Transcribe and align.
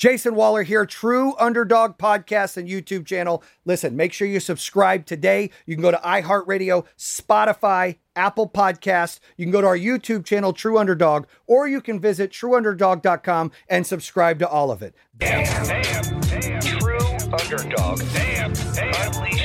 Jason 0.00 0.34
Waller 0.34 0.62
here, 0.62 0.86
True 0.86 1.34
Underdog 1.38 1.98
Podcast 1.98 2.56
and 2.56 2.66
YouTube 2.66 3.04
channel. 3.04 3.44
Listen, 3.66 3.96
make 3.96 4.14
sure 4.14 4.26
you 4.26 4.40
subscribe 4.40 5.04
today. 5.04 5.50
You 5.66 5.76
can 5.76 5.82
go 5.82 5.90
to 5.90 5.98
iHeartRadio, 5.98 6.86
Spotify, 6.96 7.98
Apple 8.16 8.48
Podcasts. 8.48 9.20
You 9.36 9.44
can 9.44 9.52
go 9.52 9.60
to 9.60 9.66
our 9.66 9.76
YouTube 9.76 10.24
channel, 10.24 10.54
True 10.54 10.78
Underdog, 10.78 11.26
or 11.46 11.68
you 11.68 11.82
can 11.82 12.00
visit 12.00 12.30
trueunderdog.com 12.30 13.52
and 13.68 13.86
subscribe 13.86 14.38
to 14.38 14.48
all 14.48 14.70
of 14.70 14.80
it. 14.80 14.94
Damn, 15.18 15.66
damn, 15.66 16.20
damn. 16.20 16.60
True 16.62 16.98
underdog. 16.98 18.00
Damn, 18.14 18.52
damn. 18.54 19.12
Unleash 19.12 19.39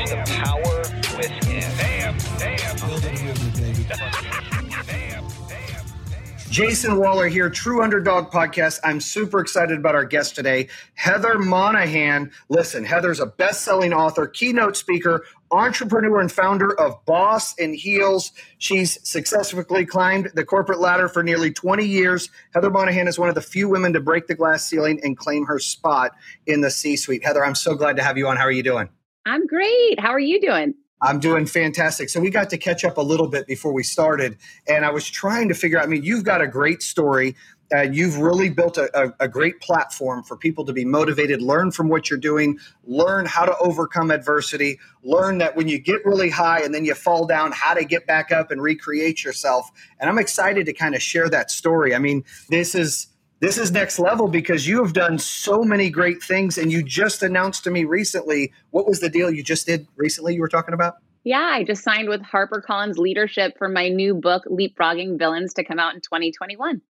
Jason 6.56 6.98
Waller 6.98 7.28
here, 7.28 7.50
True 7.50 7.84
Underdog 7.84 8.32
Podcast. 8.32 8.80
I'm 8.86 9.02
super 9.02 9.42
excited 9.42 9.78
about 9.78 9.94
our 9.94 10.06
guest 10.06 10.38
today, 10.38 10.70
Heather 10.94 11.38
Monahan. 11.38 12.32
Listen, 12.48 12.86
Heather's 12.86 13.20
a 13.20 13.26
best 13.26 13.64
selling 13.64 13.92
author, 13.92 14.26
keynote 14.26 14.78
speaker, 14.78 15.26
entrepreneur, 15.52 16.22
and 16.22 16.32
founder 16.32 16.74
of 16.80 17.04
Boss 17.04 17.56
in 17.56 17.74
Heels. 17.74 18.32
She's 18.58 19.06
successfully 19.06 19.86
climbed 19.86 20.32
the 20.34 20.46
corporate 20.46 20.80
ladder 20.80 21.10
for 21.10 21.24
nearly 21.24 21.52
20 21.52 21.84
years. 21.84 22.30
Heather 22.54 22.70
Monahan 22.70 23.10
is 23.10 23.20
one 23.20 23.28
of 23.28 23.36
the 23.36 23.42
few 23.42 23.68
women 23.68 23.92
to 23.92 24.00
break 24.00 24.28
the 24.28 24.36
glass 24.36 24.64
ceiling 24.64 25.02
and 25.04 25.18
claim 25.18 25.46
her 25.48 25.60
spot 25.60 26.14
in 26.48 26.62
the 26.62 26.72
C 26.72 26.96
suite. 26.96 27.26
Heather, 27.26 27.44
I'm 27.44 27.56
so 27.56 27.76
glad 27.76 27.98
to 27.98 28.02
have 28.02 28.18
you 28.18 28.30
on. 28.30 28.38
How 28.38 28.44
are 28.44 28.52
you 28.52 28.64
doing? 28.64 28.88
I'm 29.26 29.46
great. 29.46 30.00
How 30.00 30.12
are 30.12 30.20
you 30.20 30.40
doing? 30.40 30.74
I'm 31.06 31.20
doing 31.20 31.46
fantastic. 31.46 32.10
So 32.10 32.20
we 32.20 32.32
got 32.32 32.50
to 32.50 32.58
catch 32.58 32.84
up 32.84 32.98
a 32.98 33.02
little 33.02 33.28
bit 33.28 33.46
before 33.46 33.72
we 33.72 33.84
started, 33.84 34.38
and 34.68 34.84
I 34.84 34.90
was 34.90 35.08
trying 35.08 35.48
to 35.50 35.54
figure 35.54 35.78
out. 35.78 35.84
I 35.84 35.88
mean, 35.88 36.04
you've 36.04 36.24
got 36.24 36.42
a 36.42 36.48
great 36.48 36.82
story. 36.82 37.36
Uh, 37.74 37.82
you've 37.82 38.18
really 38.18 38.50
built 38.50 38.78
a, 38.78 38.90
a, 39.00 39.14
a, 39.22 39.28
great 39.28 39.60
platform 39.60 40.22
for 40.22 40.38
people 40.38 40.64
to 40.64 40.72
be 40.72 40.86
motivated, 40.86 41.42
learn 41.42 41.72
from 41.72 41.90
what 41.90 42.12
you're 42.12 42.20
doing, 42.20 42.60
learn 42.86 43.26
how 43.26 43.44
to 43.44 43.58
overcome 43.58 44.12
adversity, 44.12 44.80
learn 45.02 45.40
that 45.40 45.56
when 45.56 45.68
you 45.68 45.80
get 45.80 46.06
really 46.06 46.30
high 46.30 46.62
and 46.62 46.76
then 46.76 46.86
you 46.86 46.94
fall 46.94 47.26
down, 47.26 47.52
how 47.52 47.74
to 47.74 47.84
get 47.84 48.06
back 48.06 48.32
up 48.32 48.52
and 48.52 48.62
recreate 48.62 49.24
yourself. 49.24 49.72
And 50.00 50.08
I'm 50.08 50.20
excited 50.20 50.68
to 50.68 50.74
kind 50.74 50.94
of 50.94 51.02
share 51.02 51.28
that 51.30 51.50
story. 51.50 51.96
I 51.96 51.98
mean, 51.98 52.24
this 52.50 52.76
is 52.76 53.08
this 53.40 53.58
is 53.58 53.72
next 53.72 54.00
level 54.00 54.28
because 54.28 54.68
you 54.68 54.82
have 54.82 54.94
done 54.94 55.20
so 55.20 55.62
many 55.64 55.90
great 55.90 56.24
things 56.24 56.58
and 56.58 56.72
you 56.72 56.82
just 56.82 57.22
announced 57.22 57.64
to 57.66 57.72
me 57.72 57.84
recently 57.84 58.52
what 58.72 58.88
was 58.88 59.02
the 59.02 59.10
deal 59.10 59.30
you 59.30 59.44
just 59.44 59.66
did 59.66 59.88
recently 59.98 60.34
you 60.34 60.42
were 60.42 60.48
talking 60.48 60.74
about 60.74 60.96
yeah 61.26 61.52
i 61.54 61.64
just 61.64 61.84
signed 61.84 62.08
with 62.08 62.22
harpercollins 62.22 62.96
leadership 62.96 63.58
for 63.58 63.68
my 63.68 63.90
new 63.90 64.14
book 64.16 64.44
leapfrogging 64.46 65.20
villains 65.20 65.54
to 65.54 65.64
come 65.64 65.80
out 65.80 65.94
in 65.94 66.00
2021 66.00 66.82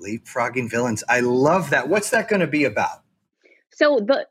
leapfrogging 0.00 0.70
villains. 0.70 1.04
I 1.08 1.20
love 1.20 1.70
that. 1.70 1.88
What's 1.88 2.10
that 2.10 2.28
going 2.28 2.40
to 2.40 2.46
be 2.46 2.64
about? 2.64 3.02
So 3.70 4.00
the 4.00 4.26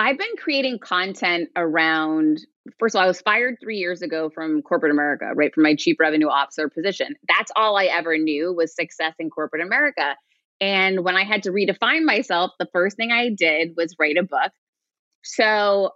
i've 0.00 0.18
been 0.18 0.36
creating 0.38 0.78
content 0.78 1.48
around 1.56 2.38
first 2.78 2.94
of 2.94 3.00
all 3.00 3.04
i 3.04 3.08
was 3.08 3.20
fired 3.20 3.56
three 3.60 3.78
years 3.78 4.00
ago 4.00 4.30
from 4.30 4.62
corporate 4.62 4.92
america 4.92 5.32
right 5.34 5.52
from 5.52 5.64
my 5.64 5.74
chief 5.74 5.98
revenue 5.98 6.28
officer 6.28 6.68
position. 6.68 7.14
That's 7.26 7.50
all 7.56 7.76
i 7.76 7.84
ever 7.84 8.16
knew 8.16 8.52
was 8.52 8.74
success 8.74 9.14
in 9.18 9.30
corporate 9.30 9.62
america. 9.62 10.16
And 10.60 11.04
when 11.04 11.14
I 11.14 11.22
had 11.22 11.44
to 11.44 11.50
redefine 11.50 12.04
myself, 12.04 12.50
the 12.58 12.66
first 12.72 12.96
thing 12.96 13.12
I 13.12 13.30
did 13.30 13.74
was 13.76 13.94
write 13.96 14.16
a 14.16 14.24
book. 14.24 14.50
So, 15.22 15.92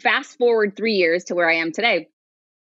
fast 0.00 0.38
forward 0.38 0.76
three 0.76 0.92
years 0.92 1.24
to 1.24 1.34
where 1.34 1.50
I 1.50 1.54
am 1.54 1.72
today. 1.72 2.06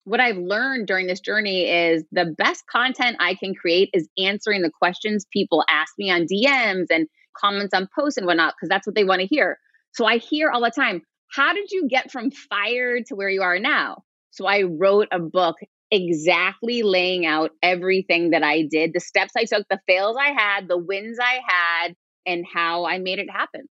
What 0.04 0.20
I've 0.20 0.36
learned 0.36 0.86
during 0.86 1.06
this 1.06 1.20
journey 1.20 1.62
is 1.68 2.04
the 2.12 2.34
best 2.36 2.66
content 2.66 3.16
I 3.20 3.34
can 3.34 3.54
create 3.54 3.88
is 3.94 4.08
answering 4.18 4.62
the 4.62 4.70
questions 4.70 5.26
people 5.32 5.64
ask 5.68 5.94
me 5.98 6.10
on 6.10 6.26
DMs 6.26 6.86
and 6.90 7.08
comments 7.38 7.72
on 7.74 7.88
posts 7.98 8.18
and 8.18 8.26
whatnot, 8.26 8.54
because 8.54 8.68
that's 8.68 8.86
what 8.86 8.94
they 8.94 9.04
want 9.04 9.22
to 9.22 9.26
hear. 9.26 9.58
So 9.92 10.04
I 10.04 10.18
hear 10.18 10.50
all 10.50 10.60
the 10.60 10.70
time, 10.70 11.02
How 11.34 11.52
did 11.52 11.70
you 11.70 11.88
get 11.88 12.12
from 12.12 12.30
fired 12.30 13.06
to 13.06 13.16
where 13.16 13.28
you 13.30 13.42
are 13.42 13.58
now? 13.58 14.04
So 14.30 14.46
I 14.46 14.62
wrote 14.62 15.08
a 15.10 15.18
book 15.18 15.56
exactly 15.90 16.82
laying 16.82 17.26
out 17.26 17.52
everything 17.62 18.30
that 18.30 18.42
I 18.42 18.62
did, 18.70 18.92
the 18.92 19.00
steps 19.00 19.32
I 19.36 19.44
took, 19.44 19.66
the 19.68 19.80
fails 19.86 20.16
I 20.18 20.32
had, 20.32 20.68
the 20.68 20.78
wins 20.78 21.18
I 21.20 21.40
had, 21.46 21.94
and 22.26 22.44
how 22.52 22.84
I 22.84 22.98
made 22.98 23.18
it 23.18 23.30
happen. 23.30 23.68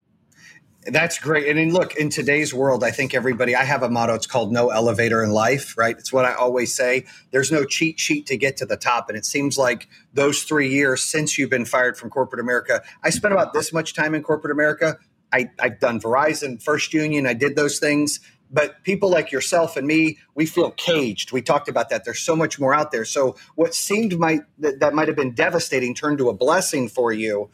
That's 0.86 1.18
great. 1.18 1.54
And 1.54 1.72
look, 1.74 1.96
in 1.96 2.08
today's 2.08 2.54
world, 2.54 2.82
I 2.82 2.90
think 2.90 3.14
everybody, 3.14 3.54
I 3.54 3.64
have 3.64 3.82
a 3.82 3.90
motto. 3.90 4.14
It's 4.14 4.26
called 4.26 4.50
no 4.50 4.70
elevator 4.70 5.22
in 5.22 5.30
life, 5.30 5.76
right? 5.76 5.94
It's 5.98 6.10
what 6.10 6.24
I 6.24 6.32
always 6.32 6.74
say. 6.74 7.04
There's 7.32 7.52
no 7.52 7.64
cheat 7.64 8.00
sheet 8.00 8.26
to 8.26 8.36
get 8.38 8.56
to 8.58 8.66
the 8.66 8.78
top. 8.78 9.10
And 9.10 9.18
it 9.18 9.26
seems 9.26 9.58
like 9.58 9.88
those 10.14 10.42
three 10.42 10.70
years 10.70 11.02
since 11.02 11.36
you've 11.36 11.50
been 11.50 11.66
fired 11.66 11.98
from 11.98 12.08
corporate 12.08 12.40
America, 12.40 12.82
I 13.02 13.10
spent 13.10 13.34
about 13.34 13.52
this 13.52 13.74
much 13.74 13.94
time 13.94 14.14
in 14.14 14.22
corporate 14.22 14.52
America. 14.52 14.96
I, 15.32 15.50
I've 15.58 15.80
done 15.80 16.00
Verizon, 16.00 16.62
First 16.62 16.94
Union, 16.94 17.26
I 17.26 17.34
did 17.34 17.56
those 17.56 17.78
things 17.78 18.20
but 18.52 18.82
people 18.82 19.08
like 19.10 19.30
yourself 19.30 19.76
and 19.76 19.86
me 19.86 20.18
we 20.34 20.44
feel 20.44 20.72
caged 20.72 21.32
we 21.32 21.40
talked 21.40 21.68
about 21.68 21.88
that 21.88 22.04
there's 22.04 22.18
so 22.18 22.34
much 22.34 22.58
more 22.58 22.74
out 22.74 22.90
there 22.90 23.04
so 23.04 23.36
what 23.54 23.74
seemed 23.74 24.18
might 24.18 24.40
that, 24.58 24.80
that 24.80 24.92
might 24.92 25.08
have 25.08 25.16
been 25.16 25.32
devastating 25.32 25.94
turned 25.94 26.18
to 26.18 26.28
a 26.28 26.34
blessing 26.34 26.88
for 26.88 27.12
you 27.12 27.48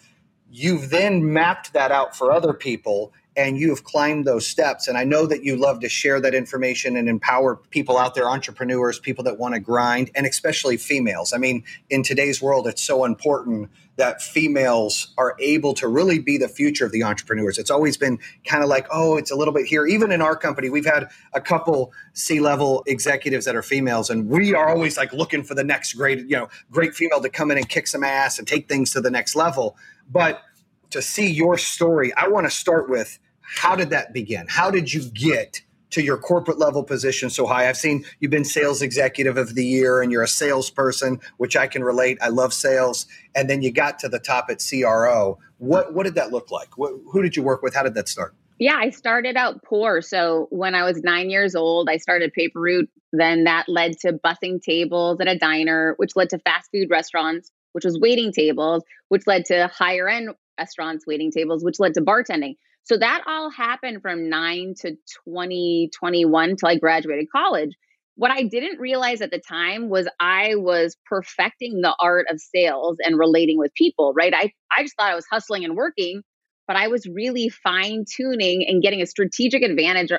you've 0.57 0.89
then 0.89 1.33
mapped 1.33 1.73
that 1.75 1.93
out 1.93 2.17
for 2.17 2.33
other 2.33 2.55
people 2.55 3.13
and 3.37 3.59
you 3.59 3.69
have 3.69 3.85
climbed 3.85 4.25
those 4.25 4.47
steps. 4.47 4.89
And 4.89 4.97
I 4.97 5.05
know 5.05 5.27
that 5.27 5.45
you 5.45 5.57
love 5.57 5.81
to 5.81 5.89
share 5.89 6.21
that 6.21 6.35
information 6.35 6.97
and 6.97 7.09
empower 7.09 7.57
people 7.57 7.99
out 7.99 8.15
there, 8.15 8.29
entrepreneurs, 8.29 8.99
people 8.99 9.23
that 9.25 9.39
want 9.39 9.55
to 9.55 9.61
grind, 9.61 10.11
and 10.15 10.27
especially 10.27 10.77
females. 10.77 11.33
I 11.33 11.39
mean, 11.39 11.63
in 11.91 12.03
today's 12.03 12.41
world, 12.41 12.67
it's 12.67 12.83
so 12.83 13.05
important 13.05 13.71
that 13.97 14.21
females 14.21 15.15
are 15.17 15.35
able 15.41 15.73
to 15.73 15.89
really 15.89 16.19
be 16.19 16.37
the 16.37 16.49
future 16.49 16.85
of 16.85 16.93
the 16.93 17.03
entrepreneurs. 17.03 17.59
It's 17.59 17.71
always 17.71 17.97
been 17.97 18.19
kind 18.45 18.63
of 18.63 18.69
like, 18.69 18.87
oh, 18.91 19.17
it's 19.17 19.31
a 19.31 19.37
little 19.37 19.55
bit 19.55 19.67
here. 19.67 19.87
Even 19.87 20.13
in 20.13 20.21
our 20.21 20.37
company, 20.37 20.69
we've 20.69 20.85
had 20.85 21.09
a 21.33 21.41
couple 21.41 21.93
C-level 22.13 22.85
executives 22.87 23.47
that 23.47 23.57
are 23.57 23.63
females, 23.63 24.11
and 24.11 24.29
we 24.29 24.55
are 24.55 24.69
always 24.69 24.99
like 24.99 25.13
looking 25.15 25.43
for 25.43 25.55
the 25.55 25.65
next 25.65 25.95
great, 25.95 26.19
you 26.21 26.37
know, 26.37 26.49
great 26.71 26.95
female 26.95 27.21
to 27.21 27.31
come 27.31 27.51
in 27.51 27.57
and 27.57 27.69
kick 27.69 27.87
some 27.87 28.05
ass 28.05 28.39
and 28.39 28.47
take 28.47 28.69
things 28.69 28.93
to 28.93 29.01
the 29.01 29.11
next 29.11 29.35
level. 29.35 29.77
But 30.11 30.43
to 30.91 31.01
see 31.01 31.31
your 31.31 31.57
story, 31.57 32.13
I 32.15 32.29
want 32.29 32.47
to 32.47 32.51
start 32.51 32.91
with 32.91 33.19
how 33.55 33.77
did 33.77 33.91
that 33.91 34.13
begin? 34.13 34.47
How 34.49 34.71
did 34.71 34.93
you 34.93 35.09
get 35.11 35.63
to 35.91 36.03
your 36.03 36.19
corporate 36.19 36.59
level 36.59 36.83
position 36.83 37.31
so 37.31 37.47
high? 37.47 37.69
I've 37.69 37.77
seen 37.77 38.05
you've 38.21 38.31
been 38.31 38.45
sales 38.45 38.83
executive 38.83 39.37
of 39.37 39.55
the 39.55 39.65
year 39.65 40.03
and 40.03 40.11
you're 40.11 40.23
a 40.23 40.29
salesperson, 40.29 41.21
which 41.37 41.57
I 41.57 41.67
can 41.67 41.85
relate. 41.85 42.19
I 42.21 42.29
love 42.29 42.53
sales. 42.53 43.07
And 43.35 43.49
then 43.49 43.63
you 43.63 43.73
got 43.73 43.99
to 44.01 44.09
the 44.09 44.19
top 44.19 44.47
at 44.51 44.63
CRO. 44.67 45.39
What 45.59 45.95
what 45.95 46.05
did 46.05 46.15
that 46.17 46.33
look 46.33 46.51
like? 46.51 46.77
What, 46.77 46.93
who 47.11 47.23
did 47.23 47.37
you 47.37 47.43
work 47.43 47.63
with? 47.63 47.75
How 47.75 47.83
did 47.83 47.95
that 47.95 48.09
start? 48.09 48.35
Yeah, 48.59 48.77
I 48.77 48.91
started 48.91 49.37
out 49.37 49.63
poor. 49.65 50.01
So 50.01 50.47
when 50.51 50.75
I 50.75 50.83
was 50.83 51.03
nine 51.03 51.29
years 51.29 51.55
old, 51.55 51.91
I 51.91 51.99
started 51.99 52.33
Paper 52.33 52.61
Route. 52.61 52.89
Then 53.13 53.45
that 53.45 53.69
led 53.69 53.99
to 54.01 54.15
bussing 54.15 54.63
tables 54.63 55.21
at 55.21 55.29
a 55.29 55.39
diner, 55.39 55.95
which 55.99 56.17
led 56.17 56.31
to 56.31 56.39
fast 56.39 56.71
food 56.73 56.89
restaurants, 56.91 57.53
which 57.73 57.85
was 57.85 57.99
waiting 57.99 58.33
tables, 58.33 58.83
which 59.09 59.27
led 59.27 59.45
to 59.47 59.69
higher 59.69 60.09
end 60.09 60.31
restaurants, 60.59 61.07
waiting 61.07 61.31
tables, 61.31 61.63
which 61.63 61.79
led 61.79 61.95
to 61.95 62.01
bartending. 62.01 62.57
So 62.87 62.97
that 62.99 63.25
all 63.27 63.51
happened 63.51 64.01
from 64.01 64.29
9 64.29 64.75
to 64.83 64.93
2021 65.27 66.57
till 66.57 66.69
I 66.69 66.79
graduated 66.79 67.27
college. 67.33 67.71
What 68.15 68.31
I 68.31 68.45
didn't 68.45 68.79
realize 68.79 69.21
at 69.21 69.33
the 69.33 69.41
time 69.41 69.89
was 69.89 70.09
I 70.21 70.55
was 70.55 70.97
perfecting 71.05 71.81
the 71.81 71.97
art 72.01 72.27
of 72.31 72.41
sales 72.41 72.99
and 73.05 73.19
relating 73.19 73.59
with 73.59 73.75
people, 73.75 74.13
right? 74.17 74.33
I, 74.33 74.53
I 74.71 74.83
just 74.83 74.95
thought 74.97 75.11
I 75.11 75.17
was 75.17 75.27
hustling 75.29 75.65
and 75.65 75.75
working, 75.75 76.23
but 76.69 76.77
I 76.77 76.87
was 76.87 77.09
really 77.09 77.49
fine 77.49 78.05
tuning 78.09 78.65
and 78.69 78.81
getting 78.81 79.03
a 79.03 79.07
strategic 79.07 79.65
advantage 79.65 80.13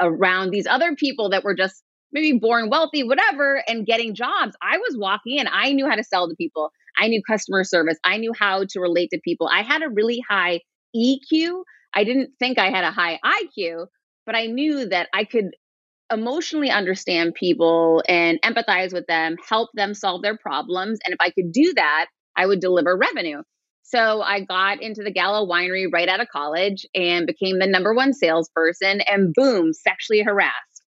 around 0.00 0.50
these 0.50 0.66
other 0.66 0.96
people 0.96 1.30
that 1.30 1.44
were 1.44 1.54
just 1.54 1.84
maybe 2.10 2.36
born 2.36 2.68
wealthy, 2.68 3.04
whatever, 3.04 3.62
and 3.68 3.86
getting 3.86 4.12
jobs. 4.12 4.56
I 4.60 4.78
was 4.78 4.96
walking 4.98 5.38
in, 5.38 5.46
I 5.46 5.72
knew 5.72 5.88
how 5.88 5.94
to 5.94 6.02
sell 6.02 6.28
to 6.28 6.34
people. 6.34 6.72
I 6.96 7.06
knew 7.06 7.22
customer 7.22 7.62
service. 7.62 7.96
I 8.02 8.16
knew 8.16 8.32
how 8.36 8.64
to 8.68 8.80
relate 8.80 9.10
to 9.10 9.20
people. 9.22 9.46
I 9.46 9.62
had 9.62 9.82
a 9.82 9.88
really 9.88 10.20
high 10.28 10.62
EQ 10.96 11.62
I 11.94 12.04
didn't 12.04 12.30
think 12.38 12.58
I 12.58 12.70
had 12.70 12.84
a 12.84 12.90
high 12.90 13.18
IQ, 13.24 13.86
but 14.26 14.34
I 14.34 14.46
knew 14.46 14.88
that 14.88 15.08
I 15.12 15.24
could 15.24 15.50
emotionally 16.12 16.70
understand 16.70 17.34
people 17.34 18.02
and 18.08 18.40
empathize 18.42 18.92
with 18.92 19.06
them, 19.06 19.36
help 19.46 19.70
them 19.74 19.94
solve 19.94 20.22
their 20.22 20.36
problems. 20.36 20.98
And 21.04 21.12
if 21.12 21.18
I 21.20 21.30
could 21.30 21.52
do 21.52 21.72
that, 21.76 22.06
I 22.36 22.46
would 22.46 22.60
deliver 22.60 22.96
revenue. 22.96 23.42
So 23.82 24.20
I 24.20 24.40
got 24.40 24.82
into 24.82 25.02
the 25.02 25.10
Gallo 25.10 25.48
winery 25.48 25.86
right 25.90 26.08
out 26.08 26.20
of 26.20 26.28
college 26.28 26.86
and 26.94 27.26
became 27.26 27.58
the 27.58 27.66
number 27.66 27.94
one 27.94 28.12
salesperson 28.12 29.00
and 29.00 29.32
boom, 29.34 29.72
sexually 29.72 30.22
harassed. 30.22 30.82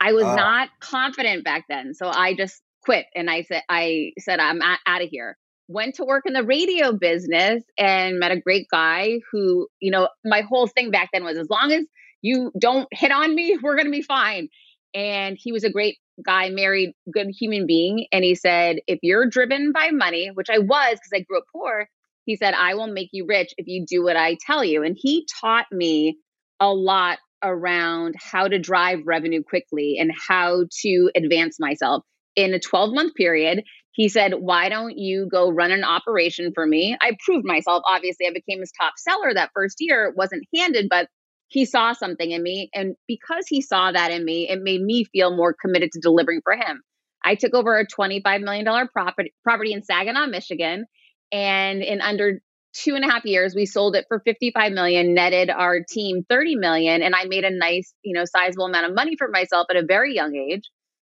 I 0.00 0.12
was 0.12 0.24
uh. 0.24 0.34
not 0.34 0.68
confident 0.80 1.44
back 1.44 1.64
then. 1.68 1.92
So 1.94 2.08
I 2.08 2.34
just 2.34 2.62
quit 2.84 3.06
and 3.16 3.28
I 3.28 3.42
said 3.42 3.62
I 3.68 4.12
said 4.20 4.38
I'm 4.38 4.60
out 4.62 5.02
of 5.02 5.08
here 5.10 5.36
went 5.68 5.96
to 5.96 6.04
work 6.04 6.24
in 6.26 6.32
the 6.32 6.44
radio 6.44 6.92
business 6.92 7.62
and 7.78 8.18
met 8.18 8.32
a 8.32 8.40
great 8.40 8.66
guy 8.70 9.20
who, 9.30 9.68
you 9.80 9.90
know, 9.90 10.08
my 10.24 10.42
whole 10.42 10.66
thing 10.66 10.90
back 10.90 11.10
then 11.12 11.24
was 11.24 11.36
as 11.36 11.48
long 11.50 11.72
as 11.72 11.84
you 12.22 12.52
don't 12.58 12.88
hit 12.92 13.10
on 13.10 13.34
me, 13.34 13.58
we're 13.62 13.76
going 13.76 13.86
to 13.86 13.90
be 13.90 14.02
fine. 14.02 14.48
And 14.94 15.36
he 15.38 15.52
was 15.52 15.64
a 15.64 15.70
great 15.70 15.98
guy, 16.24 16.48
married, 16.50 16.92
good 17.12 17.28
human 17.38 17.66
being. 17.66 18.06
And 18.12 18.24
he 18.24 18.34
said, 18.34 18.78
if 18.86 18.98
you're 19.02 19.28
driven 19.28 19.72
by 19.72 19.90
money, 19.90 20.30
which 20.32 20.48
I 20.50 20.58
was 20.58 20.92
because 20.92 21.10
I 21.12 21.20
grew 21.20 21.38
up 21.38 21.44
poor, 21.52 21.88
He 22.24 22.36
said, 22.36 22.54
I 22.54 22.74
will 22.74 22.86
make 22.86 23.10
you 23.12 23.26
rich 23.26 23.52
if 23.58 23.66
you 23.66 23.84
do 23.86 24.02
what 24.02 24.16
I 24.16 24.36
tell 24.46 24.64
you. 24.64 24.82
And 24.82 24.96
he 24.98 25.26
taught 25.40 25.66
me 25.70 26.18
a 26.60 26.72
lot 26.72 27.18
around 27.42 28.14
how 28.18 28.48
to 28.48 28.58
drive 28.58 29.00
revenue 29.04 29.42
quickly 29.42 29.96
and 30.00 30.10
how 30.28 30.64
to 30.82 31.10
advance 31.14 31.58
myself 31.60 32.02
in 32.34 32.54
a 32.54 32.58
12 32.58 32.94
month 32.94 33.14
period. 33.14 33.62
He 33.96 34.10
said, 34.10 34.34
Why 34.34 34.68
don't 34.68 34.98
you 34.98 35.26
go 35.26 35.50
run 35.50 35.72
an 35.72 35.82
operation 35.82 36.52
for 36.54 36.66
me? 36.66 36.94
I 37.00 37.12
proved 37.24 37.46
myself. 37.46 37.82
Obviously, 37.88 38.26
I 38.26 38.30
became 38.30 38.60
his 38.60 38.70
top 38.78 38.92
seller 38.98 39.32
that 39.32 39.52
first 39.54 39.76
year. 39.80 40.04
It 40.04 40.16
wasn't 40.16 40.44
handed, 40.54 40.88
but 40.90 41.08
he 41.48 41.64
saw 41.64 41.94
something 41.94 42.30
in 42.30 42.42
me. 42.42 42.68
And 42.74 42.94
because 43.08 43.46
he 43.48 43.62
saw 43.62 43.90
that 43.92 44.10
in 44.10 44.22
me, 44.22 44.50
it 44.50 44.60
made 44.62 44.82
me 44.82 45.04
feel 45.04 45.34
more 45.34 45.54
committed 45.58 45.92
to 45.92 46.00
delivering 46.00 46.42
for 46.44 46.52
him. 46.52 46.82
I 47.24 47.36
took 47.36 47.54
over 47.54 47.78
a 47.78 47.86
$25 47.86 48.42
million 48.42 48.66
property, 48.88 49.32
property 49.42 49.72
in 49.72 49.82
Saginaw, 49.82 50.26
Michigan. 50.26 50.84
And 51.32 51.82
in 51.82 52.02
under 52.02 52.42
two 52.74 52.96
and 52.96 53.04
a 53.04 53.10
half 53.10 53.24
years, 53.24 53.54
we 53.54 53.64
sold 53.64 53.96
it 53.96 54.04
for 54.08 54.20
55 54.26 54.72
million, 54.72 55.14
netted 55.14 55.48
our 55.48 55.80
team 55.88 56.22
30 56.28 56.56
million. 56.56 57.00
And 57.00 57.14
I 57.14 57.24
made 57.24 57.44
a 57.44 57.50
nice, 57.50 57.94
you 58.02 58.12
know, 58.12 58.26
sizable 58.26 58.66
amount 58.66 58.90
of 58.90 58.94
money 58.94 59.16
for 59.16 59.28
myself 59.28 59.68
at 59.70 59.76
a 59.76 59.86
very 59.86 60.14
young 60.14 60.36
age. 60.36 60.70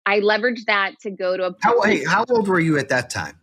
I 0.10 0.22
leveraged 0.22 0.66
that 0.66 1.00
to 1.02 1.12
go 1.12 1.38
to 1.38 1.46
a. 1.46 1.56
How, 1.62 1.80
hey, 1.82 2.04
how 2.04 2.26
old 2.30 2.48
were 2.48 2.60
you 2.60 2.80
at 2.80 2.90
that 2.90 3.12
time? 3.12 3.40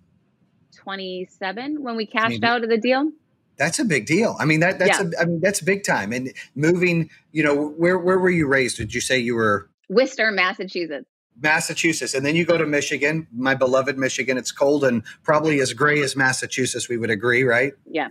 27 0.75 1.81
when 1.81 1.97
we 1.97 2.07
cashed 2.07 2.25
I 2.25 2.29
mean, 2.29 2.45
out 2.45 2.65
of 2.65 2.71
the 2.71 2.77
deal. 2.77 3.13
That's 3.57 3.79
a 3.79 3.85
big 3.85 4.07
deal. 4.07 4.37
I 4.41 4.45
mean 4.45 4.61
that 4.61 4.81
that's 4.81 4.99
yeah. 4.99 5.11
a, 5.17 5.23
I 5.23 5.25
mean 5.27 5.41
that's 5.41 5.61
big 5.61 5.85
time. 5.85 6.13
And 6.13 6.33
moving, 6.57 7.09
you 7.31 7.45
know, 7.45 7.69
where 7.69 7.99
where 7.99 8.19
were 8.19 8.31
you 8.31 8.49
raised? 8.49 8.79
Did 8.79 8.93
you 8.93 9.01
say 9.01 9.17
you 9.17 9.37
were 9.37 9.71
Worcester, 9.89 10.33
Massachusetts? 10.33 11.07
Massachusetts, 11.41 12.15
and 12.15 12.27
then 12.27 12.35
you 12.35 12.45
go 12.45 12.59
to 12.59 12.67
Michigan, 12.67 13.29
my 13.33 13.55
beloved 13.55 13.97
Michigan. 13.97 14.37
It's 14.37 14.51
cold 14.51 14.85
and 14.85 15.05
probably 15.23 15.61
as 15.61 15.73
gray 15.73 16.03
as 16.03 16.17
Massachusetts. 16.17 16.89
We 16.89 16.97
would 16.97 17.11
agree, 17.11 17.45
right? 17.45 17.75
Yeah 17.89 18.09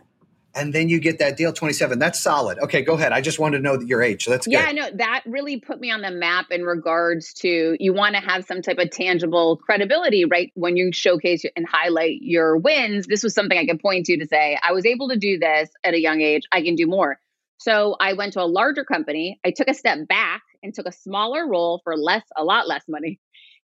and 0.56 0.74
then 0.74 0.90
you 0.90 1.00
get 1.00 1.20
that 1.20 1.38
deal 1.38 1.54
27 1.54 2.00
that's 2.00 2.20
solid. 2.20 2.58
Okay 2.60 2.82
go 2.82 2.94
ahead. 2.94 3.12
I 3.12 3.22
just 3.22 3.40
wanted 3.40 3.58
to 3.58 3.64
know 3.64 3.80
your 3.82 4.02
age. 4.02 4.24
So 4.24 4.32
that's 4.32 4.48
good. 4.48 4.54
yeah 4.54 4.72
no 4.72 4.90
that 4.96 5.24
really 5.26 5.60
put 5.60 5.80
me 5.80 5.92
on 5.92 6.02
the 6.02 6.12
map 6.12 6.48
in 6.52 6.64
regards 6.64 7.34
to 7.36 7.76
you 7.80 7.94
want 7.94 8.16
to 8.16 8.22
have 8.22 8.46
some 8.46 8.62
type 8.62 8.78
of 8.78 8.90
tangible 8.92 9.58
credibility 9.58 10.26
right? 10.26 10.52
When 10.56 10.78
you 10.78 10.92
showcase 10.92 11.44
and 11.56 11.68
highlight 11.68 12.22
your 12.22 12.58
wins 12.58 13.08
this 13.08 13.24
was 13.24 13.34
something 13.34 13.58
i 13.58 13.66
could 13.66 13.80
point 13.80 14.06
to 14.08 14.18
to 14.18 14.28
say 14.28 14.58
i 14.64 14.72
was 14.72 14.86
able 14.86 15.10
to 15.10 15.18
do 15.18 15.38
this 15.38 15.70
at 15.84 15.94
a 15.94 16.00
young 16.00 16.22
age. 16.22 16.44
I 16.52 16.62
can 16.62 16.76
do 16.76 16.88
more. 16.88 17.20
So 17.58 17.96
i 18.00 18.14
went 18.14 18.34
to 18.34 18.42
a 18.42 18.46
larger 18.46 18.84
company. 18.86 19.40
I 19.46 19.52
took 19.52 19.68
a 19.68 19.74
step 19.74 20.08
back 20.08 20.44
and 20.64 20.74
took 20.74 20.88
a 20.88 20.92
smaller 20.92 21.48
role 21.48 21.82
for 21.84 21.96
less 21.96 22.24
a 22.36 22.44
lot 22.44 22.68
less 22.68 22.84
money. 22.88 23.20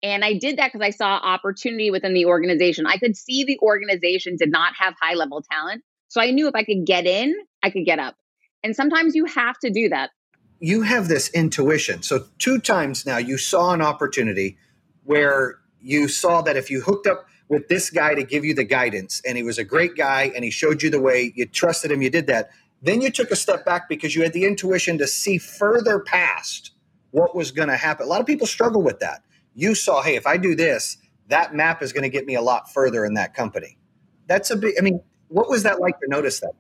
And 0.03 0.25
I 0.25 0.33
did 0.33 0.57
that 0.57 0.71
because 0.71 0.85
I 0.85 0.89
saw 0.89 1.05
opportunity 1.15 1.91
within 1.91 2.13
the 2.13 2.25
organization. 2.25 2.85
I 2.87 2.97
could 2.97 3.15
see 3.15 3.43
the 3.43 3.59
organization 3.59 4.35
did 4.35 4.51
not 4.51 4.73
have 4.79 4.95
high 4.99 5.13
level 5.13 5.43
talent. 5.51 5.83
So 6.11 6.19
I 6.19 6.31
knew 6.31 6.49
if 6.49 6.55
I 6.55 6.65
could 6.65 6.85
get 6.85 7.05
in, 7.05 7.33
I 7.63 7.69
could 7.69 7.85
get 7.85 7.97
up. 7.97 8.17
And 8.65 8.75
sometimes 8.75 9.15
you 9.15 9.23
have 9.23 9.57
to 9.59 9.69
do 9.69 9.87
that. 9.87 10.09
You 10.59 10.81
have 10.81 11.07
this 11.07 11.29
intuition. 11.29 12.01
So, 12.03 12.25
two 12.37 12.59
times 12.59 13.05
now, 13.05 13.17
you 13.17 13.37
saw 13.37 13.71
an 13.71 13.81
opportunity 13.81 14.57
where 15.05 15.59
you 15.79 16.09
saw 16.09 16.41
that 16.41 16.57
if 16.57 16.69
you 16.69 16.81
hooked 16.81 17.07
up 17.07 17.27
with 17.47 17.69
this 17.69 17.89
guy 17.89 18.13
to 18.13 18.23
give 18.23 18.43
you 18.43 18.53
the 18.53 18.65
guidance, 18.65 19.21
and 19.25 19.37
he 19.37 19.43
was 19.43 19.57
a 19.57 19.63
great 19.63 19.95
guy 19.95 20.33
and 20.35 20.43
he 20.43 20.51
showed 20.51 20.83
you 20.83 20.89
the 20.89 20.99
way, 20.99 21.31
you 21.33 21.45
trusted 21.45 21.91
him, 21.91 22.01
you 22.01 22.09
did 22.09 22.27
that. 22.27 22.49
Then 22.81 22.99
you 22.99 23.09
took 23.09 23.31
a 23.31 23.35
step 23.37 23.63
back 23.63 23.87
because 23.87 24.13
you 24.13 24.21
had 24.21 24.33
the 24.33 24.43
intuition 24.43 24.97
to 24.97 25.07
see 25.07 25.37
further 25.37 26.01
past 26.01 26.71
what 27.11 27.37
was 27.37 27.51
going 27.51 27.69
to 27.69 27.77
happen. 27.77 28.05
A 28.05 28.09
lot 28.09 28.19
of 28.19 28.27
people 28.27 28.47
struggle 28.47 28.81
with 28.81 28.99
that. 28.99 29.23
You 29.55 29.75
saw, 29.75 30.01
hey, 30.01 30.17
if 30.17 30.27
I 30.27 30.35
do 30.35 30.55
this, 30.55 30.97
that 31.29 31.55
map 31.55 31.81
is 31.81 31.93
going 31.93 32.03
to 32.03 32.09
get 32.09 32.25
me 32.25 32.35
a 32.35 32.41
lot 32.41 32.69
further 32.69 33.05
in 33.05 33.13
that 33.13 33.33
company. 33.33 33.77
That's 34.27 34.51
a 34.51 34.57
big, 34.57 34.75
I 34.77 34.81
mean, 34.81 34.99
what 35.31 35.49
was 35.49 35.63
that 35.63 35.79
like 35.79 35.99
to 35.99 36.07
notice 36.07 36.39
that? 36.41 36.53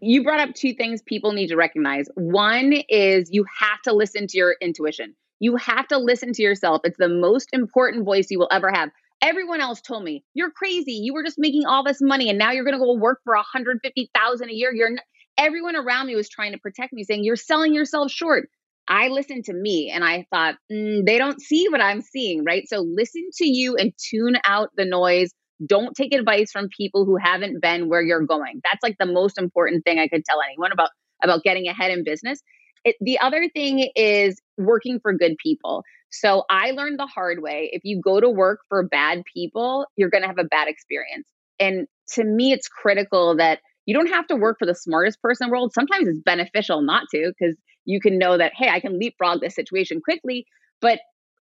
You 0.00 0.22
brought 0.22 0.40
up 0.40 0.54
two 0.54 0.74
things 0.74 1.02
people 1.02 1.32
need 1.32 1.48
to 1.48 1.56
recognize. 1.56 2.06
One 2.14 2.72
is 2.88 3.28
you 3.30 3.44
have 3.58 3.80
to 3.82 3.92
listen 3.92 4.26
to 4.28 4.36
your 4.36 4.56
intuition. 4.60 5.14
You 5.40 5.56
have 5.56 5.88
to 5.88 5.98
listen 5.98 6.32
to 6.32 6.42
yourself. 6.42 6.80
It's 6.84 6.98
the 6.98 7.08
most 7.08 7.48
important 7.52 8.04
voice 8.04 8.28
you 8.30 8.38
will 8.38 8.48
ever 8.50 8.70
have. 8.72 8.90
Everyone 9.22 9.60
else 9.60 9.80
told 9.80 10.04
me, 10.04 10.24
"You're 10.34 10.50
crazy. 10.50 10.92
You 10.92 11.14
were 11.14 11.22
just 11.22 11.38
making 11.38 11.66
all 11.66 11.84
this 11.84 12.00
money 12.00 12.28
and 12.28 12.38
now 12.38 12.50
you're 12.50 12.64
going 12.64 12.78
to 12.78 12.84
go 12.84 12.96
work 12.96 13.20
for 13.24 13.34
150,000 13.34 14.48
a 14.48 14.52
year." 14.52 14.72
You're 14.74 14.90
everyone 15.38 15.76
around 15.76 16.06
me 16.06 16.16
was 16.16 16.28
trying 16.28 16.52
to 16.52 16.58
protect 16.58 16.92
me 16.92 17.04
saying, 17.04 17.24
"You're 17.24 17.36
selling 17.36 17.74
yourself 17.74 18.10
short." 18.10 18.48
I 18.88 19.08
listened 19.08 19.44
to 19.44 19.54
me 19.54 19.90
and 19.90 20.04
I 20.04 20.26
thought, 20.30 20.56
mm, 20.70 21.06
they 21.06 21.16
don't 21.16 21.40
see 21.40 21.68
what 21.68 21.80
I'm 21.80 22.00
seeing, 22.00 22.44
right? 22.44 22.68
So 22.68 22.80
listen 22.80 23.28
to 23.36 23.46
you 23.46 23.76
and 23.76 23.92
tune 23.96 24.36
out 24.44 24.70
the 24.76 24.84
noise 24.84 25.30
don't 25.66 25.94
take 25.94 26.14
advice 26.14 26.50
from 26.50 26.68
people 26.76 27.04
who 27.04 27.16
haven't 27.16 27.60
been 27.60 27.88
where 27.88 28.02
you're 28.02 28.26
going. 28.26 28.60
That's 28.64 28.82
like 28.82 28.96
the 28.98 29.06
most 29.06 29.38
important 29.38 29.84
thing 29.84 29.98
I 29.98 30.08
could 30.08 30.24
tell 30.24 30.40
anyone 30.42 30.72
about 30.72 30.90
about 31.22 31.42
getting 31.42 31.68
ahead 31.68 31.90
in 31.90 32.04
business. 32.04 32.40
It, 32.84 32.96
the 33.00 33.18
other 33.20 33.48
thing 33.54 33.90
is 33.94 34.40
working 34.58 34.98
for 35.00 35.12
good 35.12 35.36
people. 35.42 35.84
So 36.10 36.44
I 36.50 36.72
learned 36.72 36.98
the 36.98 37.06
hard 37.06 37.40
way. 37.40 37.70
If 37.72 37.82
you 37.84 38.00
go 38.02 38.20
to 38.20 38.28
work 38.28 38.60
for 38.68 38.86
bad 38.86 39.22
people, 39.32 39.86
you're 39.96 40.10
going 40.10 40.22
to 40.22 40.28
have 40.28 40.38
a 40.38 40.44
bad 40.44 40.68
experience. 40.68 41.24
And 41.58 41.86
to 42.14 42.24
me, 42.24 42.52
it's 42.52 42.68
critical 42.68 43.36
that 43.36 43.60
you 43.86 43.94
don't 43.94 44.08
have 44.08 44.26
to 44.28 44.36
work 44.36 44.56
for 44.58 44.66
the 44.66 44.74
smartest 44.74 45.22
person 45.22 45.44
in 45.44 45.50
the 45.50 45.52
world. 45.52 45.72
Sometimes 45.72 46.08
it's 46.08 46.20
beneficial 46.20 46.82
not 46.82 47.04
to 47.14 47.32
because 47.38 47.56
you 47.84 48.00
can 48.00 48.18
know 48.18 48.36
that, 48.36 48.52
hey, 48.54 48.68
I 48.68 48.80
can 48.80 48.98
leapfrog 48.98 49.40
this 49.40 49.54
situation 49.54 50.00
quickly. 50.00 50.44
But 50.80 50.98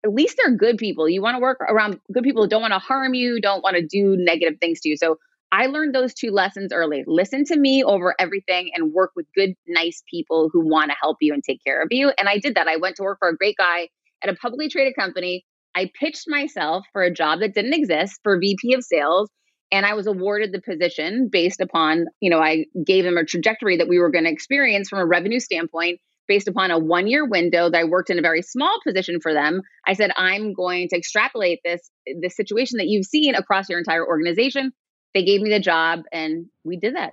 at 0.05 0.13
least 0.13 0.37
they're 0.37 0.55
good 0.55 0.79
people. 0.79 1.09
You 1.09 1.23
want 1.23 1.37
to 1.37 1.41
work 1.41 1.61
around 1.61 2.01
good 2.13 2.23
people 2.23 2.43
who 2.43 2.49
don't 2.49 2.63
want 2.63 2.73
to 2.73 2.79
harm 2.79 3.15
you, 3.15 3.41
don't 3.41 3.63
want 3.63 3.77
to 3.77 3.87
do 3.87 4.17
negative 4.17 4.59
things 4.61 4.81
to 4.81 4.91
you. 4.91 4.97
So 4.97 5.17
I 5.51 5.67
learned 5.67 5.95
those 5.95 6.15
two 6.15 6.31
lessons 6.31 6.73
early. 6.73 7.05
Listen 7.07 7.45
to 7.47 7.57
me 7.57 7.83
over 7.83 8.15
everything 8.19 8.71
and 8.75 8.93
work 8.93 9.13
with 9.17 9.27
good, 9.35 9.55
nice 9.67 10.03
people 10.11 10.51
who 10.53 10.61
want 10.69 10.91
to 10.91 10.97
help 11.01 11.17
you 11.21 11.33
and 11.33 11.43
take 11.43 11.65
care 11.65 11.83
of 11.83 11.89
you. 11.91 12.13
And 12.19 12.29
I 12.29 12.39
did 12.39 12.55
that. 12.55 12.69
I 12.69 12.77
went 12.77 12.97
to 12.97 13.03
work 13.03 13.19
for 13.19 13.29
a 13.29 13.37
great 13.37 13.57
guy 13.57 13.89
at 14.23 14.29
a 14.29 14.35
publicly 14.35 14.69
traded 14.69 14.95
company. 14.95 15.45
I 15.75 15.91
pitched 15.99 16.25
myself 16.29 16.85
for 16.93 17.03
a 17.03 17.13
job 17.13 17.41
that 17.41 17.55
didn't 17.55 17.75
exist 17.75 18.21
for 18.23 18.39
VP 18.39 18.75
of 18.75 18.85
sales 18.85 19.31
and 19.71 19.85
I 19.85 19.95
was 19.95 20.07
awarded 20.07 20.53
the 20.53 20.61
position 20.61 21.29
based 21.31 21.61
upon, 21.61 22.07
you 22.21 22.31
know, 22.31 22.41
I 22.41 22.65
gave 22.85 23.05
them 23.05 23.19
a 23.19 23.25
trajectory 23.25 23.77
that 23.77 23.89
we 23.89 23.99
were 23.99 24.11
going 24.11 24.25
to 24.25 24.31
experience 24.31 24.89
from 24.89 24.99
a 24.99 25.07
revenue 25.07 25.41
standpoint 25.41 26.01
based 26.29 26.47
upon 26.47 26.71
a 26.71 26.79
one 26.79 27.07
year 27.07 27.27
window 27.27 27.71
that 27.71 27.79
I 27.79 27.85
worked 27.85 28.11
in 28.11 28.19
a 28.19 28.23
very 28.23 28.43
small 28.43 28.79
position 28.87 29.21
for 29.21 29.33
them. 29.33 29.63
I 29.87 29.95
said, 29.95 30.11
I'm 30.17 30.53
going 30.53 30.89
to 30.91 30.97
extrapolate 30.97 31.61
this, 31.65 31.91
this 32.21 32.37
situation 32.37 32.77
that 32.79 32.87
you've 32.87 33.07
seen 33.07 33.35
across 33.35 33.69
your 33.69 33.79
entire 33.79 34.07
organization. 34.07 34.73
They 35.15 35.25
gave 35.25 35.41
me 35.41 35.51
the 35.51 35.61
job 35.61 36.01
and 36.13 36.47
we 36.65 36.77
did 36.77 36.95
that. 36.95 37.13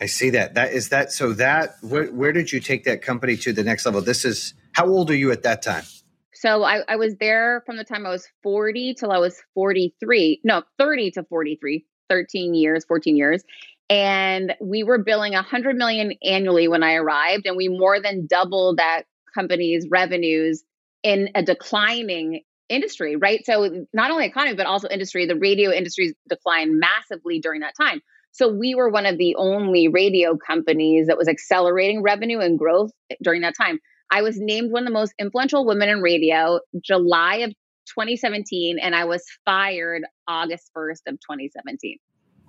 I 0.00 0.06
see 0.06 0.30
that. 0.30 0.54
That 0.54 0.72
is 0.72 0.88
that. 0.88 1.12
So 1.12 1.34
that 1.34 1.74
where, 1.82 2.06
where 2.06 2.32
did 2.32 2.52
you 2.52 2.60
take 2.60 2.84
that 2.84 3.02
company 3.02 3.36
to 3.38 3.52
the 3.52 3.64
next 3.64 3.84
level? 3.84 4.00
This 4.00 4.24
is 4.24 4.54
how 4.72 4.86
old 4.86 5.10
are 5.10 5.16
you 5.16 5.30
at 5.32 5.42
that 5.42 5.60
time? 5.60 5.84
So 6.32 6.62
I, 6.62 6.82
I 6.88 6.96
was 6.96 7.16
there 7.20 7.62
from 7.66 7.76
the 7.76 7.84
time 7.84 8.06
I 8.06 8.10
was 8.10 8.26
40 8.42 8.94
till 8.94 9.12
I 9.12 9.18
was 9.18 9.36
43. 9.52 10.40
No, 10.42 10.62
30 10.78 11.10
to 11.12 11.24
43, 11.24 11.84
13 12.08 12.54
years, 12.54 12.84
14 12.86 13.16
years 13.16 13.44
and 13.90 14.54
we 14.60 14.84
were 14.84 14.98
billing 14.98 15.32
100 15.32 15.76
million 15.76 16.12
annually 16.22 16.68
when 16.68 16.84
I 16.84 16.94
arrived 16.94 17.46
and 17.46 17.56
we 17.56 17.68
more 17.68 18.00
than 18.00 18.26
doubled 18.26 18.78
that 18.78 19.02
company's 19.34 19.86
revenues 19.90 20.62
in 21.02 21.30
a 21.34 21.42
declining 21.42 22.42
industry, 22.68 23.16
right? 23.16 23.44
So 23.44 23.86
not 23.92 24.12
only 24.12 24.26
economy 24.26 24.54
but 24.54 24.66
also 24.66 24.88
industry, 24.88 25.26
the 25.26 25.36
radio 25.36 25.72
industry 25.72 26.14
declined 26.28 26.78
massively 26.78 27.40
during 27.40 27.60
that 27.62 27.74
time. 27.78 28.00
So 28.30 28.48
we 28.48 28.76
were 28.76 28.88
one 28.88 29.06
of 29.06 29.18
the 29.18 29.34
only 29.34 29.88
radio 29.88 30.36
companies 30.36 31.08
that 31.08 31.18
was 31.18 31.26
accelerating 31.26 32.00
revenue 32.02 32.38
and 32.38 32.56
growth 32.56 32.92
during 33.22 33.40
that 33.40 33.54
time. 33.60 33.80
I 34.12 34.22
was 34.22 34.38
named 34.38 34.70
one 34.70 34.84
of 34.84 34.86
the 34.86 34.92
most 34.92 35.14
influential 35.18 35.66
women 35.66 35.88
in 35.88 36.00
radio 36.00 36.60
July 36.80 37.38
of 37.38 37.50
2017 37.86 38.78
and 38.78 38.94
I 38.94 39.04
was 39.04 39.24
fired 39.44 40.04
August 40.28 40.70
1st 40.76 41.02
of 41.08 41.14
2017. 41.14 41.98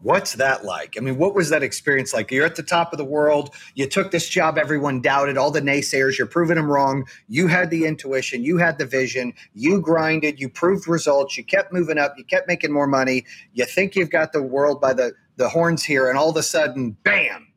What's 0.02 0.34
that 0.34 0.66
like? 0.66 0.96
I 0.98 1.02
mean, 1.02 1.18
what 1.18 1.36
was 1.36 1.50
that 1.50 1.62
experience 1.62 2.14
like? 2.14 2.32
You're 2.32 2.46
at 2.46 2.56
the 2.56 2.64
top 2.64 2.92
of 2.92 2.98
the 2.98 3.06
world. 3.06 3.54
You 3.76 3.88
took 3.88 4.10
this 4.10 4.28
job 4.28 4.58
everyone 4.58 5.00
doubted, 5.02 5.38
all 5.38 5.52
the 5.52 5.62
naysayers, 5.62 6.18
you're 6.18 6.28
proving 6.28 6.56
them 6.56 6.70
wrong. 6.70 7.06
You 7.28 7.48
had 7.48 7.70
the 7.70 7.86
intuition, 7.86 8.44
you 8.44 8.58
had 8.58 8.80
the 8.80 8.86
vision, 8.86 9.34
you 9.54 9.80
grinded, 9.80 10.40
you 10.40 10.50
proved 10.50 10.88
results, 10.88 11.38
you 11.38 11.44
kept 11.44 11.72
moving 11.72 12.00
up, 12.00 12.16
you 12.18 12.24
kept 12.24 12.48
making 12.48 12.72
more 12.72 12.88
money. 12.88 13.26
You 13.54 13.66
think 13.66 13.96
you've 13.96 14.10
got 14.10 14.34
the 14.34 14.42
world 14.42 14.82
by 14.82 14.94
the, 14.94 15.14
the 15.36 15.50
horns 15.50 15.84
here, 15.84 16.10
and 16.10 16.18
all 16.18 16.30
of 16.30 16.38
a 16.38 16.44
sudden, 16.44 16.98
bam, 17.04 17.48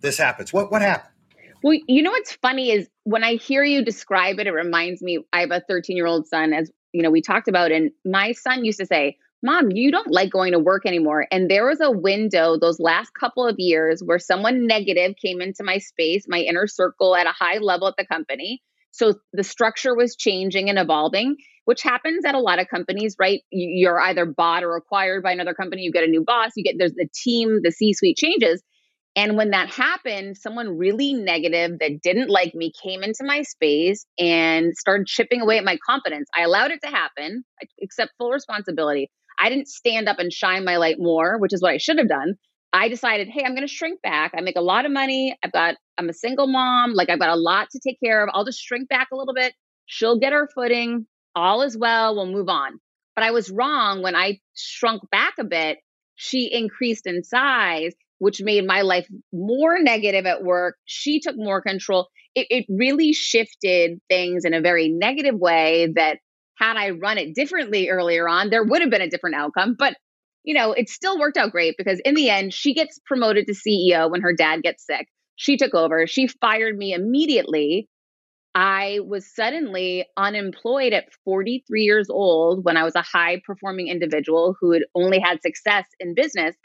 this 0.00 0.18
happens. 0.18 0.52
What 0.52 0.70
what 0.72 0.82
happened? 0.82 1.14
Well, 1.62 1.78
you 1.86 2.02
know 2.02 2.10
what's 2.10 2.34
funny 2.34 2.70
is 2.70 2.88
when 3.04 3.24
I 3.24 3.34
hear 3.34 3.64
you 3.64 3.84
describe 3.84 4.38
it, 4.38 4.46
it 4.46 4.52
reminds 4.52 5.02
me 5.02 5.18
I 5.32 5.40
have 5.40 5.50
a 5.50 5.62
13 5.68 5.96
year 5.96 6.06
old 6.06 6.26
son, 6.26 6.52
as 6.52 6.70
you 6.92 7.02
know, 7.02 7.10
we 7.10 7.20
talked 7.20 7.48
about, 7.48 7.70
and 7.70 7.90
my 8.04 8.32
son 8.32 8.64
used 8.64 8.78
to 8.78 8.86
say, 8.86 9.16
Mom, 9.42 9.70
you 9.70 9.92
don't 9.92 10.10
like 10.10 10.30
going 10.30 10.52
to 10.52 10.58
work 10.58 10.84
anymore. 10.84 11.26
And 11.30 11.48
there 11.48 11.66
was 11.66 11.80
a 11.80 11.92
window 11.92 12.58
those 12.58 12.80
last 12.80 13.10
couple 13.18 13.46
of 13.46 13.54
years 13.58 14.02
where 14.04 14.18
someone 14.18 14.66
negative 14.66 15.14
came 15.22 15.40
into 15.40 15.62
my 15.62 15.78
space, 15.78 16.24
my 16.26 16.40
inner 16.40 16.66
circle 16.66 17.14
at 17.14 17.26
a 17.26 17.32
high 17.32 17.58
level 17.58 17.86
at 17.86 17.94
the 17.96 18.04
company. 18.04 18.60
So 18.90 19.14
the 19.32 19.44
structure 19.44 19.94
was 19.94 20.16
changing 20.16 20.68
and 20.68 20.78
evolving, 20.78 21.36
which 21.66 21.82
happens 21.82 22.24
at 22.24 22.34
a 22.34 22.40
lot 22.40 22.58
of 22.58 22.66
companies, 22.66 23.14
right? 23.20 23.42
You're 23.52 24.00
either 24.00 24.26
bought 24.26 24.64
or 24.64 24.74
acquired 24.74 25.22
by 25.22 25.32
another 25.32 25.54
company, 25.54 25.82
you 25.82 25.92
get 25.92 26.02
a 26.02 26.08
new 26.08 26.24
boss, 26.24 26.52
you 26.56 26.64
get 26.64 26.74
there's 26.76 26.94
the 26.94 27.08
team, 27.14 27.60
the 27.62 27.70
C 27.70 27.92
suite 27.92 28.16
changes. 28.16 28.60
And 29.14 29.36
when 29.36 29.50
that 29.50 29.68
happened, 29.68 30.36
someone 30.36 30.78
really 30.78 31.12
negative 31.12 31.78
that 31.78 32.02
didn't 32.02 32.28
like 32.28 32.54
me 32.54 32.72
came 32.82 33.02
into 33.02 33.24
my 33.24 33.42
space 33.42 34.04
and 34.18 34.76
started 34.76 35.06
chipping 35.06 35.40
away 35.42 35.58
at 35.58 35.64
my 35.64 35.78
confidence. 35.84 36.28
I 36.36 36.42
allowed 36.42 36.72
it 36.72 36.80
to 36.82 36.88
happen, 36.88 37.44
I 37.62 37.66
accept 37.82 38.12
full 38.18 38.30
responsibility. 38.30 39.10
I 39.38 39.48
didn't 39.48 39.68
stand 39.68 40.08
up 40.08 40.18
and 40.18 40.32
shine 40.32 40.64
my 40.64 40.76
light 40.76 40.96
more, 40.98 41.38
which 41.38 41.52
is 41.52 41.62
what 41.62 41.72
I 41.72 41.78
should 41.78 41.98
have 41.98 42.08
done. 42.08 42.34
I 42.72 42.88
decided, 42.88 43.28
hey, 43.28 43.42
I'm 43.44 43.54
going 43.54 43.66
to 43.66 43.72
shrink 43.72 44.02
back. 44.02 44.32
I 44.36 44.40
make 44.42 44.56
a 44.56 44.62
lot 44.62 44.84
of 44.84 44.92
money. 44.92 45.36
I've 45.42 45.52
got, 45.52 45.76
I'm 45.96 46.08
a 46.08 46.12
single 46.14 46.46
mom. 46.46 46.92
Like, 46.92 47.08
I've 47.08 47.18
got 47.18 47.30
a 47.30 47.40
lot 47.40 47.68
to 47.70 47.80
take 47.82 47.98
care 48.02 48.22
of. 48.22 48.28
I'll 48.32 48.44
just 48.44 48.60
shrink 48.60 48.88
back 48.88 49.08
a 49.12 49.16
little 49.16 49.34
bit. 49.34 49.54
She'll 49.86 50.18
get 50.18 50.32
her 50.32 50.48
footing. 50.54 51.06
All 51.34 51.62
is 51.62 51.78
well. 51.78 52.14
We'll 52.14 52.26
move 52.26 52.48
on. 52.48 52.78
But 53.16 53.24
I 53.24 53.30
was 53.30 53.50
wrong 53.50 54.02
when 54.02 54.14
I 54.14 54.40
shrunk 54.54 55.02
back 55.10 55.34
a 55.40 55.44
bit. 55.44 55.78
She 56.16 56.52
increased 56.52 57.06
in 57.06 57.24
size, 57.24 57.94
which 58.18 58.42
made 58.42 58.66
my 58.66 58.82
life 58.82 59.08
more 59.32 59.80
negative 59.80 60.26
at 60.26 60.42
work. 60.42 60.76
She 60.84 61.20
took 61.20 61.36
more 61.36 61.62
control. 61.62 62.08
It, 62.34 62.48
it 62.50 62.66
really 62.68 63.12
shifted 63.12 63.98
things 64.08 64.44
in 64.44 64.52
a 64.52 64.60
very 64.60 64.88
negative 64.88 65.36
way 65.36 65.88
that 65.94 66.18
had 66.58 66.76
I 66.76 66.90
run 66.90 67.18
it 67.18 67.34
differently 67.34 67.88
earlier 67.88 68.28
on, 68.28 68.50
there 68.50 68.64
would 68.64 68.82
have 68.82 68.90
been 68.90 69.02
a 69.02 69.10
different 69.10 69.36
outcome. 69.36 69.76
But 69.78 69.94
you 70.44 70.54
know, 70.54 70.72
it 70.72 70.88
still 70.88 71.18
worked 71.18 71.36
out 71.36 71.52
great 71.52 71.74
because 71.76 72.00
in 72.04 72.14
the 72.14 72.30
end, 72.30 72.54
she 72.54 72.72
gets 72.72 72.98
promoted 73.04 73.46
to 73.46 73.54
CEO 73.54 74.10
when 74.10 74.22
her 74.22 74.32
dad 74.32 74.62
gets 74.62 74.86
sick. 74.86 75.06
She 75.36 75.56
took 75.56 75.74
over. 75.74 76.06
She 76.06 76.26
fired 76.40 76.76
me 76.76 76.92
immediately. 76.92 77.88
I 78.54 79.00
was 79.04 79.32
suddenly 79.34 80.06
unemployed 80.16 80.92
at 80.92 81.12
43 81.24 81.82
years 81.82 82.08
old 82.10 82.64
when 82.64 82.76
I 82.76 82.84
was 82.84 82.96
a 82.96 83.02
high 83.02 83.40
performing 83.46 83.88
individual 83.88 84.56
who 84.60 84.72
had 84.72 84.82
only 84.94 85.20
had 85.20 85.42
success 85.42 85.84
in 86.00 86.14
business. 86.14 86.56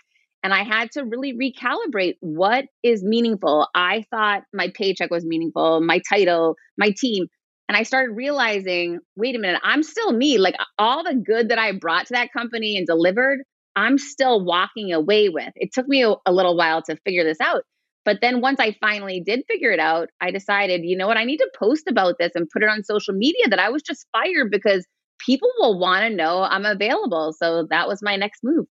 And 0.44 0.54
I 0.54 0.64
had 0.64 0.92
to 0.92 1.04
really 1.04 1.34
recalibrate 1.34 2.16
what 2.20 2.66
is 2.84 3.04
meaningful. 3.04 3.68
I 3.76 4.06
thought 4.12 4.44
my 4.54 4.72
paycheck 4.74 5.12
was 5.12 5.26
meaningful, 5.26 5.82
my 5.82 6.02
title, 6.10 6.56
my 6.78 6.94
team. 6.98 7.28
And 7.68 7.78
I 7.78 7.84
started 7.84 8.14
realizing 8.14 9.00
wait 9.16 9.36
a 9.36 9.40
minute, 9.40 9.62
I'm 9.64 9.84
still 9.84 10.12
me. 10.12 10.38
Like 10.38 10.56
all 10.78 11.04
the 11.04 11.16
good 11.16 11.50
that 11.50 11.60
I 11.60 11.72
brought 11.72 12.08
to 12.08 12.14
that 12.14 12.34
company 12.34 12.78
and 12.78 12.86
delivered, 12.86 13.40
I'm 13.76 13.98
still 13.98 14.44
walking 14.44 14.94
away 14.94 15.30
with. 15.30 15.52
It 15.56 15.74
took 15.74 15.88
me 15.88 16.04
a, 16.04 16.14
a, 16.26 16.32
little 16.32 16.56
while 16.56 16.82
to 16.84 16.98
figure 17.06 17.24
this 17.24 17.40
out. 17.42 17.64
But 18.06 18.20
then 18.22 18.42
once 18.42 18.60
I 18.60 18.76
finally 18.82 19.22
did 19.22 19.44
figure 19.48 19.72
it 19.72 19.80
out, 19.80 20.10
I 20.20 20.30
decided, 20.30 20.82
you 20.84 20.98
know 20.98 21.08
what, 21.08 21.18
I 21.18 21.24
need 21.24 21.38
to 21.38 21.50
post 21.58 21.86
about 21.90 22.16
this 22.20 22.34
and 22.36 22.50
put 22.50 22.62
it 22.62 22.70
on 22.70 22.84
social 22.84 23.14
media 23.14 23.48
that 23.50 23.60
I 23.60 23.70
was 23.70 23.82
just 23.82 24.06
fired 24.12 24.52
because 24.52 24.86
people 25.20 25.50
will 25.58 25.80
want 25.80 26.04
to 26.04 26.10
know 26.10 26.44
I'm 26.44 26.66
available. 26.66 27.34
So 27.34 27.66
that 27.70 27.88
was 27.88 28.02
my 28.04 28.18
next 28.18 28.44
move. 28.44 28.66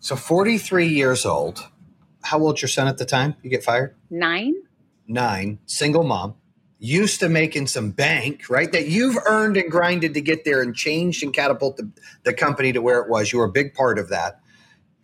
So 0.00 0.16
43 0.16 0.88
years 0.88 1.26
old. 1.26 1.68
How 2.22 2.40
old 2.40 2.60
your 2.60 2.68
son 2.68 2.88
at 2.88 2.98
the 2.98 3.04
time 3.04 3.36
you 3.42 3.50
get 3.50 3.62
fired? 3.62 3.94
Nine. 4.10 4.54
Nine. 5.06 5.58
Single 5.66 6.02
mom 6.02 6.34
used 6.78 7.20
to 7.20 7.28
making 7.28 7.66
some 7.66 7.90
bank, 7.90 8.50
right? 8.50 8.70
That 8.72 8.88
you've 8.88 9.16
earned 9.26 9.56
and 9.56 9.70
grinded 9.70 10.14
to 10.14 10.20
get 10.20 10.44
there 10.44 10.62
and 10.62 10.74
changed 10.74 11.22
and 11.22 11.32
catapult 11.32 11.78
the, 11.78 11.90
the 12.24 12.34
company 12.34 12.72
to 12.72 12.82
where 12.82 13.00
it 13.00 13.08
was. 13.08 13.32
You 13.32 13.38
were 13.38 13.46
a 13.46 13.52
big 13.52 13.74
part 13.74 13.98
of 13.98 14.10
that. 14.10 14.40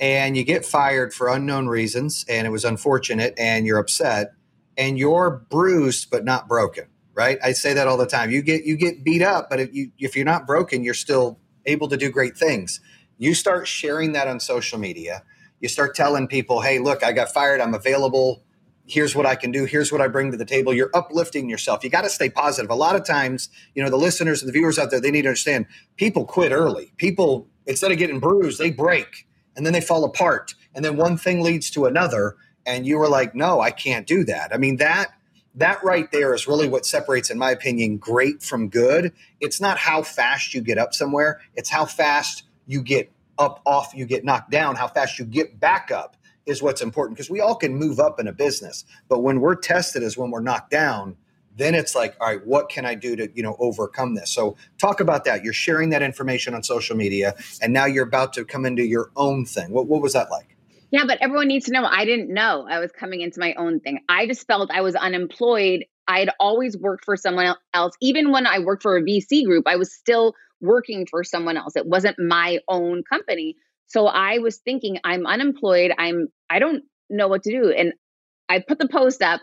And 0.00 0.36
you 0.36 0.44
get 0.44 0.64
fired 0.66 1.14
for 1.14 1.28
unknown 1.28 1.68
reasons, 1.68 2.24
and 2.28 2.46
it 2.46 2.50
was 2.50 2.64
unfortunate, 2.64 3.34
and 3.38 3.66
you're 3.66 3.78
upset, 3.78 4.34
and 4.76 4.98
you're 4.98 5.44
bruised 5.50 6.10
but 6.10 6.24
not 6.24 6.48
broken, 6.48 6.86
right? 7.14 7.38
I 7.44 7.52
say 7.52 7.72
that 7.74 7.88
all 7.88 7.96
the 7.96 8.06
time. 8.06 8.30
You 8.30 8.42
get 8.42 8.64
you 8.64 8.76
get 8.76 9.04
beat 9.04 9.22
up, 9.22 9.48
but 9.48 9.60
if 9.60 9.72
you 9.72 9.92
if 9.98 10.16
you're 10.16 10.24
not 10.26 10.46
broken, 10.46 10.82
you're 10.84 10.94
still 10.94 11.38
able 11.66 11.88
to 11.88 11.96
do 11.96 12.10
great 12.10 12.36
things. 12.36 12.80
You 13.18 13.34
start 13.34 13.68
sharing 13.68 14.12
that 14.12 14.28
on 14.28 14.40
social 14.40 14.78
media. 14.78 15.22
You 15.60 15.68
start 15.68 15.94
telling 15.94 16.28
people, 16.28 16.62
"Hey, 16.62 16.80
look, 16.80 17.04
I 17.04 17.12
got 17.12 17.32
fired. 17.32 17.60
I'm 17.60 17.74
available 17.74 18.42
here's 18.92 19.16
what 19.16 19.24
I 19.24 19.34
can 19.34 19.50
do, 19.50 19.64
here's 19.64 19.90
what 19.90 20.02
I 20.02 20.08
bring 20.08 20.30
to 20.32 20.36
the 20.36 20.44
table. 20.44 20.74
You're 20.74 20.90
uplifting 20.92 21.48
yourself. 21.48 21.82
You 21.82 21.88
got 21.88 22.02
to 22.02 22.10
stay 22.10 22.28
positive. 22.28 22.70
A 22.70 22.74
lot 22.74 22.94
of 22.94 23.04
times, 23.04 23.48
you 23.74 23.82
know, 23.82 23.88
the 23.88 23.96
listeners 23.96 24.42
and 24.42 24.48
the 24.48 24.52
viewers 24.52 24.78
out 24.78 24.90
there, 24.90 25.00
they 25.00 25.10
need 25.10 25.22
to 25.22 25.28
understand 25.28 25.66
people 25.96 26.26
quit 26.26 26.52
early. 26.52 26.92
People, 26.98 27.48
instead 27.66 27.90
of 27.90 27.96
getting 27.96 28.20
bruised, 28.20 28.58
they 28.58 28.70
break 28.70 29.26
and 29.56 29.64
then 29.64 29.72
they 29.72 29.80
fall 29.80 30.04
apart. 30.04 30.54
And 30.74 30.84
then 30.84 30.96
one 30.96 31.16
thing 31.16 31.40
leads 31.40 31.70
to 31.70 31.86
another. 31.86 32.36
And 32.66 32.86
you 32.86 32.98
were 32.98 33.08
like, 33.08 33.34
no, 33.34 33.60
I 33.60 33.70
can't 33.70 34.06
do 34.06 34.24
that. 34.24 34.54
I 34.54 34.58
mean, 34.58 34.76
that 34.76 35.08
that 35.54 35.82
right 35.84 36.10
there 36.12 36.34
is 36.34 36.46
really 36.46 36.68
what 36.68 36.86
separates, 36.86 37.30
in 37.30 37.36
my 37.36 37.50
opinion, 37.50 37.98
great 37.98 38.42
from 38.42 38.68
good. 38.68 39.12
It's 39.40 39.60
not 39.60 39.76
how 39.76 40.02
fast 40.02 40.54
you 40.54 40.62
get 40.62 40.78
up 40.78 40.94
somewhere, 40.94 41.40
it's 41.54 41.68
how 41.68 41.84
fast 41.84 42.44
you 42.66 42.82
get 42.82 43.10
up 43.38 43.60
off, 43.66 43.92
you 43.94 44.06
get 44.06 44.24
knocked 44.24 44.50
down, 44.50 44.76
how 44.76 44.88
fast 44.88 45.18
you 45.18 45.24
get 45.24 45.58
back 45.60 45.90
up 45.90 46.16
is 46.46 46.62
what's 46.62 46.82
important 46.82 47.16
because 47.16 47.30
we 47.30 47.40
all 47.40 47.54
can 47.54 47.74
move 47.74 48.00
up 48.00 48.18
in 48.20 48.28
a 48.28 48.32
business, 48.32 48.84
but 49.08 49.20
when 49.20 49.40
we're 49.40 49.54
tested 49.54 50.02
is 50.02 50.16
when 50.16 50.30
we're 50.30 50.40
knocked 50.40 50.70
down. 50.70 51.16
Then 51.54 51.74
it's 51.74 51.94
like, 51.94 52.16
all 52.18 52.28
right, 52.28 52.46
what 52.46 52.70
can 52.70 52.86
I 52.86 52.94
do 52.94 53.14
to 53.14 53.28
you 53.34 53.42
know 53.42 53.56
overcome 53.58 54.14
this? 54.14 54.32
So 54.32 54.56
talk 54.78 55.00
about 55.00 55.26
that. 55.26 55.44
You're 55.44 55.52
sharing 55.52 55.90
that 55.90 56.00
information 56.00 56.54
on 56.54 56.62
social 56.62 56.96
media, 56.96 57.34
and 57.60 57.74
now 57.74 57.84
you're 57.84 58.06
about 58.06 58.32
to 58.34 58.44
come 58.46 58.64
into 58.64 58.86
your 58.86 59.10
own 59.16 59.44
thing. 59.44 59.70
What 59.70 59.86
what 59.86 60.00
was 60.00 60.14
that 60.14 60.30
like? 60.30 60.56
Yeah, 60.92 61.04
but 61.06 61.18
everyone 61.20 61.48
needs 61.48 61.66
to 61.66 61.72
know. 61.72 61.84
I 61.84 62.04
didn't 62.04 62.32
know 62.32 62.66
I 62.70 62.78
was 62.78 62.90
coming 62.92 63.20
into 63.20 63.40
my 63.40 63.54
own 63.54 63.80
thing. 63.80 64.00
I 64.08 64.26
just 64.26 64.46
felt 64.46 64.70
I 64.70 64.80
was 64.80 64.94
unemployed. 64.94 65.84
I 66.06 66.20
had 66.20 66.30
always 66.40 66.76
worked 66.76 67.04
for 67.04 67.16
someone 67.16 67.54
else. 67.74 67.94
Even 68.00 68.30
when 68.30 68.46
I 68.46 68.58
worked 68.58 68.82
for 68.82 68.96
a 68.96 69.02
VC 69.02 69.44
group, 69.44 69.66
I 69.66 69.76
was 69.76 69.92
still 69.92 70.34
working 70.60 71.06
for 71.06 71.24
someone 71.24 71.56
else. 71.56 71.76
It 71.76 71.86
wasn't 71.86 72.18
my 72.18 72.60
own 72.68 73.02
company. 73.04 73.56
So 73.92 74.06
I 74.06 74.38
was 74.38 74.56
thinking, 74.56 74.98
I'm 75.04 75.26
unemployed. 75.26 75.92
I'm, 75.98 76.28
I 76.48 76.58
don't 76.60 76.82
know 77.10 77.28
what 77.28 77.42
to 77.42 77.50
do. 77.50 77.70
And 77.70 77.92
I 78.48 78.64
put 78.66 78.78
the 78.78 78.88
post 78.88 79.20
up. 79.20 79.42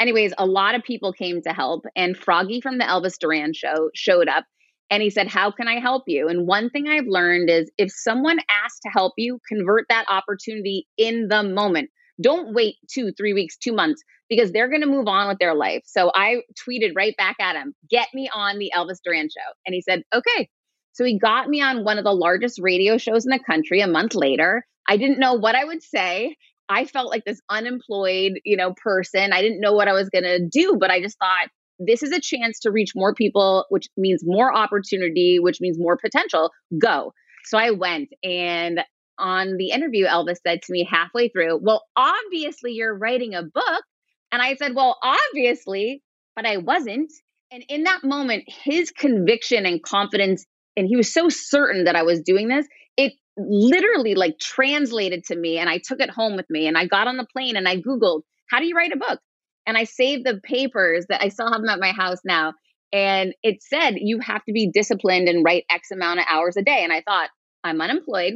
Anyways, 0.00 0.34
a 0.36 0.46
lot 0.46 0.74
of 0.74 0.82
people 0.82 1.12
came 1.12 1.40
to 1.42 1.50
help, 1.50 1.84
and 1.94 2.16
Froggy 2.16 2.60
from 2.60 2.78
the 2.78 2.84
Elvis 2.84 3.16
Duran 3.20 3.52
show 3.54 3.90
showed 3.94 4.26
up 4.26 4.44
and 4.90 5.00
he 5.00 5.10
said, 5.10 5.28
How 5.28 5.52
can 5.52 5.68
I 5.68 5.78
help 5.78 6.02
you? 6.08 6.28
And 6.28 6.44
one 6.44 6.70
thing 6.70 6.88
I've 6.88 7.06
learned 7.06 7.48
is 7.48 7.70
if 7.78 7.92
someone 7.92 8.40
asks 8.50 8.80
to 8.80 8.88
help 8.88 9.12
you, 9.16 9.38
convert 9.48 9.86
that 9.88 10.06
opportunity 10.08 10.88
in 10.98 11.28
the 11.28 11.44
moment. 11.44 11.90
Don't 12.20 12.52
wait 12.52 12.74
two, 12.92 13.12
three 13.12 13.32
weeks, 13.32 13.56
two 13.56 13.72
months, 13.72 14.02
because 14.28 14.50
they're 14.50 14.68
going 14.68 14.80
to 14.80 14.88
move 14.88 15.06
on 15.06 15.28
with 15.28 15.38
their 15.38 15.54
life. 15.54 15.82
So 15.84 16.10
I 16.16 16.42
tweeted 16.68 16.96
right 16.96 17.16
back 17.16 17.36
at 17.40 17.54
him, 17.54 17.74
Get 17.88 18.08
me 18.12 18.28
on 18.34 18.58
the 18.58 18.72
Elvis 18.74 18.98
Duran 19.04 19.28
show. 19.28 19.52
And 19.64 19.72
he 19.72 19.82
said, 19.82 20.02
Okay. 20.12 20.48
So 20.94 21.04
he 21.04 21.18
got 21.18 21.48
me 21.48 21.60
on 21.60 21.84
one 21.84 21.98
of 21.98 22.04
the 22.04 22.12
largest 22.12 22.60
radio 22.62 22.98
shows 22.98 23.26
in 23.26 23.30
the 23.30 23.44
country 23.44 23.80
a 23.80 23.88
month 23.88 24.14
later. 24.14 24.64
I 24.88 24.96
didn't 24.96 25.18
know 25.18 25.34
what 25.34 25.56
I 25.56 25.64
would 25.64 25.82
say. 25.82 26.36
I 26.68 26.84
felt 26.84 27.10
like 27.10 27.24
this 27.24 27.40
unemployed, 27.50 28.40
you 28.44 28.56
know, 28.56 28.74
person. 28.82 29.32
I 29.32 29.42
didn't 29.42 29.60
know 29.60 29.72
what 29.72 29.88
I 29.88 29.92
was 29.92 30.08
going 30.08 30.24
to 30.24 30.46
do, 30.48 30.76
but 30.78 30.90
I 30.90 31.00
just 31.00 31.18
thought 31.18 31.48
this 31.78 32.02
is 32.02 32.12
a 32.12 32.20
chance 32.20 32.60
to 32.60 32.70
reach 32.70 32.92
more 32.94 33.12
people, 33.12 33.66
which 33.68 33.88
means 33.96 34.22
more 34.24 34.56
opportunity, 34.56 35.38
which 35.40 35.60
means 35.60 35.78
more 35.78 35.96
potential. 35.96 36.50
Go. 36.80 37.12
So 37.44 37.58
I 37.58 37.72
went 37.72 38.08
and 38.22 38.80
on 39.18 39.56
the 39.58 39.70
interview 39.70 40.06
Elvis 40.06 40.38
said 40.46 40.62
to 40.62 40.72
me 40.72 40.88
halfway 40.88 41.28
through, 41.28 41.58
"Well, 41.62 41.84
obviously 41.96 42.72
you're 42.72 42.96
writing 42.96 43.34
a 43.34 43.42
book." 43.42 43.84
And 44.32 44.40
I 44.40 44.54
said, 44.54 44.74
"Well, 44.74 44.98
obviously, 45.02 46.02
but 46.36 46.46
I 46.46 46.58
wasn't." 46.58 47.12
And 47.52 47.64
in 47.68 47.84
that 47.84 48.04
moment, 48.04 48.44
his 48.46 48.90
conviction 48.90 49.66
and 49.66 49.82
confidence 49.82 50.46
and 50.76 50.86
he 50.86 50.96
was 50.96 51.12
so 51.12 51.28
certain 51.28 51.84
that 51.84 51.96
I 51.96 52.02
was 52.02 52.20
doing 52.20 52.48
this. 52.48 52.66
It 52.96 53.12
literally 53.36 54.14
like 54.14 54.38
translated 54.38 55.24
to 55.24 55.36
me 55.36 55.58
and 55.58 55.68
I 55.68 55.78
took 55.78 56.00
it 56.00 56.10
home 56.10 56.36
with 56.36 56.48
me 56.48 56.66
and 56.66 56.76
I 56.78 56.86
got 56.86 57.08
on 57.08 57.16
the 57.16 57.26
plane 57.32 57.56
and 57.56 57.68
I 57.68 57.76
googled 57.76 58.22
how 58.50 58.60
do 58.60 58.66
you 58.66 58.76
write 58.76 58.92
a 58.92 58.96
book? 58.96 59.20
And 59.66 59.76
I 59.76 59.84
saved 59.84 60.24
the 60.24 60.40
papers 60.44 61.06
that 61.08 61.22
I 61.22 61.28
still 61.28 61.50
have 61.50 61.60
them 61.60 61.70
at 61.70 61.80
my 61.80 61.92
house 61.92 62.18
now 62.24 62.52
and 62.92 63.34
it 63.42 63.62
said 63.62 63.94
you 63.96 64.20
have 64.20 64.44
to 64.44 64.52
be 64.52 64.70
disciplined 64.72 65.28
and 65.28 65.44
write 65.44 65.64
x 65.70 65.90
amount 65.90 66.20
of 66.20 66.26
hours 66.30 66.56
a 66.56 66.62
day 66.62 66.84
and 66.84 66.92
I 66.92 67.02
thought 67.02 67.30
I'm 67.64 67.80
unemployed. 67.80 68.34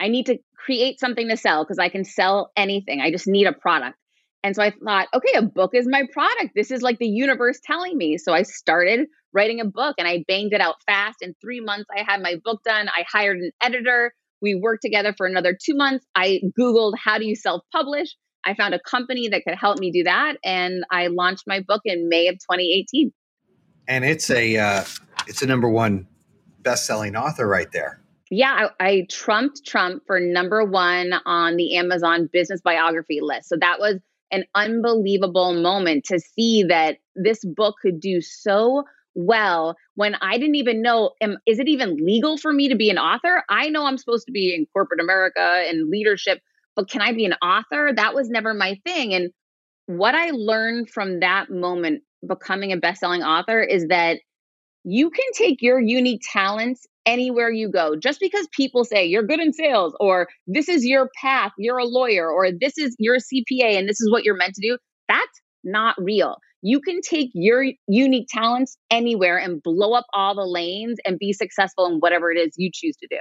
I 0.00 0.08
need 0.08 0.26
to 0.26 0.38
create 0.56 1.00
something 1.00 1.28
to 1.28 1.36
sell 1.36 1.64
because 1.64 1.78
I 1.78 1.88
can 1.88 2.04
sell 2.04 2.50
anything. 2.56 3.00
I 3.00 3.10
just 3.10 3.26
need 3.26 3.46
a 3.46 3.52
product. 3.52 3.96
And 4.44 4.54
so 4.54 4.62
I 4.62 4.70
thought, 4.70 5.08
okay, 5.14 5.32
a 5.36 5.42
book 5.42 5.70
is 5.74 5.88
my 5.88 6.04
product. 6.12 6.50
This 6.54 6.70
is 6.70 6.82
like 6.82 6.98
the 6.98 7.08
universe 7.08 7.58
telling 7.62 7.96
me. 7.96 8.18
So 8.18 8.32
I 8.32 8.42
started 8.42 9.08
writing 9.32 9.60
a 9.60 9.64
book 9.64 9.96
and 9.98 10.08
I 10.08 10.24
banged 10.26 10.52
it 10.52 10.60
out 10.60 10.76
fast. 10.86 11.18
In 11.22 11.34
three 11.40 11.60
months, 11.60 11.86
I 11.96 12.02
had 12.02 12.22
my 12.22 12.36
book 12.42 12.62
done. 12.64 12.88
I 12.88 13.04
hired 13.10 13.38
an 13.38 13.50
editor. 13.62 14.14
We 14.40 14.54
worked 14.54 14.82
together 14.82 15.14
for 15.16 15.26
another 15.26 15.56
two 15.60 15.74
months. 15.74 16.06
I 16.14 16.40
Googled, 16.58 16.94
how 17.02 17.18
do 17.18 17.26
you 17.26 17.36
self 17.36 17.62
publish? 17.72 18.14
I 18.44 18.54
found 18.54 18.74
a 18.74 18.80
company 18.80 19.28
that 19.28 19.42
could 19.46 19.56
help 19.56 19.78
me 19.78 19.90
do 19.90 20.04
that. 20.04 20.36
And 20.44 20.84
I 20.90 21.08
launched 21.08 21.44
my 21.46 21.60
book 21.60 21.82
in 21.84 22.08
May 22.08 22.28
of 22.28 22.36
2018. 22.36 23.12
And 23.88 24.04
it's 24.04 24.30
a, 24.30 24.56
uh, 24.56 24.84
it's 25.26 25.42
a 25.42 25.46
number 25.46 25.68
one 25.68 26.06
best-selling 26.62 27.16
author 27.16 27.46
right 27.46 27.70
there. 27.72 28.00
Yeah, 28.30 28.68
I, 28.80 28.86
I 28.86 29.06
trumped 29.10 29.64
Trump 29.66 30.02
for 30.06 30.20
number 30.20 30.64
one 30.64 31.14
on 31.24 31.56
the 31.56 31.76
Amazon 31.76 32.28
business 32.30 32.60
biography 32.60 33.20
list. 33.22 33.48
So 33.48 33.56
that 33.60 33.80
was 33.80 33.96
an 34.30 34.44
unbelievable 34.54 35.54
moment 35.54 36.04
to 36.04 36.20
see 36.20 36.62
that 36.64 36.98
this 37.16 37.42
book 37.44 37.76
could 37.80 38.00
do 38.00 38.20
so 38.20 38.84
well 39.18 39.74
when 39.96 40.14
I 40.22 40.38
didn't 40.38 40.54
even 40.54 40.80
know 40.80 41.10
am, 41.20 41.38
is 41.44 41.58
it 41.58 41.68
even 41.68 41.96
legal 41.96 42.38
for 42.38 42.52
me 42.52 42.68
to 42.68 42.76
be 42.76 42.88
an 42.88 42.98
author? 42.98 43.42
I 43.48 43.68
know 43.68 43.84
I'm 43.84 43.98
supposed 43.98 44.26
to 44.26 44.32
be 44.32 44.54
in 44.54 44.66
corporate 44.72 45.00
America 45.00 45.64
and 45.66 45.90
leadership, 45.90 46.40
but 46.76 46.88
can 46.88 47.02
I 47.02 47.12
be 47.12 47.24
an 47.24 47.34
author? 47.42 47.90
That 47.94 48.14
was 48.14 48.30
never 48.30 48.54
my 48.54 48.78
thing. 48.86 49.12
And 49.12 49.30
what 49.86 50.14
I 50.14 50.30
learned 50.30 50.90
from 50.90 51.20
that 51.20 51.50
moment 51.50 52.02
becoming 52.26 52.72
a 52.72 52.76
best-selling 52.76 53.22
author 53.22 53.60
is 53.60 53.86
that 53.88 54.20
you 54.84 55.10
can 55.10 55.26
take 55.34 55.60
your 55.60 55.80
unique 55.80 56.22
talents 56.32 56.86
anywhere 57.04 57.50
you 57.50 57.70
go. 57.70 57.96
Just 57.96 58.20
because 58.20 58.46
people 58.52 58.84
say 58.84 59.04
you're 59.04 59.22
good 59.22 59.40
in 59.40 59.52
sales 59.52 59.94
or 59.98 60.28
this 60.46 60.68
is 60.68 60.84
your 60.84 61.10
path, 61.20 61.52
you're 61.58 61.78
a 61.78 61.84
lawyer 61.84 62.30
or 62.30 62.50
this 62.52 62.78
is 62.78 62.94
your 62.98 63.16
CPA 63.16 63.78
and 63.78 63.88
this 63.88 64.00
is 64.00 64.10
what 64.10 64.24
you're 64.24 64.36
meant 64.36 64.54
to 64.54 64.60
do, 64.60 64.78
that's 65.08 65.40
not 65.70 65.94
real. 65.98 66.38
You 66.62 66.80
can 66.80 67.00
take 67.00 67.30
your 67.34 67.64
unique 67.86 68.28
talents 68.28 68.76
anywhere 68.90 69.38
and 69.38 69.62
blow 69.62 69.92
up 69.92 70.06
all 70.12 70.34
the 70.34 70.44
lanes 70.46 70.98
and 71.04 71.18
be 71.18 71.32
successful 71.32 71.86
in 71.86 71.98
whatever 71.98 72.30
it 72.30 72.36
is 72.36 72.54
you 72.56 72.70
choose 72.72 72.96
to 72.96 73.06
do. 73.08 73.18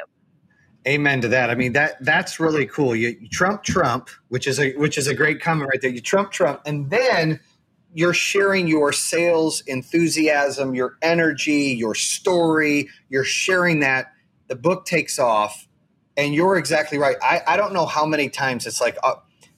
Amen 0.88 1.22
to 1.22 1.28
that. 1.28 1.50
I 1.50 1.56
mean 1.56 1.74
that 1.74 2.04
that's 2.04 2.40
really 2.40 2.66
cool. 2.66 2.96
You, 2.96 3.18
you 3.20 3.28
Trump 3.30 3.64
Trump, 3.64 4.10
which 4.30 4.48
is 4.48 4.60
a 4.60 4.74
which 4.74 4.98
is 4.98 5.08
a 5.08 5.14
great 5.14 5.42
comment 5.42 5.70
right 5.70 5.82
there. 5.82 5.92
You 5.92 6.02
Trump 6.02 6.32
Trump, 6.32 6.62
and 6.66 6.90
then 6.90 7.40
you're 7.94 8.14
sharing 8.14 8.68
your 8.68 8.94
sales 8.94 9.62
enthusiasm, 9.68 10.76
your 10.76 10.98
energy, 11.02 11.76
your 11.78 11.96
story. 11.96 12.90
You're 13.10 13.24
sharing 13.24 13.82
that. 13.82 14.14
The 14.48 14.56
book 14.56 14.86
takes 14.86 15.20
off, 15.20 15.68
and 16.16 16.34
you're 16.34 16.58
exactly 16.58 16.98
right. 16.98 17.18
I, 17.22 17.42
I 17.46 17.58
don't 17.58 17.74
know 17.74 17.86
how 17.86 18.06
many 18.06 18.30
times 18.30 18.66
it's 18.66 18.80
like, 18.80 18.98
uh, 19.04 19.16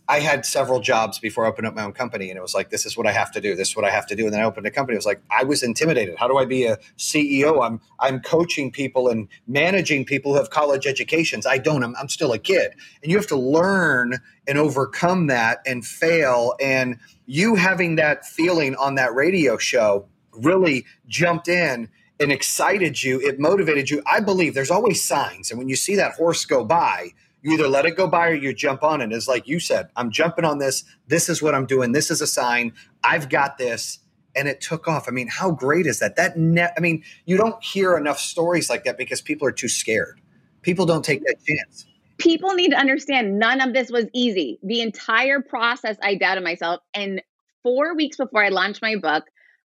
I 0.09 0.21
had 0.21 0.43
several 0.43 0.79
jobs 0.79 1.19
before 1.19 1.45
I 1.45 1.49
opened 1.49 1.67
up 1.67 1.75
my 1.75 1.83
own 1.83 1.93
company, 1.93 2.31
and 2.31 2.37
it 2.37 2.41
was 2.41 2.55
like, 2.55 2.71
this 2.71 2.83
is 2.83 2.97
what 2.97 3.05
I 3.05 3.11
have 3.11 3.31
to 3.33 3.39
do. 3.39 3.55
This 3.55 3.69
is 3.69 3.75
what 3.75 3.85
I 3.85 3.91
have 3.91 4.07
to 4.07 4.15
do. 4.15 4.25
And 4.25 4.33
then 4.33 4.41
I 4.41 4.43
opened 4.43 4.65
a 4.65 4.71
company. 4.71 4.95
It 4.95 4.97
was 4.97 5.05
like 5.05 5.21
I 5.29 5.43
was 5.43 5.61
intimidated. 5.61 6.17
How 6.17 6.27
do 6.27 6.37
I 6.37 6.45
be 6.45 6.65
a 6.65 6.77
CEO? 6.97 7.63
I'm 7.63 7.79
I'm 7.99 8.19
coaching 8.19 8.71
people 8.71 9.07
and 9.07 9.27
managing 9.47 10.05
people 10.05 10.31
who 10.31 10.39
have 10.39 10.49
college 10.49 10.87
educations. 10.87 11.45
I 11.45 11.59
don't. 11.59 11.83
I'm, 11.83 11.95
I'm 11.95 12.09
still 12.09 12.33
a 12.33 12.39
kid, 12.39 12.73
and 13.03 13.11
you 13.11 13.17
have 13.17 13.27
to 13.27 13.37
learn 13.37 14.15
and 14.47 14.57
overcome 14.57 15.27
that 15.27 15.59
and 15.67 15.85
fail. 15.85 16.55
And 16.59 16.97
you 17.27 17.53
having 17.53 17.95
that 17.97 18.25
feeling 18.25 18.75
on 18.77 18.95
that 18.95 19.13
radio 19.13 19.59
show 19.59 20.07
really 20.31 20.85
jumped 21.07 21.47
in 21.47 21.87
and 22.19 22.31
excited 22.31 23.03
you. 23.03 23.21
It 23.21 23.39
motivated 23.39 23.91
you. 23.91 24.01
I 24.11 24.21
believe 24.21 24.55
there's 24.55 24.71
always 24.71 25.03
signs, 25.03 25.51
and 25.51 25.59
when 25.59 25.69
you 25.69 25.75
see 25.75 25.95
that 25.97 26.13
horse 26.13 26.45
go 26.45 26.65
by 26.65 27.13
you 27.41 27.53
either 27.53 27.67
let 27.67 27.85
it 27.85 27.95
go 27.95 28.07
by 28.07 28.29
or 28.29 28.33
you 28.33 28.53
jump 28.53 28.83
on 28.83 29.01
it. 29.01 29.11
It's 29.11 29.27
like 29.27 29.47
you 29.47 29.59
said, 29.59 29.89
I'm 29.95 30.11
jumping 30.11 30.45
on 30.45 30.59
this. 30.59 30.83
This 31.07 31.29
is 31.29 31.41
what 31.41 31.55
I'm 31.55 31.65
doing. 31.65 31.91
This 31.91 32.11
is 32.11 32.21
a 32.21 32.27
sign. 32.27 32.73
I've 33.03 33.29
got 33.29 33.57
this. 33.57 33.99
And 34.35 34.47
it 34.47 34.61
took 34.61 34.87
off. 34.87 35.07
I 35.07 35.11
mean, 35.11 35.27
how 35.27 35.51
great 35.51 35.87
is 35.87 35.99
that? 35.99 36.15
That 36.15 36.37
ne- 36.37 36.69
I 36.77 36.79
mean, 36.79 37.03
you 37.25 37.35
don't 37.35 37.61
hear 37.63 37.97
enough 37.97 38.19
stories 38.19 38.69
like 38.69 38.83
that 38.83 38.97
because 38.97 39.21
people 39.21 39.47
are 39.47 39.51
too 39.51 39.67
scared. 39.67 40.21
People 40.61 40.85
don't 40.85 41.03
take 41.03 41.21
that 41.25 41.37
chance. 41.45 41.85
People 42.19 42.53
need 42.53 42.69
to 42.69 42.77
understand 42.77 43.39
none 43.39 43.59
of 43.59 43.73
this 43.73 43.89
was 43.89 44.05
easy. 44.13 44.59
The 44.61 44.81
entire 44.81 45.41
process, 45.41 45.97
I 46.03 46.15
doubted 46.15 46.43
myself. 46.43 46.81
And 46.93 47.23
four 47.63 47.95
weeks 47.95 48.17
before 48.17 48.43
I 48.43 48.49
launched 48.49 48.81
my 48.81 48.97
book, 48.97 49.25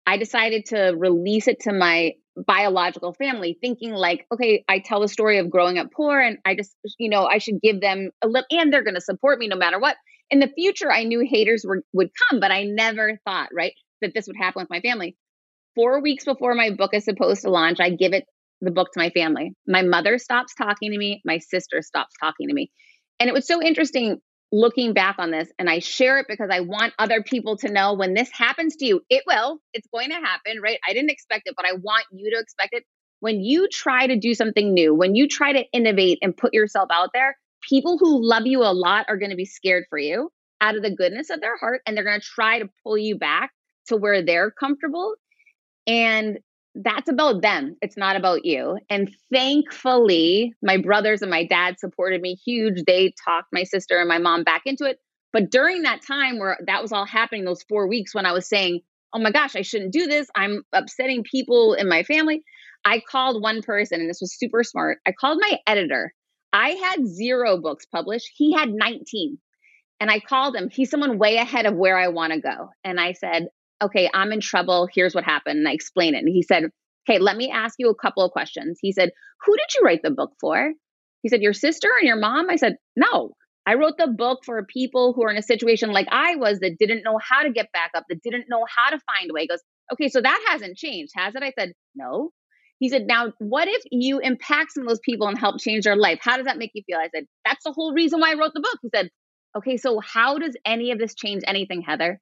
I 0.06 0.16
decided 0.16 0.66
to 0.66 0.94
release 0.96 1.48
it 1.48 1.60
to 1.60 1.72
my 1.72 2.14
biological 2.46 3.12
family 3.14 3.56
thinking 3.60 3.92
like 3.92 4.26
okay 4.32 4.64
i 4.68 4.78
tell 4.78 5.00
the 5.00 5.08
story 5.08 5.38
of 5.38 5.50
growing 5.50 5.78
up 5.78 5.90
poor 5.92 6.20
and 6.20 6.38
i 6.44 6.54
just 6.54 6.74
you 6.98 7.08
know 7.08 7.26
i 7.26 7.38
should 7.38 7.60
give 7.62 7.80
them 7.80 8.10
a 8.22 8.28
little 8.28 8.46
and 8.50 8.72
they're 8.72 8.84
going 8.84 8.94
to 8.94 9.00
support 9.00 9.38
me 9.38 9.48
no 9.48 9.56
matter 9.56 9.78
what. 9.78 9.96
In 10.30 10.38
the 10.38 10.48
future 10.48 10.90
i 10.90 11.04
knew 11.04 11.20
haters 11.20 11.64
were, 11.66 11.82
would 11.92 12.10
come 12.28 12.40
but 12.40 12.50
i 12.50 12.64
never 12.64 13.18
thought 13.24 13.48
right 13.52 13.72
that 14.00 14.12
this 14.14 14.26
would 14.26 14.36
happen 14.36 14.62
with 14.62 14.70
my 14.70 14.80
family. 14.80 15.16
Four 15.74 16.02
weeks 16.02 16.24
before 16.24 16.54
my 16.54 16.70
book 16.70 16.94
is 16.94 17.04
supposed 17.04 17.42
to 17.42 17.50
launch 17.50 17.80
i 17.80 17.90
give 17.90 18.12
it 18.12 18.24
the 18.60 18.70
book 18.70 18.92
to 18.92 19.00
my 19.00 19.10
family. 19.10 19.54
My 19.66 19.82
mother 19.82 20.18
stops 20.18 20.54
talking 20.54 20.92
to 20.92 20.98
me 20.98 21.22
my 21.24 21.38
sister 21.38 21.82
stops 21.82 22.14
talking 22.20 22.48
to 22.48 22.54
me. 22.54 22.70
And 23.18 23.28
it 23.28 23.34
was 23.34 23.46
so 23.46 23.62
interesting 23.62 24.18
looking 24.52 24.92
back 24.92 25.16
on 25.18 25.30
this 25.30 25.48
and 25.58 25.70
I 25.70 25.78
share 25.78 26.18
it 26.18 26.26
because 26.28 26.48
I 26.50 26.60
want 26.60 26.92
other 26.98 27.22
people 27.22 27.56
to 27.58 27.70
know 27.70 27.94
when 27.94 28.14
this 28.14 28.30
happens 28.32 28.76
to 28.76 28.86
you, 28.86 29.00
it 29.08 29.22
will, 29.26 29.60
it's 29.72 29.86
going 29.92 30.10
to 30.10 30.16
happen, 30.16 30.60
right? 30.62 30.78
I 30.86 30.92
didn't 30.92 31.10
expect 31.10 31.46
it, 31.46 31.54
but 31.56 31.66
I 31.66 31.74
want 31.74 32.04
you 32.12 32.30
to 32.30 32.40
expect 32.40 32.74
it. 32.74 32.84
When 33.20 33.40
you 33.40 33.68
try 33.68 34.06
to 34.06 34.16
do 34.16 34.34
something 34.34 34.72
new, 34.72 34.94
when 34.94 35.14
you 35.14 35.28
try 35.28 35.52
to 35.52 35.64
innovate 35.72 36.18
and 36.22 36.36
put 36.36 36.54
yourself 36.54 36.88
out 36.90 37.10
there, 37.12 37.36
people 37.68 37.98
who 37.98 38.26
love 38.26 38.46
you 38.46 38.62
a 38.62 38.72
lot 38.72 39.06
are 39.08 39.18
going 39.18 39.30
to 39.30 39.36
be 39.36 39.44
scared 39.44 39.84
for 39.90 39.98
you 39.98 40.30
out 40.60 40.76
of 40.76 40.82
the 40.82 40.94
goodness 40.94 41.30
of 41.30 41.40
their 41.40 41.56
heart 41.56 41.82
and 41.86 41.96
they're 41.96 42.04
going 42.04 42.20
to 42.20 42.26
try 42.26 42.58
to 42.58 42.68
pull 42.82 42.96
you 42.96 43.16
back 43.16 43.52
to 43.86 43.96
where 43.96 44.22
they're 44.22 44.50
comfortable. 44.50 45.14
And 45.86 46.38
that's 46.74 47.08
about 47.08 47.42
them. 47.42 47.76
It's 47.82 47.96
not 47.96 48.16
about 48.16 48.44
you. 48.44 48.78
And 48.88 49.10
thankfully, 49.32 50.52
my 50.62 50.76
brothers 50.76 51.22
and 51.22 51.30
my 51.30 51.44
dad 51.44 51.78
supported 51.78 52.20
me 52.20 52.34
huge. 52.34 52.84
They 52.86 53.12
talked 53.24 53.48
my 53.52 53.64
sister 53.64 53.98
and 53.98 54.08
my 54.08 54.18
mom 54.18 54.44
back 54.44 54.62
into 54.66 54.84
it. 54.84 54.98
But 55.32 55.50
during 55.50 55.82
that 55.82 56.02
time 56.02 56.38
where 56.38 56.58
that 56.66 56.82
was 56.82 56.92
all 56.92 57.06
happening, 57.06 57.44
those 57.44 57.62
four 57.64 57.88
weeks 57.88 58.14
when 58.14 58.26
I 58.26 58.32
was 58.32 58.48
saying, 58.48 58.80
oh 59.12 59.18
my 59.18 59.30
gosh, 59.30 59.56
I 59.56 59.62
shouldn't 59.62 59.92
do 59.92 60.06
this, 60.06 60.28
I'm 60.36 60.62
upsetting 60.72 61.24
people 61.24 61.74
in 61.74 61.88
my 61.88 62.02
family, 62.02 62.42
I 62.84 63.00
called 63.00 63.42
one 63.42 63.62
person, 63.62 64.00
and 64.00 64.08
this 64.08 64.20
was 64.20 64.36
super 64.36 64.62
smart. 64.62 64.98
I 65.06 65.12
called 65.12 65.38
my 65.40 65.58
editor. 65.66 66.12
I 66.52 66.70
had 66.70 67.06
zero 67.06 67.60
books 67.60 67.86
published, 67.86 68.30
he 68.34 68.52
had 68.52 68.70
19. 68.70 69.38
And 70.00 70.10
I 70.10 70.18
called 70.18 70.56
him. 70.56 70.70
He's 70.70 70.88
someone 70.90 71.18
way 71.18 71.36
ahead 71.36 71.66
of 71.66 71.74
where 71.74 71.98
I 71.98 72.08
want 72.08 72.32
to 72.32 72.40
go. 72.40 72.70
And 72.84 72.98
I 72.98 73.12
said, 73.12 73.48
okay, 73.82 74.10
I'm 74.12 74.32
in 74.32 74.40
trouble. 74.40 74.88
Here's 74.92 75.14
what 75.14 75.24
happened. 75.24 75.58
And 75.58 75.68
I 75.68 75.72
explained 75.72 76.16
it. 76.16 76.20
And 76.20 76.28
he 76.28 76.42
said, 76.42 76.64
okay, 77.08 77.18
let 77.18 77.36
me 77.36 77.50
ask 77.50 77.76
you 77.78 77.90
a 77.90 77.94
couple 77.94 78.24
of 78.24 78.30
questions. 78.30 78.78
He 78.80 78.92
said, 78.92 79.10
who 79.44 79.56
did 79.56 79.66
you 79.74 79.82
write 79.84 80.00
the 80.02 80.10
book 80.10 80.32
for? 80.40 80.72
He 81.22 81.28
said, 81.28 81.42
your 81.42 81.52
sister 81.52 81.88
and 81.98 82.06
your 82.06 82.16
mom? 82.16 82.48
I 82.50 82.56
said, 82.56 82.76
no. 82.96 83.32
I 83.66 83.74
wrote 83.74 83.98
the 83.98 84.06
book 84.06 84.40
for 84.44 84.64
people 84.64 85.12
who 85.12 85.22
are 85.24 85.30
in 85.30 85.36
a 85.36 85.42
situation 85.42 85.92
like 85.92 86.08
I 86.10 86.36
was 86.36 86.60
that 86.60 86.78
didn't 86.78 87.04
know 87.04 87.18
how 87.22 87.42
to 87.42 87.52
get 87.52 87.70
back 87.72 87.90
up, 87.94 88.04
that 88.08 88.22
didn't 88.22 88.46
know 88.48 88.64
how 88.74 88.90
to 88.90 88.98
find 88.98 89.30
a 89.30 89.34
way. 89.34 89.42
He 89.42 89.48
goes, 89.48 89.62
okay, 89.92 90.08
so 90.08 90.20
that 90.20 90.44
hasn't 90.48 90.76
changed, 90.76 91.12
has 91.14 91.34
it? 91.34 91.42
I 91.42 91.52
said, 91.58 91.72
no. 91.94 92.30
He 92.78 92.88
said, 92.88 93.06
now 93.06 93.32
what 93.38 93.68
if 93.68 93.82
you 93.90 94.18
impact 94.18 94.72
some 94.72 94.84
of 94.84 94.88
those 94.88 95.00
people 95.04 95.28
and 95.28 95.38
help 95.38 95.60
change 95.60 95.84
their 95.84 95.96
life? 95.96 96.18
How 96.22 96.38
does 96.38 96.46
that 96.46 96.56
make 96.56 96.70
you 96.74 96.82
feel? 96.86 96.98
I 96.98 97.10
said, 97.14 97.26
that's 97.44 97.62
the 97.64 97.72
whole 97.72 97.92
reason 97.92 98.20
why 98.20 98.30
I 98.30 98.38
wrote 98.38 98.52
the 98.54 98.60
book. 98.60 98.78
He 98.80 98.88
said, 98.94 99.10
okay, 99.56 99.76
so 99.76 100.00
how 100.00 100.38
does 100.38 100.56
any 100.64 100.90
of 100.90 100.98
this 100.98 101.14
change 101.14 101.42
anything, 101.46 101.82
Heather? 101.82 102.18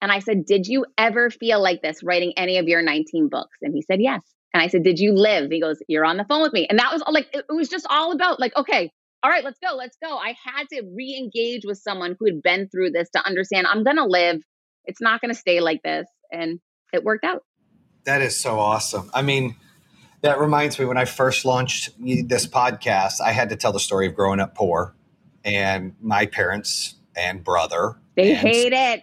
And 0.00 0.12
I 0.12 0.20
said, 0.20 0.44
Did 0.44 0.66
you 0.66 0.86
ever 0.96 1.30
feel 1.30 1.62
like 1.62 1.82
this 1.82 2.02
writing 2.02 2.32
any 2.36 2.58
of 2.58 2.68
your 2.68 2.82
19 2.82 3.28
books? 3.28 3.56
And 3.62 3.74
he 3.74 3.82
said, 3.82 4.00
Yes. 4.00 4.22
And 4.54 4.62
I 4.62 4.68
said, 4.68 4.82
Did 4.82 4.98
you 4.98 5.12
live? 5.12 5.50
He 5.50 5.60
goes, 5.60 5.78
You're 5.88 6.04
on 6.04 6.16
the 6.16 6.24
phone 6.24 6.42
with 6.42 6.52
me. 6.52 6.66
And 6.68 6.78
that 6.78 6.92
was 6.92 7.02
like, 7.08 7.28
it 7.32 7.44
was 7.48 7.68
just 7.68 7.86
all 7.90 8.12
about, 8.12 8.40
like, 8.40 8.56
okay, 8.56 8.92
all 9.22 9.30
right, 9.30 9.44
let's 9.44 9.58
go, 9.58 9.74
let's 9.74 9.96
go. 10.02 10.16
I 10.16 10.34
had 10.42 10.68
to 10.72 10.82
re 10.94 11.16
engage 11.16 11.64
with 11.64 11.78
someone 11.78 12.16
who 12.18 12.26
had 12.26 12.42
been 12.42 12.68
through 12.68 12.90
this 12.90 13.08
to 13.10 13.26
understand 13.26 13.66
I'm 13.66 13.82
going 13.82 13.96
to 13.96 14.04
live. 14.04 14.40
It's 14.84 15.00
not 15.00 15.20
going 15.20 15.32
to 15.32 15.38
stay 15.38 15.60
like 15.60 15.82
this. 15.82 16.06
And 16.30 16.60
it 16.92 17.02
worked 17.04 17.24
out. 17.24 17.42
That 18.04 18.22
is 18.22 18.38
so 18.38 18.58
awesome. 18.58 19.10
I 19.12 19.22
mean, 19.22 19.56
that 20.22 20.38
reminds 20.40 20.78
me 20.78 20.84
when 20.84 20.96
I 20.96 21.04
first 21.04 21.44
launched 21.44 21.90
this 21.98 22.46
podcast, 22.46 23.20
I 23.20 23.32
had 23.32 23.50
to 23.50 23.56
tell 23.56 23.72
the 23.72 23.80
story 23.80 24.06
of 24.06 24.14
growing 24.14 24.40
up 24.40 24.54
poor 24.54 24.94
and 25.44 25.94
my 26.00 26.26
parents 26.26 26.94
and 27.16 27.42
brother. 27.42 27.96
They 28.16 28.30
and 28.30 28.38
hate 28.38 28.72
it. 28.72 29.00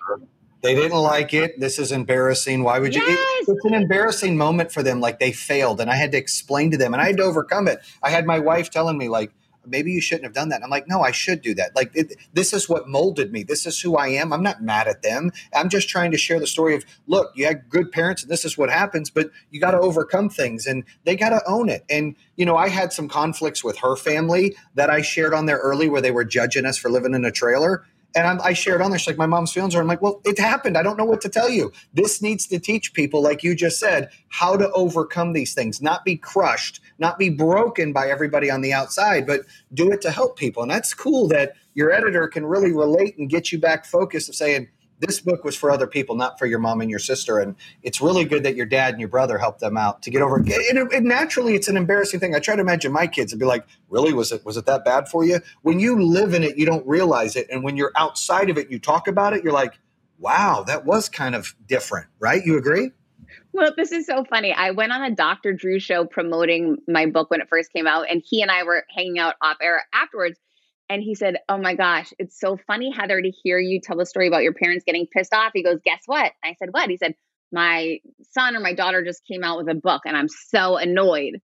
They 0.65 0.73
didn't 0.73 0.97
like 0.97 1.33
it. 1.33 1.59
This 1.59 1.77
is 1.77 1.91
embarrassing. 1.91 2.63
Why 2.63 2.79
would 2.79 2.95
you? 2.95 3.01
Yes. 3.01 3.47
It, 3.47 3.51
it's 3.51 3.65
an 3.65 3.75
embarrassing 3.75 4.35
moment 4.35 4.71
for 4.71 4.81
them. 4.81 4.99
Like 4.99 5.19
they 5.19 5.31
failed, 5.31 5.79
and 5.79 5.91
I 5.91 5.95
had 5.95 6.11
to 6.13 6.17
explain 6.17 6.71
to 6.71 6.77
them, 6.77 6.93
and 6.93 7.01
I 7.01 7.05
had 7.05 7.17
to 7.17 7.23
overcome 7.23 7.67
it. 7.67 7.79
I 8.01 8.09
had 8.09 8.25
my 8.25 8.39
wife 8.39 8.71
telling 8.71 8.97
me, 8.97 9.07
like, 9.07 9.31
maybe 9.67 9.91
you 9.91 10.01
shouldn't 10.01 10.25
have 10.25 10.33
done 10.33 10.49
that. 10.49 10.55
And 10.55 10.63
I'm 10.63 10.69
like, 10.69 10.87
no, 10.87 11.01
I 11.01 11.11
should 11.11 11.41
do 11.41 11.53
that. 11.55 11.75
Like, 11.75 11.91
it, 11.95 12.15
this 12.33 12.53
is 12.53 12.69
what 12.69 12.87
molded 12.87 13.31
me. 13.31 13.43
This 13.43 13.65
is 13.65 13.79
who 13.79 13.95
I 13.95 14.07
am. 14.09 14.33
I'm 14.33 14.43
not 14.43 14.61
mad 14.61 14.87
at 14.87 15.01
them. 15.01 15.31
I'm 15.53 15.69
just 15.69 15.89
trying 15.89 16.11
to 16.11 16.17
share 16.17 16.39
the 16.39 16.47
story 16.47 16.75
of, 16.75 16.85
look, 17.07 17.31
you 17.35 17.45
had 17.45 17.69
good 17.69 17.91
parents, 17.91 18.23
and 18.23 18.31
this 18.31 18.45
is 18.45 18.57
what 18.57 18.69
happens. 18.69 19.09
But 19.09 19.31
you 19.51 19.59
got 19.59 19.71
to 19.71 19.79
overcome 19.79 20.29
things, 20.29 20.65
and 20.65 20.83
they 21.03 21.15
got 21.15 21.29
to 21.29 21.41
own 21.47 21.69
it. 21.69 21.83
And 21.89 22.15
you 22.35 22.45
know, 22.45 22.57
I 22.57 22.69
had 22.69 22.91
some 22.91 23.07
conflicts 23.07 23.63
with 23.63 23.77
her 23.79 23.95
family 23.95 24.55
that 24.73 24.89
I 24.89 25.01
shared 25.01 25.33
on 25.33 25.45
there 25.45 25.57
early, 25.57 25.89
where 25.89 26.01
they 26.01 26.11
were 26.11 26.25
judging 26.25 26.65
us 26.65 26.77
for 26.77 26.89
living 26.89 27.13
in 27.13 27.23
a 27.23 27.31
trailer 27.31 27.85
and 28.15 28.25
I'm, 28.25 28.41
i 28.41 28.53
shared 28.53 28.81
on 28.81 28.91
there. 28.91 28.99
She's 28.99 29.07
like, 29.07 29.17
my 29.17 29.25
mom's 29.25 29.51
feelings 29.51 29.75
are. 29.75 29.81
I'm 29.81 29.87
like, 29.87 30.01
well, 30.01 30.21
it 30.23 30.39
happened. 30.39 30.77
I 30.77 30.83
don't 30.83 30.97
know 30.97 31.05
what 31.05 31.21
to 31.21 31.29
tell 31.29 31.49
you. 31.49 31.71
This 31.93 32.21
needs 32.21 32.47
to 32.47 32.59
teach 32.59 32.93
people, 32.93 33.21
like 33.21 33.43
you 33.43 33.55
just 33.55 33.79
said, 33.79 34.09
how 34.29 34.55
to 34.55 34.71
overcome 34.71 35.33
these 35.33 35.53
things, 35.53 35.81
not 35.81 36.05
be 36.05 36.15
crushed, 36.15 36.79
not 36.97 37.19
be 37.19 37.29
broken 37.29 37.91
by 37.91 38.09
everybody 38.09 38.49
on 38.49 38.61
the 38.61 38.73
outside, 38.73 39.27
but 39.27 39.41
do 39.73 39.91
it 39.91 40.01
to 40.01 40.11
help 40.11 40.37
people. 40.37 40.63
And 40.63 40.71
that's 40.71 40.93
cool 40.93 41.27
that 41.27 41.53
your 41.73 41.91
editor 41.91 42.27
can 42.27 42.45
really 42.45 42.71
relate 42.71 43.17
and 43.17 43.29
get 43.29 43.51
you 43.51 43.59
back 43.59 43.85
focused 43.85 44.29
of 44.29 44.35
saying, 44.35 44.69
this 44.99 45.19
book 45.19 45.43
was 45.43 45.55
for 45.55 45.71
other 45.71 45.87
people, 45.87 46.15
not 46.15 46.39
for 46.39 46.45
your 46.45 46.59
mom 46.59 46.81
and 46.81 46.89
your 46.89 46.99
sister. 46.99 47.39
And 47.39 47.55
it's 47.83 48.01
really 48.01 48.25
good 48.25 48.43
that 48.43 48.55
your 48.55 48.65
dad 48.65 48.93
and 48.93 48.99
your 48.99 49.09
brother 49.09 49.37
helped 49.37 49.59
them 49.59 49.77
out 49.77 50.01
to 50.03 50.09
get 50.09 50.21
over. 50.21 50.37
And, 50.37 50.47
it, 50.49 50.93
and 50.93 51.05
naturally, 51.05 51.55
it's 51.55 51.67
an 51.67 51.77
embarrassing 51.77 52.19
thing. 52.19 52.35
I 52.35 52.39
try 52.39 52.55
to 52.55 52.61
imagine 52.61 52.91
my 52.91 53.07
kids 53.07 53.33
and 53.33 53.39
be 53.39 53.45
like, 53.45 53.65
"Really? 53.89 54.13
Was 54.13 54.31
it 54.31 54.45
was 54.45 54.57
it 54.57 54.65
that 54.65 54.85
bad 54.85 55.09
for 55.09 55.25
you?" 55.25 55.39
When 55.63 55.79
you 55.79 56.01
live 56.01 56.33
in 56.33 56.43
it, 56.43 56.57
you 56.57 56.65
don't 56.65 56.85
realize 56.87 57.35
it, 57.35 57.47
and 57.51 57.63
when 57.63 57.77
you're 57.77 57.91
outside 57.95 58.49
of 58.49 58.57
it, 58.57 58.71
you 58.71 58.79
talk 58.79 59.07
about 59.07 59.33
it. 59.33 59.43
You're 59.43 59.53
like, 59.53 59.79
wow, 60.19 60.63
that 60.67 60.85
was 60.85 61.09
kind 61.09 61.35
of 61.35 61.55
different, 61.67 62.07
right? 62.19 62.45
You 62.45 62.57
agree? 62.57 62.91
Well, 63.53 63.71
this 63.75 63.91
is 63.91 64.05
so 64.05 64.23
funny. 64.25 64.53
I 64.53 64.71
went 64.71 64.91
on 64.91 65.03
a 65.03 65.11
Dr. 65.11 65.53
Drew 65.53 65.79
show 65.79 66.05
promoting 66.05 66.77
my 66.87 67.05
book 67.05 67.31
when 67.31 67.41
it 67.41 67.47
first 67.49 67.71
came 67.71 67.87
out, 67.87 68.07
and 68.09 68.21
he 68.25 68.41
and 68.41 68.51
I 68.51 68.63
were 68.63 68.85
hanging 68.95 69.19
out 69.19 69.35
off 69.41 69.57
air 69.61 69.85
afterwards. 69.93 70.39
And 70.89 71.01
he 71.01 71.15
said, 71.15 71.37
Oh 71.49 71.57
my 71.57 71.75
gosh, 71.75 72.13
it's 72.19 72.39
so 72.39 72.57
funny, 72.67 72.91
Heather, 72.91 73.21
to 73.21 73.31
hear 73.31 73.59
you 73.59 73.79
tell 73.81 73.97
the 73.97 74.05
story 74.05 74.27
about 74.27 74.43
your 74.43 74.53
parents 74.53 74.83
getting 74.85 75.07
pissed 75.07 75.33
off. 75.33 75.51
He 75.53 75.63
goes, 75.63 75.79
Guess 75.83 76.03
what? 76.05 76.31
I 76.43 76.55
said, 76.59 76.69
What? 76.71 76.89
He 76.89 76.97
said, 76.97 77.15
My 77.51 77.99
son 78.31 78.55
or 78.55 78.59
my 78.59 78.73
daughter 78.73 79.03
just 79.03 79.25
came 79.25 79.43
out 79.43 79.57
with 79.57 79.69
a 79.69 79.75
book, 79.75 80.03
and 80.05 80.15
I'm 80.15 80.29
so 80.29 80.77
annoyed. 80.77 81.39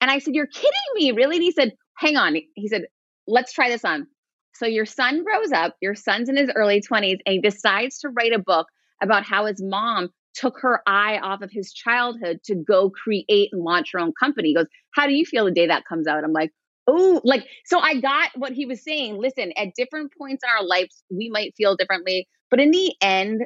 And 0.00 0.10
I 0.10 0.18
said, 0.18 0.34
You're 0.34 0.46
kidding 0.46 0.70
me, 0.94 1.12
really? 1.12 1.36
And 1.36 1.42
he 1.42 1.52
said, 1.52 1.72
Hang 1.98 2.16
on. 2.16 2.36
He 2.54 2.68
said, 2.68 2.86
Let's 3.26 3.52
try 3.52 3.68
this 3.68 3.84
on. 3.84 4.06
So 4.54 4.66
your 4.66 4.86
son 4.86 5.22
grows 5.22 5.52
up, 5.52 5.76
your 5.82 5.94
son's 5.94 6.30
in 6.30 6.36
his 6.36 6.50
early 6.54 6.80
20s, 6.80 7.18
and 7.26 7.34
he 7.34 7.40
decides 7.40 7.98
to 7.98 8.08
write 8.08 8.32
a 8.32 8.38
book 8.38 8.66
about 9.02 9.24
how 9.24 9.44
his 9.44 9.62
mom 9.62 10.08
took 10.34 10.58
her 10.60 10.80
eye 10.86 11.18
off 11.18 11.42
of 11.42 11.50
his 11.52 11.72
childhood 11.72 12.40
to 12.44 12.54
go 12.54 12.90
create 12.90 13.50
and 13.52 13.62
launch 13.62 13.90
her 13.92 14.00
own 14.00 14.12
company. 14.18 14.48
He 14.48 14.54
goes, 14.54 14.68
How 14.94 15.06
do 15.06 15.12
you 15.12 15.26
feel 15.26 15.44
the 15.44 15.50
day 15.50 15.66
that 15.66 15.84
comes 15.86 16.06
out? 16.06 16.24
I'm 16.24 16.32
like, 16.32 16.52
Oh, 16.86 17.20
like, 17.24 17.46
so 17.64 17.80
I 17.80 18.00
got 18.00 18.30
what 18.36 18.52
he 18.52 18.66
was 18.66 18.82
saying. 18.82 19.18
Listen, 19.18 19.52
at 19.56 19.74
different 19.74 20.12
points 20.16 20.44
in 20.44 20.50
our 20.50 20.64
lives, 20.64 21.02
we 21.10 21.28
might 21.28 21.54
feel 21.56 21.76
differently. 21.76 22.28
But 22.50 22.60
in 22.60 22.70
the 22.70 22.94
end, 23.00 23.42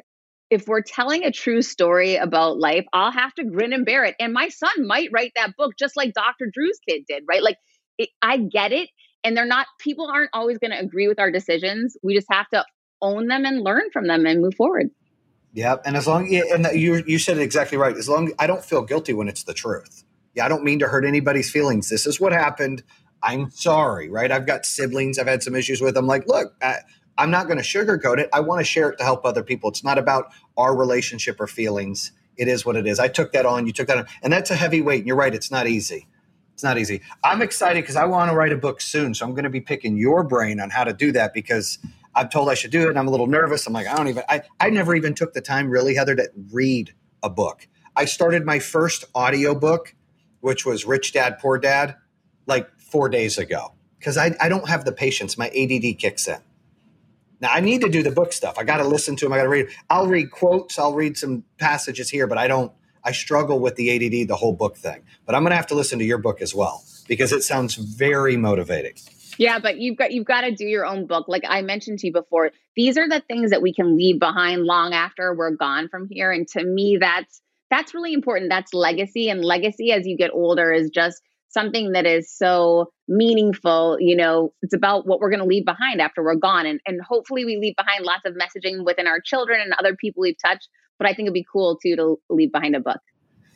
if 0.51 0.67
we're 0.67 0.81
telling 0.81 1.23
a 1.23 1.31
true 1.31 1.61
story 1.61 2.17
about 2.17 2.59
life, 2.59 2.85
I'll 2.93 3.11
have 3.11 3.33
to 3.35 3.43
grin 3.43 3.73
and 3.73 3.85
bear 3.85 4.03
it. 4.03 4.15
And 4.19 4.33
my 4.33 4.49
son 4.49 4.85
might 4.85 5.09
write 5.11 5.31
that 5.35 5.55
book 5.57 5.73
just 5.79 5.97
like 5.97 6.13
Dr. 6.13 6.51
Drew's 6.53 6.79
kid 6.87 7.03
did, 7.07 7.23
right? 7.27 7.41
Like, 7.41 7.57
it, 7.97 8.09
I 8.21 8.37
get 8.37 8.71
it. 8.71 8.89
And 9.23 9.35
they're 9.35 9.45
not, 9.45 9.67
people 9.79 10.07
aren't 10.07 10.31
always 10.33 10.57
going 10.57 10.71
to 10.71 10.79
agree 10.79 11.07
with 11.07 11.19
our 11.19 11.31
decisions. 11.31 11.95
We 12.03 12.13
just 12.15 12.27
have 12.29 12.49
to 12.49 12.65
own 13.01 13.27
them 13.27 13.45
and 13.45 13.61
learn 13.61 13.83
from 13.91 14.07
them 14.07 14.25
and 14.25 14.41
move 14.41 14.55
forward. 14.55 14.89
Yeah, 15.53 15.77
and 15.85 15.97
as 15.97 16.07
long 16.07 16.33
and 16.33 16.67
you 16.73 17.03
you 17.05 17.19
said 17.19 17.37
it 17.37 17.41
exactly 17.41 17.77
right. 17.77 17.95
As 17.95 18.07
long 18.07 18.31
I 18.39 18.47
don't 18.47 18.63
feel 18.63 18.83
guilty 18.83 19.13
when 19.13 19.27
it's 19.27 19.43
the 19.43 19.53
truth. 19.53 20.03
Yeah, 20.33 20.45
I 20.45 20.47
don't 20.47 20.63
mean 20.63 20.79
to 20.79 20.87
hurt 20.87 21.03
anybody's 21.03 21.51
feelings. 21.51 21.89
This 21.89 22.07
is 22.07 22.21
what 22.21 22.31
happened. 22.31 22.83
I'm 23.23 23.49
sorry, 23.51 24.09
right? 24.09 24.31
I've 24.31 24.45
got 24.47 24.65
siblings. 24.65 25.19
I've 25.19 25.27
had 25.27 25.43
some 25.43 25.55
issues 25.55 25.81
with 25.81 25.95
them. 25.95 26.07
Like, 26.07 26.27
look, 26.27 26.55
I, 26.61 26.77
I'm 27.17 27.31
not 27.31 27.47
going 27.47 27.57
to 27.57 27.63
sugarcoat 27.63 28.19
it. 28.19 28.29
I 28.33 28.39
want 28.39 28.59
to 28.59 28.65
share 28.65 28.89
it 28.89 28.97
to 28.97 29.03
help 29.03 29.25
other 29.25 29.43
people. 29.43 29.69
It's 29.69 29.83
not 29.83 29.97
about 29.97 30.33
our 30.57 30.75
relationship 30.75 31.39
or 31.39 31.47
feelings. 31.47 32.11
It 32.37 32.47
is 32.47 32.65
what 32.65 32.75
it 32.75 32.87
is. 32.87 32.99
I 32.99 33.07
took 33.09 33.33
that 33.33 33.45
on. 33.45 33.67
You 33.67 33.73
took 33.73 33.87
that 33.87 33.97
on, 33.97 34.07
and 34.23 34.33
that's 34.33 34.51
a 34.51 34.55
heavy 34.55 34.81
weight. 34.81 34.99
And 34.99 35.07
you're 35.07 35.17
right. 35.17 35.33
It's 35.33 35.51
not 35.51 35.67
easy. 35.67 36.07
It's 36.53 36.63
not 36.63 36.77
easy. 36.77 37.01
I'm 37.23 37.41
excited 37.41 37.83
because 37.83 37.95
I 37.95 38.05
want 38.05 38.31
to 38.31 38.35
write 38.37 38.51
a 38.51 38.57
book 38.57 38.81
soon. 38.81 39.13
So 39.13 39.25
I'm 39.25 39.31
going 39.33 39.43
to 39.43 39.49
be 39.49 39.61
picking 39.61 39.97
your 39.97 40.23
brain 40.23 40.59
on 40.59 40.69
how 40.69 40.83
to 40.83 40.93
do 40.93 41.11
that 41.11 41.33
because 41.33 41.79
I'm 42.15 42.29
told 42.29 42.49
I 42.49 42.55
should 42.55 42.71
do 42.71 42.83
it, 42.83 42.89
and 42.89 42.99
I'm 42.99 43.07
a 43.07 43.11
little 43.11 43.27
nervous. 43.27 43.67
I'm 43.67 43.73
like, 43.73 43.87
I 43.87 43.95
don't 43.95 44.07
even. 44.07 44.23
I 44.29 44.41
I 44.59 44.69
never 44.69 44.95
even 44.95 45.13
took 45.13 45.33
the 45.33 45.41
time 45.41 45.69
really, 45.69 45.95
Heather, 45.95 46.15
to 46.15 46.29
read 46.51 46.93
a 47.23 47.29
book. 47.29 47.67
I 47.95 48.05
started 48.05 48.45
my 48.45 48.59
first 48.59 49.05
audio 49.13 49.53
book, 49.53 49.95
which 50.39 50.65
was 50.65 50.85
Rich 50.85 51.13
Dad 51.13 51.39
Poor 51.39 51.59
Dad, 51.59 51.95
like 52.47 52.69
four 52.91 53.09
days 53.09 53.37
ago 53.37 53.73
because 53.97 54.17
I, 54.17 54.35
I 54.39 54.49
don't 54.49 54.67
have 54.67 54.85
the 54.85 54.91
patience. 54.91 55.37
My 55.37 55.47
ADD 55.47 55.97
kicks 55.97 56.27
in. 56.27 56.39
Now 57.39 57.51
I 57.51 57.59
need 57.59 57.81
to 57.81 57.89
do 57.89 58.03
the 58.03 58.11
book 58.11 58.33
stuff. 58.33 58.57
I 58.57 58.63
got 58.63 58.77
to 58.77 58.83
listen 58.83 59.15
to 59.17 59.25
them. 59.25 59.33
I 59.33 59.37
got 59.37 59.43
to 59.43 59.49
read. 59.49 59.67
I'll 59.89 60.07
read 60.07 60.31
quotes. 60.31 60.77
I'll 60.77 60.93
read 60.93 61.17
some 61.17 61.43
passages 61.57 62.09
here, 62.09 62.27
but 62.27 62.37
I 62.37 62.47
don't. 62.47 62.71
I 63.03 63.13
struggle 63.13 63.59
with 63.59 63.77
the 63.77 63.89
ADD, 63.95 64.27
the 64.27 64.35
whole 64.35 64.53
book 64.53 64.77
thing. 64.77 65.01
But 65.25 65.33
I'm 65.33 65.41
going 65.41 65.49
to 65.51 65.55
have 65.55 65.65
to 65.67 65.75
listen 65.75 65.97
to 65.97 66.05
your 66.05 66.19
book 66.19 66.39
as 66.39 66.53
well 66.53 66.83
because 67.07 67.31
it 67.31 67.43
sounds 67.43 67.73
very 67.73 68.37
motivating. 68.37 68.93
Yeah, 69.37 69.57
but 69.57 69.79
you've 69.79 69.97
got 69.97 70.11
you've 70.11 70.27
got 70.27 70.41
to 70.41 70.51
do 70.51 70.65
your 70.65 70.85
own 70.85 71.07
book. 71.07 71.27
Like 71.27 71.43
I 71.47 71.63
mentioned 71.63 71.99
to 71.99 72.07
you 72.07 72.13
before, 72.13 72.51
these 72.75 72.97
are 72.97 73.09
the 73.09 73.21
things 73.27 73.49
that 73.49 73.61
we 73.61 73.73
can 73.73 73.97
leave 73.97 74.19
behind 74.19 74.65
long 74.65 74.93
after 74.93 75.33
we're 75.33 75.51
gone 75.51 75.89
from 75.89 76.07
here. 76.09 76.31
And 76.31 76.47
to 76.49 76.63
me, 76.63 76.97
that's 76.99 77.41
that's 77.71 77.95
really 77.95 78.13
important. 78.13 78.51
That's 78.51 78.73
legacy. 78.73 79.29
And 79.29 79.43
legacy 79.43 79.91
as 79.91 80.05
you 80.05 80.15
get 80.15 80.29
older 80.31 80.71
is 80.71 80.91
just 80.91 81.23
something 81.51 81.91
that 81.91 82.05
is 82.05 82.31
so 82.31 82.91
meaningful. 83.07 83.97
You 83.99 84.15
know, 84.15 84.53
it's 84.61 84.73
about 84.73 85.05
what 85.05 85.19
we're 85.19 85.29
going 85.29 85.41
to 85.41 85.45
leave 85.45 85.65
behind 85.65 86.01
after 86.01 86.23
we're 86.23 86.35
gone. 86.35 86.65
And 86.65 86.79
and 86.85 87.01
hopefully 87.01 87.45
we 87.45 87.57
leave 87.57 87.75
behind 87.75 88.05
lots 88.05 88.25
of 88.25 88.33
messaging 88.33 88.85
within 88.85 89.07
our 89.07 89.19
children 89.19 89.61
and 89.61 89.73
other 89.73 89.95
people 89.95 90.21
we've 90.21 90.35
touched. 90.43 90.69
But 90.97 91.07
I 91.07 91.13
think 91.13 91.27
it'd 91.27 91.33
be 91.33 91.45
cool 91.51 91.77
too 91.81 91.95
to 91.95 92.19
leave 92.29 92.51
behind 92.51 92.75
a 92.75 92.79
book. 92.79 93.01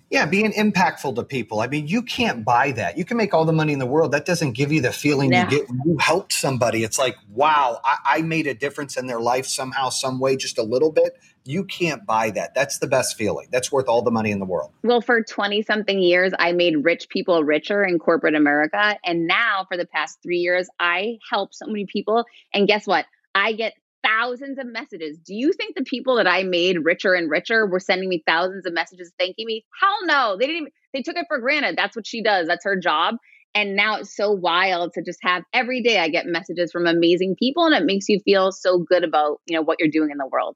Yeah, 0.10 0.26
being 0.26 0.52
impactful 0.54 1.16
to 1.16 1.24
people. 1.24 1.62
I 1.62 1.68
mean, 1.68 1.88
you 1.88 2.04
can't 2.04 2.46
buy 2.46 2.72
that. 2.74 2.98
You 2.98 3.06
can 3.06 3.18
make 3.18 3.34
all 3.34 3.44
the 3.44 3.54
money 3.54 3.74
in 3.74 3.80
the 3.80 3.86
world. 3.86 4.12
That 4.12 4.26
doesn't 4.26 4.52
give 4.52 4.72
you 4.72 4.82
the 4.82 4.92
feeling 4.92 5.32
yeah. 5.32 5.46
you 5.46 5.50
get 5.50 5.70
when 5.70 5.82
you 5.86 5.98
helped 5.98 6.32
somebody. 6.32 6.84
It's 6.84 7.00
like, 7.00 7.18
wow, 7.30 7.80
I, 7.84 7.98
I, 8.06 8.22
made 8.22 8.46
a 8.46 8.54
difference 8.54 8.98
in 8.98 9.08
their 9.08 9.20
life 9.20 9.46
somehow, 9.48 9.90
some 9.90 10.20
way, 10.20 10.38
just 10.38 10.58
a 10.60 10.64
little 10.64 10.92
bit. 10.92 11.18
You 11.44 11.64
can't 11.64 12.06
buy 12.06 12.30
that. 12.32 12.54
That's 12.54 12.80
the 12.80 12.88
best 12.88 13.18
feeling. 13.18 13.48
That's 13.52 13.72
worth 13.72 13.88
all 13.88 14.04
the 14.04 14.12
money 14.12 14.32
in 14.32 14.40
the 14.40 14.46
world. 14.46 14.72
Well, 14.84 15.02
for 15.02 15.24
20 15.24 15.64
something 15.64 16.00
years, 16.00 16.34
I 16.38 16.52
made 16.52 16.84
rich 16.84 17.10
people 17.10 17.44
richer 17.44 17.84
in 17.84 17.98
corporate 17.98 18.36
America. 18.36 18.98
And 19.04 19.28
now, 19.28 19.66
for 19.68 19.78
the 19.78 19.86
past 19.88 20.20
three 20.22 20.38
years, 20.38 20.70
I 20.80 21.18
help 21.30 21.54
so 21.54 21.66
many 21.66 21.86
people. 21.86 22.26
And 22.54 22.68
guess 22.68 22.86
what? 22.86 23.06
I 23.34 23.54
get 23.54 23.74
thousands 24.16 24.58
of 24.58 24.68
messages. 24.68 25.18
Do 25.18 25.34
you 25.34 25.52
think 25.54 25.76
the 25.76 25.84
people 25.84 26.16
that 26.16 26.28
I 26.28 26.44
made 26.44 26.84
richer 26.84 27.14
and 27.14 27.30
richer 27.30 27.66
were 27.66 27.80
sending 27.80 28.10
me 28.10 28.24
thousands 28.26 28.66
of 28.66 28.74
messages 28.74 29.12
thanking 29.20 29.46
me? 29.46 29.66
Hell 29.80 29.98
no. 30.06 30.38
They 30.38 30.46
didn't 30.48 30.62
even, 30.62 30.72
they 30.94 31.02
took 31.02 31.18
it 31.18 31.26
for 31.28 31.40
granted. 31.40 31.78
That's 31.78 31.96
what 31.96 32.08
she 32.08 32.22
does. 32.22 32.48
That's 32.48 32.64
her 32.66 32.80
job. 32.80 33.16
And 33.54 33.76
now 33.76 33.98
it's 33.98 34.16
so 34.16 34.32
wild 34.32 34.92
to 34.94 35.02
just 35.02 35.20
have 35.22 35.44
every 35.54 35.82
day 35.82 36.00
I 36.00 36.10
get 36.10 36.26
messages 36.26 36.72
from 36.72 36.88
amazing 36.88 37.36
people 37.40 37.66
and 37.66 37.74
it 37.74 37.86
makes 37.86 38.10
you 38.10 38.20
feel 38.20 38.52
so 38.52 38.80
good 38.80 39.04
about, 39.04 39.40
you 39.46 39.56
know, 39.56 39.62
what 39.62 39.80
you're 39.80 39.90
doing 39.90 40.12
in 40.12 40.18
the 40.18 40.28
world. 40.28 40.56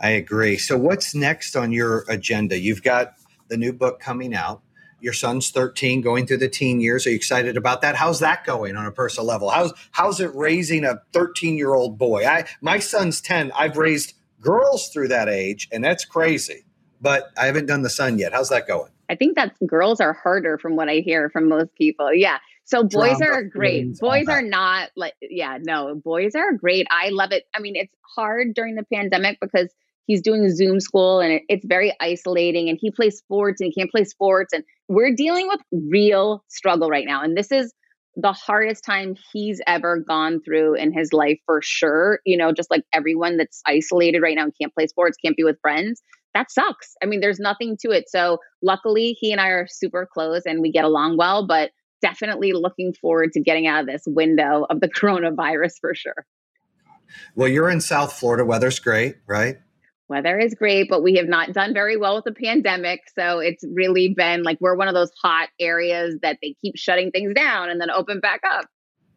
I 0.00 0.10
agree. 0.10 0.56
So 0.56 0.76
what's 0.78 1.14
next 1.14 1.56
on 1.56 1.72
your 1.72 2.04
agenda? 2.08 2.58
You've 2.58 2.82
got 2.82 3.14
the 3.48 3.56
new 3.56 3.72
book 3.72 4.00
coming 4.00 4.34
out 4.34 4.62
your 5.00 5.12
son's 5.12 5.50
13 5.50 6.00
going 6.00 6.26
through 6.26 6.38
the 6.38 6.48
teen 6.48 6.80
years. 6.80 7.06
Are 7.06 7.10
you 7.10 7.16
excited 7.16 7.56
about 7.56 7.82
that? 7.82 7.96
How's 7.96 8.20
that 8.20 8.44
going 8.44 8.76
on 8.76 8.86
a 8.86 8.92
personal 8.92 9.26
level? 9.26 9.50
How's 9.50 9.72
how's 9.92 10.20
it 10.20 10.34
raising 10.34 10.84
a 10.84 11.02
13 11.12 11.56
year 11.56 11.74
old 11.74 11.98
boy? 11.98 12.24
I 12.26 12.46
my 12.60 12.78
son's 12.78 13.20
10 13.20 13.52
i've 13.52 13.76
raised 13.76 14.14
girls 14.40 14.88
through 14.88 15.08
that 15.08 15.28
age 15.28 15.68
and 15.72 15.82
that's 15.84 16.04
crazy 16.04 16.64
but 17.00 17.30
i 17.36 17.46
haven't 17.46 17.66
done 17.66 17.82
the 17.82 17.90
son 17.90 18.18
yet. 18.18 18.32
How's 18.32 18.48
that 18.48 18.66
going? 18.66 18.92
I 19.08 19.14
think 19.14 19.36
that 19.36 19.54
girls 19.66 20.00
are 20.00 20.12
harder 20.12 20.58
from 20.58 20.76
what 20.76 20.88
i 20.88 20.96
hear 20.96 21.30
from 21.30 21.48
most 21.48 21.74
people. 21.74 22.12
Yeah. 22.12 22.38
So 22.64 22.82
boys 22.82 23.18
Drama, 23.18 23.26
are 23.26 23.42
great. 23.44 23.98
boys 23.98 24.28
are 24.28 24.42
not 24.42 24.90
like 24.96 25.14
yeah 25.20 25.58
no 25.60 25.94
boys 25.94 26.34
are 26.34 26.52
great. 26.52 26.86
I 26.90 27.10
love 27.10 27.32
it. 27.32 27.44
I 27.54 27.60
mean 27.60 27.76
it's 27.76 27.94
hard 28.02 28.54
during 28.54 28.74
the 28.74 28.84
pandemic 28.92 29.38
because 29.40 29.72
he's 30.06 30.22
doing 30.22 30.48
Zoom 30.54 30.80
school 30.80 31.20
and 31.20 31.32
it, 31.32 31.42
it's 31.48 31.66
very 31.66 31.92
isolating 32.00 32.68
and 32.68 32.78
he 32.80 32.90
plays 32.90 33.18
sports 33.18 33.60
and 33.60 33.70
he 33.72 33.80
can't 33.80 33.90
play 33.90 34.04
sports. 34.04 34.52
And 34.52 34.64
we're 34.88 35.14
dealing 35.14 35.48
with 35.48 35.60
real 35.72 36.44
struggle 36.48 36.88
right 36.88 37.06
now. 37.06 37.22
And 37.22 37.36
this 37.36 37.52
is 37.52 37.72
the 38.16 38.32
hardest 38.32 38.82
time 38.84 39.14
he's 39.32 39.60
ever 39.66 39.98
gone 39.98 40.40
through 40.42 40.74
in 40.74 40.92
his 40.92 41.12
life 41.12 41.38
for 41.44 41.60
sure. 41.62 42.20
You 42.24 42.36
know, 42.36 42.52
just 42.52 42.70
like 42.70 42.82
everyone 42.92 43.36
that's 43.36 43.60
isolated 43.66 44.20
right 44.20 44.36
now 44.36 44.44
and 44.44 44.54
can't 44.58 44.74
play 44.74 44.86
sports, 44.86 45.18
can't 45.22 45.36
be 45.36 45.44
with 45.44 45.60
friends. 45.60 46.00
That 46.32 46.50
sucks. 46.50 46.94
I 47.02 47.06
mean, 47.06 47.20
there's 47.20 47.38
nothing 47.38 47.76
to 47.82 47.90
it. 47.90 48.08
So 48.08 48.38
luckily, 48.62 49.16
he 49.18 49.32
and 49.32 49.40
I 49.40 49.48
are 49.48 49.66
super 49.68 50.08
close 50.10 50.42
and 50.46 50.60
we 50.60 50.70
get 50.70 50.84
along 50.84 51.16
well, 51.16 51.46
but 51.46 51.70
definitely 52.02 52.52
looking 52.52 52.94
forward 52.94 53.32
to 53.32 53.40
getting 53.40 53.66
out 53.66 53.80
of 53.80 53.86
this 53.86 54.02
window 54.06 54.66
of 54.68 54.80
the 54.80 54.88
coronavirus 55.00 55.72
for 55.80 55.94
sure. 55.94 56.26
Well, 57.34 57.48
you're 57.48 57.70
in 57.70 57.80
South 57.80 58.12
Florida. 58.12 58.44
Weather's 58.44 58.78
great, 58.78 59.16
right? 59.26 59.58
Weather 60.08 60.38
is 60.38 60.54
great, 60.54 60.88
but 60.88 61.02
we 61.02 61.14
have 61.14 61.28
not 61.28 61.52
done 61.52 61.74
very 61.74 61.96
well 61.96 62.16
with 62.16 62.24
the 62.24 62.32
pandemic. 62.32 63.00
So 63.14 63.38
it's 63.38 63.64
really 63.72 64.14
been 64.14 64.42
like 64.42 64.58
we're 64.60 64.74
one 64.74 64.88
of 64.88 64.94
those 64.94 65.10
hot 65.22 65.48
areas 65.60 66.16
that 66.22 66.38
they 66.42 66.54
keep 66.60 66.76
shutting 66.76 67.10
things 67.10 67.34
down 67.34 67.70
and 67.70 67.80
then 67.80 67.90
open 67.90 68.20
back 68.20 68.40
up. 68.48 68.66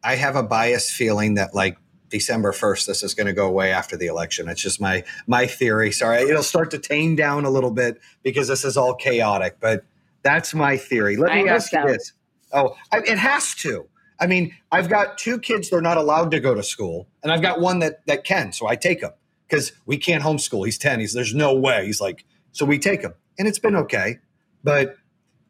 I 0.03 0.15
have 0.15 0.35
a 0.35 0.43
biased 0.43 0.91
feeling 0.91 1.35
that 1.35 1.53
like 1.53 1.77
December 2.09 2.51
1st, 2.51 2.87
this 2.87 3.03
is 3.03 3.13
going 3.13 3.27
to 3.27 3.33
go 3.33 3.47
away 3.47 3.71
after 3.71 3.95
the 3.95 4.07
election. 4.07 4.49
It's 4.49 4.61
just 4.61 4.81
my 4.81 5.03
my 5.27 5.45
theory. 5.45 5.91
Sorry, 5.91 6.23
it'll 6.23 6.43
start 6.43 6.71
to 6.71 6.79
tame 6.79 7.15
down 7.15 7.45
a 7.45 7.49
little 7.49 7.71
bit 7.71 7.99
because 8.23 8.47
this 8.47 8.65
is 8.65 8.77
all 8.77 8.95
chaotic. 8.95 9.57
But 9.59 9.85
that's 10.23 10.53
my 10.53 10.77
theory. 10.77 11.17
Let 11.17 11.33
me 11.33 11.47
ask 11.47 11.71
so. 11.71 11.81
you 11.81 11.87
this. 11.87 12.13
Oh, 12.51 12.75
I, 12.91 12.99
it 12.99 13.17
has 13.17 13.53
to. 13.55 13.87
I 14.19 14.27
mean, 14.27 14.53
I've 14.71 14.89
got 14.89 15.17
two 15.17 15.39
kids; 15.39 15.69
they're 15.69 15.81
not 15.81 15.97
allowed 15.97 16.31
to 16.31 16.39
go 16.39 16.55
to 16.55 16.63
school, 16.63 17.07
and 17.23 17.31
I've 17.31 17.41
got 17.41 17.61
one 17.61 17.79
that 17.79 18.05
that 18.07 18.23
can, 18.23 18.51
so 18.51 18.67
I 18.67 18.75
take 18.75 19.01
them 19.01 19.11
because 19.49 19.71
we 19.85 19.97
can't 19.97 20.23
homeschool. 20.23 20.65
He's 20.65 20.77
10. 20.77 20.99
He's 20.99 21.13
there's 21.13 21.33
no 21.33 21.53
way. 21.53 21.85
He's 21.85 21.99
like, 21.99 22.25
so 22.51 22.65
we 22.65 22.77
take 22.77 23.01
him. 23.01 23.13
And 23.37 23.47
it's 23.47 23.59
been 23.59 23.75
okay. 23.75 24.19
But 24.63 24.95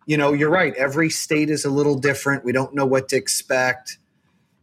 you 0.05 0.17
know, 0.17 0.33
you're 0.33 0.49
right. 0.49 0.73
Every 0.75 1.09
state 1.09 1.51
is 1.51 1.65
a 1.65 1.69
little 1.69 1.95
different. 1.95 2.43
We 2.43 2.51
don't 2.51 2.73
know 2.73 2.85
what 2.85 3.09
to 3.09 3.15
expect. 3.15 3.99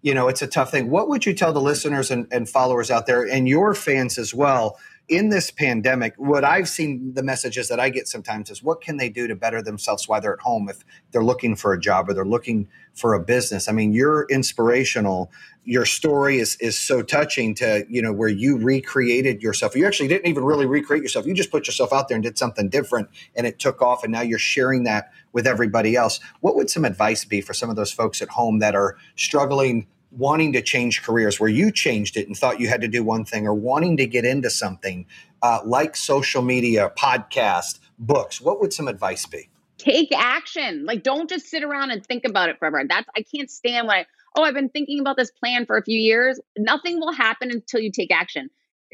You 0.03 0.13
know, 0.13 0.27
it's 0.29 0.43
a 0.43 0.47
tough 0.47 0.71
thing. 0.73 0.91
What 0.91 1.09
would 1.09 1.25
you 1.25 1.35
tell 1.35 1.53
the 1.53 1.61
listeners 1.61 2.11
and, 2.11 2.27
and 2.33 2.49
followers 2.49 2.91
out 2.91 3.07
there 3.07 3.23
and 3.23 3.49
your 3.49 3.75
fans 3.75 4.19
as 4.19 4.35
well? 4.35 4.77
In 5.09 5.29
this 5.29 5.53
pandemic, 5.53 6.15
what 6.17 6.43
I've 6.45 6.69
seen 6.69 7.15
the 7.15 7.23
messages 7.23 7.69
that 7.69 7.79
I 7.79 7.91
get 7.91 8.09
sometimes 8.09 8.51
is 8.51 8.63
what 8.63 8.81
can 8.81 8.97
they 8.97 9.09
do 9.09 9.29
to 9.29 9.37
better 9.37 9.63
themselves 9.63 10.09
while 10.09 10.21
they're 10.21 10.33
at 10.33 10.41
home 10.41 10.69
if 10.69 10.85
they're 11.13 11.23
looking 11.23 11.55
for 11.55 11.73
a 11.73 11.81
job 11.81 12.09
or 12.09 12.15
they're 12.15 12.25
looking 12.25 12.69
for 12.93 13.15
a 13.15 13.21
business. 13.21 13.69
I 13.69 13.73
mean, 13.73 13.93
you're 13.93 14.27
inspirational. 14.29 15.31
Your 15.65 15.85
story 15.85 16.39
is 16.39 16.57
is 16.57 16.77
so 16.77 17.03
touching 17.03 17.55
to, 17.57 17.87
you 17.89 18.03
know, 18.03 18.13
where 18.13 18.29
you 18.29 18.57
recreated 18.57 19.43
yourself. 19.43 19.77
You 19.77 19.87
actually 19.87 20.09
didn't 20.09 20.27
even 20.27 20.45
really 20.45 20.67
recreate 20.67 21.03
yourself. 21.03 21.25
You 21.25 21.35
just 21.35 21.53
put 21.53 21.69
yourself 21.69 21.93
out 21.93 22.09
there 22.09 22.17
and 22.17 22.25
did 22.25 22.37
something 22.37 22.69
different 22.69 23.09
and 23.37 23.47
it 23.47 23.61
took 23.61 23.83
off 23.83 24.03
and 24.03 24.13
now 24.13 24.23
you're 24.23 24.39
sharing 24.41 24.85
that 24.85 25.13
with 25.33 25.47
everybody 25.47 25.95
else. 25.95 26.19
What 26.41 26.57
would 26.57 26.69
some 26.69 26.85
advice 26.85 27.25
be 27.25 27.41
for 27.41 27.55
some 27.55 27.71
of 27.71 27.77
those 27.77 27.93
folks 27.93 28.23
at 28.23 28.31
home 28.31 28.59
that 28.59 28.75
are 28.75 28.97
struggling 29.15 29.87
wanting 30.17 30.53
to 30.53 30.63
change 30.63 31.03
careers 31.03 31.39
where 31.39 31.51
you 31.51 31.71
changed 31.71 32.17
it 32.17 32.27
and 32.27 32.37
thought 32.37 32.61
you 32.61 32.69
had 32.69 32.81
to 32.81 32.89
do 32.89 33.05
one 33.05 33.25
thing 33.25 33.47
or 33.47 33.55
wanting 33.55 33.97
to 33.99 34.07
get 34.07 34.25
into 34.25 34.51
something 34.51 35.07
uh, 35.43 35.61
like 35.65 35.97
social 35.97 36.43
media, 36.43 36.91
podcast, 36.99 37.81
books, 37.99 38.41
what 38.41 38.61
would 38.61 38.73
some 38.73 38.89
advice 38.89 39.27
be? 39.27 39.49
Take 39.79 40.11
action. 40.17 40.87
Like, 40.87 41.03
don't 41.03 41.29
just 41.29 41.47
sit 41.47 41.63
around 41.63 41.91
and 41.91 42.05
think 42.05 42.25
about 42.25 42.49
it 42.49 42.59
forever. 42.59 42.83
That's, 42.89 43.07
I 43.17 43.23
can't 43.23 43.51
stand 43.51 43.87
when 43.87 43.99
I, 43.99 44.07
oh, 44.37 44.43
I've 44.43 44.55
been 44.55 44.71
thinking 44.71 45.01
about 45.01 45.17
this 45.17 45.31
plan 45.31 45.67
for 45.67 45.77
a 45.77 45.83
few 45.83 45.99
years. 45.99 46.41
Nothing 46.57 46.99
will 46.99 47.13
happen 47.13 47.51
until 47.51 47.81
you 47.81 47.93
take 47.93 48.11
action. 48.11 48.49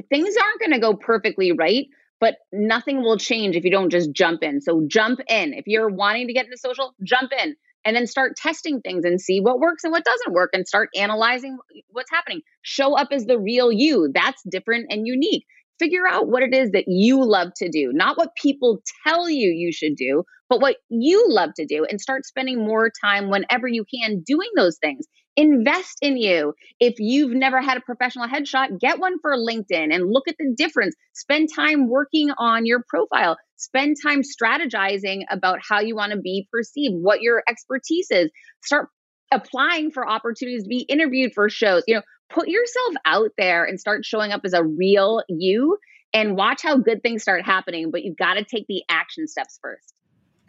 Things 0.08 0.34
aren't 0.36 0.60
going 0.60 0.72
to 0.72 0.80
go 0.80 0.94
perfectly 0.94 1.52
right, 1.52 1.86
but 2.20 2.38
nothing 2.52 3.02
will 3.02 3.16
change 3.16 3.56
if 3.56 3.64
you 3.64 3.70
don't 3.70 3.90
just 3.90 4.12
jump 4.12 4.42
in. 4.42 4.60
So 4.60 4.84
jump 4.88 5.20
in. 5.28 5.54
If 5.54 5.66
you're 5.66 5.88
wanting 5.88 6.26
to 6.26 6.32
get 6.32 6.46
into 6.46 6.58
social, 6.58 6.94
jump 7.04 7.30
in 7.32 7.56
and 7.84 7.96
then 7.96 8.06
start 8.06 8.36
testing 8.36 8.80
things 8.80 9.04
and 9.04 9.20
see 9.20 9.40
what 9.40 9.58
works 9.60 9.84
and 9.84 9.92
what 9.92 10.04
doesn't 10.04 10.32
work 10.32 10.50
and 10.52 10.66
start 10.66 10.88
analyzing 10.96 11.58
what's 11.90 12.10
happening. 12.10 12.40
Show 12.62 12.96
up 12.96 13.08
as 13.12 13.26
the 13.26 13.38
real 13.38 13.72
you. 13.72 14.10
That's 14.14 14.42
different 14.50 14.86
and 14.90 15.06
unique. 15.06 15.44
Figure 15.78 16.06
out 16.08 16.28
what 16.28 16.42
it 16.42 16.54
is 16.54 16.70
that 16.72 16.84
you 16.86 17.24
love 17.24 17.48
to 17.56 17.68
do, 17.68 17.90
not 17.92 18.16
what 18.16 18.36
people 18.40 18.80
tell 19.06 19.28
you 19.28 19.50
you 19.50 19.72
should 19.72 19.96
do, 19.96 20.22
but 20.48 20.60
what 20.60 20.76
you 20.90 21.24
love 21.28 21.50
to 21.56 21.66
do, 21.66 21.84
and 21.88 22.00
start 22.00 22.24
spending 22.24 22.58
more 22.64 22.90
time 23.02 23.30
whenever 23.30 23.66
you 23.66 23.84
can 23.92 24.22
doing 24.24 24.48
those 24.54 24.78
things 24.78 25.06
invest 25.36 25.98
in 26.02 26.16
you. 26.16 26.54
If 26.80 26.94
you've 26.98 27.32
never 27.32 27.60
had 27.60 27.76
a 27.76 27.80
professional 27.80 28.28
headshot, 28.28 28.78
get 28.80 28.98
one 28.98 29.18
for 29.20 29.36
LinkedIn 29.36 29.94
and 29.94 30.10
look 30.10 30.28
at 30.28 30.36
the 30.38 30.54
difference. 30.56 30.94
Spend 31.14 31.48
time 31.54 31.88
working 31.88 32.30
on 32.38 32.66
your 32.66 32.84
profile. 32.88 33.36
Spend 33.56 33.96
time 34.02 34.22
strategizing 34.22 35.22
about 35.30 35.60
how 35.66 35.80
you 35.80 35.94
want 35.94 36.12
to 36.12 36.18
be 36.18 36.48
perceived, 36.52 36.94
what 36.94 37.22
your 37.22 37.42
expertise 37.48 38.08
is. 38.10 38.30
Start 38.62 38.88
applying 39.32 39.90
for 39.90 40.08
opportunities 40.08 40.64
to 40.64 40.68
be 40.68 40.80
interviewed 40.88 41.32
for 41.34 41.48
shows. 41.48 41.82
You 41.86 41.96
know, 41.96 42.02
put 42.28 42.48
yourself 42.48 42.94
out 43.04 43.30
there 43.38 43.64
and 43.64 43.80
start 43.80 44.04
showing 44.04 44.32
up 44.32 44.42
as 44.44 44.52
a 44.52 44.64
real 44.64 45.22
you 45.28 45.78
and 46.12 46.36
watch 46.36 46.62
how 46.62 46.76
good 46.76 47.02
things 47.02 47.22
start 47.22 47.44
happening, 47.44 47.90
but 47.90 48.02
you've 48.04 48.16
got 48.16 48.34
to 48.34 48.44
take 48.44 48.66
the 48.68 48.82
action 48.90 49.26
steps 49.26 49.58
first. 49.62 49.94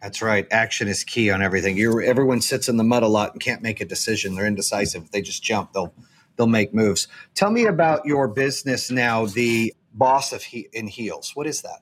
That's 0.04 0.22
right. 0.22 0.46
Action 0.52 0.90
is 0.90 1.06
key 1.06 1.32
on 1.32 1.42
everything. 1.42 1.78
You 1.78 2.02
everyone 2.02 2.42
sits 2.42 2.68
in 2.68 2.76
the 2.76 2.84
mud 2.84 3.04
a 3.04 3.08
lot 3.08 3.32
and 3.32 3.42
can't 3.42 3.62
make 3.62 3.80
a 3.80 3.86
decision. 3.86 4.36
They're 4.36 4.46
indecisive. 4.46 5.10
They 5.12 5.22
just 5.22 5.42
jump, 5.42 5.72
they'll 5.72 5.94
they'll 6.36 6.46
make 6.46 6.74
moves. 6.74 7.08
Tell 7.36 7.50
me 7.50 7.66
about 7.66 8.06
your 8.06 8.28
business 8.28 8.92
now, 8.92 9.26
the 9.28 9.74
Boss 9.94 10.34
of 10.34 10.44
he- 10.44 10.68
in 10.74 10.88
Heels. 10.88 11.32
What 11.36 11.48
is 11.48 11.62
that? 11.62 11.80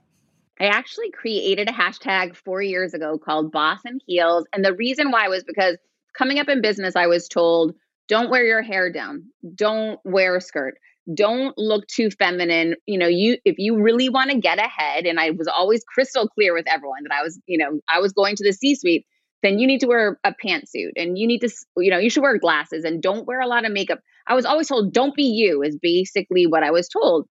I 0.60 0.66
actually 0.66 1.10
created 1.10 1.68
a 1.68 1.72
hashtag 1.72 2.36
four 2.36 2.62
years 2.62 2.94
ago 2.94 3.18
called 3.18 3.52
Boss 3.52 3.80
in 3.86 4.00
Heels, 4.06 4.46
and 4.54 4.64
the 4.64 4.76
reason 4.76 5.10
why 5.10 5.28
was 5.28 5.44
because 5.44 5.78
coming 6.16 6.38
up 6.38 6.48
in 6.48 6.62
business, 6.62 6.96
I 6.96 7.08
was 7.08 7.28
told, 7.28 7.74
"Don't 8.08 8.30
wear 8.30 8.46
your 8.46 8.62
hair 8.62 8.92
down. 8.92 9.24
Don't 9.56 10.00
wear 10.04 10.36
a 10.36 10.42
skirt." 10.42 10.78
Don't 11.16 11.58
look 11.58 11.86
too 11.88 12.10
feminine 12.12 12.76
you 12.86 12.98
know 12.98 13.08
you 13.08 13.38
if 13.44 13.56
you 13.58 13.82
really 13.82 14.08
want 14.08 14.30
to 14.30 14.38
get 14.38 14.60
ahead 14.60 15.06
and 15.06 15.20
i 15.20 15.32
was 15.32 15.48
always 15.48 15.84
crystal 15.84 16.28
clear 16.28 16.54
with 16.54 16.66
everyone 16.68 17.02
that 17.04 17.14
i 17.14 17.24
was 17.24 17.40
you 17.48 17.58
know 17.58 17.80
i 17.90 18.00
was 18.00 18.14
going 18.14 18.36
to 18.36 18.44
the 18.44 18.54
c 18.54 18.76
suite 18.76 19.06
then 19.42 19.58
you 19.58 19.66
need 19.66 19.80
to 19.80 19.88
wear 19.88 20.20
a 20.24 20.34
pantsuit 20.34 20.92
and 20.96 21.18
you 21.18 21.26
need 21.26 21.40
to 21.40 21.50
you 21.78 21.90
know 21.90 21.98
you 21.98 22.10
should 22.10 22.22
wear 22.22 22.38
glasses 22.38 22.84
and 22.84 23.02
don't 23.02 23.26
wear 23.26 23.40
a 23.40 23.48
lot 23.48 23.66
of 23.66 23.72
makeup. 23.72 24.00
I 24.28 24.36
was 24.36 24.46
always 24.46 24.68
told 24.68 24.94
don't 24.94 25.16
be 25.16 25.24
you 25.24 25.64
is 25.64 25.78
basically 25.82 26.46
what 26.46 26.64
i 26.64 26.72
was 26.72 26.88
told 26.88 27.28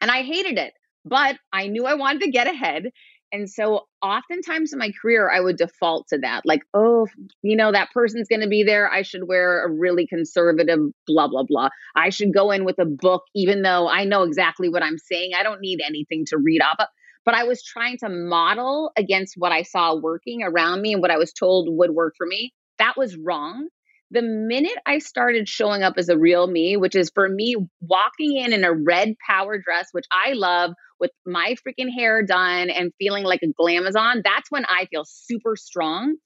and 0.00 0.10
i 0.10 0.22
hated 0.22 0.58
it 0.58 0.72
but 1.04 1.38
i 1.52 1.68
knew 1.68 1.86
i 1.86 1.94
wanted 1.94 2.22
to 2.22 2.30
get 2.30 2.48
ahead 2.48 2.90
and 3.32 3.50
so 3.50 3.86
oftentimes 4.02 4.72
in 4.72 4.78
my 4.78 4.92
career, 5.00 5.30
I 5.30 5.40
would 5.40 5.56
default 5.56 6.06
to 6.08 6.18
that. 6.18 6.42
Like, 6.44 6.62
oh, 6.74 7.06
you 7.42 7.56
know, 7.56 7.72
that 7.72 7.90
person's 7.92 8.28
going 8.28 8.40
to 8.40 8.48
be 8.48 8.62
there. 8.62 8.90
I 8.90 9.02
should 9.02 9.28
wear 9.28 9.64
a 9.64 9.70
really 9.70 10.06
conservative, 10.06 10.78
blah, 11.06 11.28
blah, 11.28 11.42
blah. 11.42 11.68
I 11.96 12.10
should 12.10 12.32
go 12.32 12.50
in 12.50 12.64
with 12.64 12.78
a 12.78 12.84
book, 12.84 13.24
even 13.34 13.62
though 13.62 13.88
I 13.88 14.04
know 14.04 14.22
exactly 14.22 14.68
what 14.68 14.82
I'm 14.82 14.98
saying. 14.98 15.32
I 15.36 15.42
don't 15.42 15.60
need 15.60 15.80
anything 15.84 16.24
to 16.28 16.38
read 16.38 16.62
off 16.62 16.76
of. 16.78 16.86
But 17.24 17.34
I 17.34 17.42
was 17.42 17.62
trying 17.64 17.98
to 17.98 18.08
model 18.08 18.92
against 18.96 19.34
what 19.36 19.50
I 19.50 19.62
saw 19.62 19.96
working 19.96 20.42
around 20.44 20.80
me 20.82 20.92
and 20.92 21.02
what 21.02 21.10
I 21.10 21.18
was 21.18 21.32
told 21.32 21.68
would 21.70 21.90
work 21.90 22.14
for 22.16 22.26
me. 22.26 22.54
That 22.78 22.96
was 22.96 23.16
wrong 23.16 23.68
the 24.10 24.22
minute 24.22 24.78
I 24.86 24.98
started 24.98 25.48
showing 25.48 25.82
up 25.82 25.94
as 25.96 26.08
a 26.08 26.18
real 26.18 26.46
me, 26.46 26.76
which 26.76 26.94
is 26.94 27.10
for 27.14 27.28
me 27.28 27.56
walking 27.80 28.36
in 28.36 28.52
in 28.52 28.64
a 28.64 28.72
red 28.72 29.14
power 29.26 29.58
dress, 29.58 29.88
which 29.92 30.06
I 30.12 30.32
love 30.32 30.74
with 31.00 31.10
my 31.26 31.56
freaking 31.66 31.92
hair 31.92 32.22
done 32.24 32.70
and 32.70 32.92
feeling 32.98 33.24
like 33.24 33.40
a 33.42 33.52
glamazon, 33.60 34.22
that's 34.24 34.50
when 34.50 34.64
I 34.64 34.86
feel 34.86 35.04
super 35.04 35.56
strong. 35.56 36.16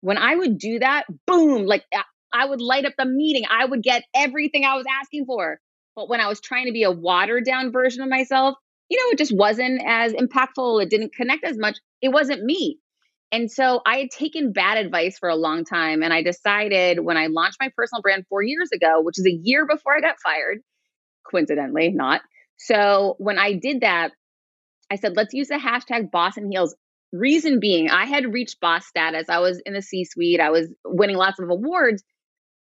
When 0.00 0.16
I 0.16 0.34
would 0.34 0.58
do 0.58 0.78
that, 0.78 1.04
boom, 1.26 1.66
like 1.66 1.84
I 2.32 2.46
would 2.46 2.60
light 2.60 2.86
up 2.86 2.94
the 2.96 3.04
meeting. 3.04 3.44
I 3.50 3.64
would 3.64 3.82
get 3.82 4.04
everything 4.14 4.64
I 4.64 4.76
was 4.76 4.86
asking 4.90 5.26
for. 5.26 5.60
But 5.96 6.08
when 6.08 6.20
I 6.20 6.28
was 6.28 6.40
trying 6.40 6.66
to 6.66 6.72
be 6.72 6.84
a 6.84 6.90
watered 6.90 7.44
down 7.44 7.72
version 7.72 8.02
of 8.02 8.08
myself, 8.08 8.54
you 8.88 8.96
know, 8.98 9.12
it 9.12 9.18
just 9.18 9.36
wasn't 9.36 9.82
as 9.86 10.12
impactful. 10.12 10.82
It 10.82 10.90
didn't 10.90 11.14
connect 11.14 11.44
as 11.44 11.58
much. 11.58 11.76
It 12.00 12.08
wasn't 12.08 12.42
me. 12.42 12.78
And 13.32 13.50
so 13.50 13.80
I 13.86 13.98
had 13.98 14.10
taken 14.10 14.52
bad 14.52 14.76
advice 14.76 15.18
for 15.18 15.28
a 15.28 15.36
long 15.36 15.64
time. 15.64 16.02
And 16.02 16.12
I 16.12 16.22
decided 16.22 17.00
when 17.00 17.16
I 17.16 17.28
launched 17.28 17.58
my 17.60 17.70
personal 17.76 18.02
brand 18.02 18.24
four 18.28 18.42
years 18.42 18.70
ago, 18.72 19.00
which 19.02 19.18
is 19.18 19.26
a 19.26 19.30
year 19.30 19.66
before 19.66 19.96
I 19.96 20.00
got 20.00 20.20
fired, 20.20 20.58
coincidentally, 21.30 21.90
not. 21.90 22.22
So 22.56 23.14
when 23.18 23.38
I 23.38 23.54
did 23.54 23.82
that, 23.82 24.12
I 24.90 24.96
said, 24.96 25.16
let's 25.16 25.32
use 25.32 25.48
the 25.48 25.54
hashtag 25.54 26.10
boss 26.10 26.36
in 26.36 26.50
heels. 26.50 26.74
Reason 27.12 27.60
being, 27.60 27.88
I 27.90 28.04
had 28.04 28.32
reached 28.32 28.60
boss 28.60 28.86
status. 28.86 29.28
I 29.28 29.38
was 29.38 29.60
in 29.64 29.74
the 29.74 29.82
C 29.82 30.04
suite, 30.04 30.40
I 30.40 30.50
was 30.50 30.68
winning 30.84 31.16
lots 31.16 31.38
of 31.40 31.48
awards. 31.48 32.02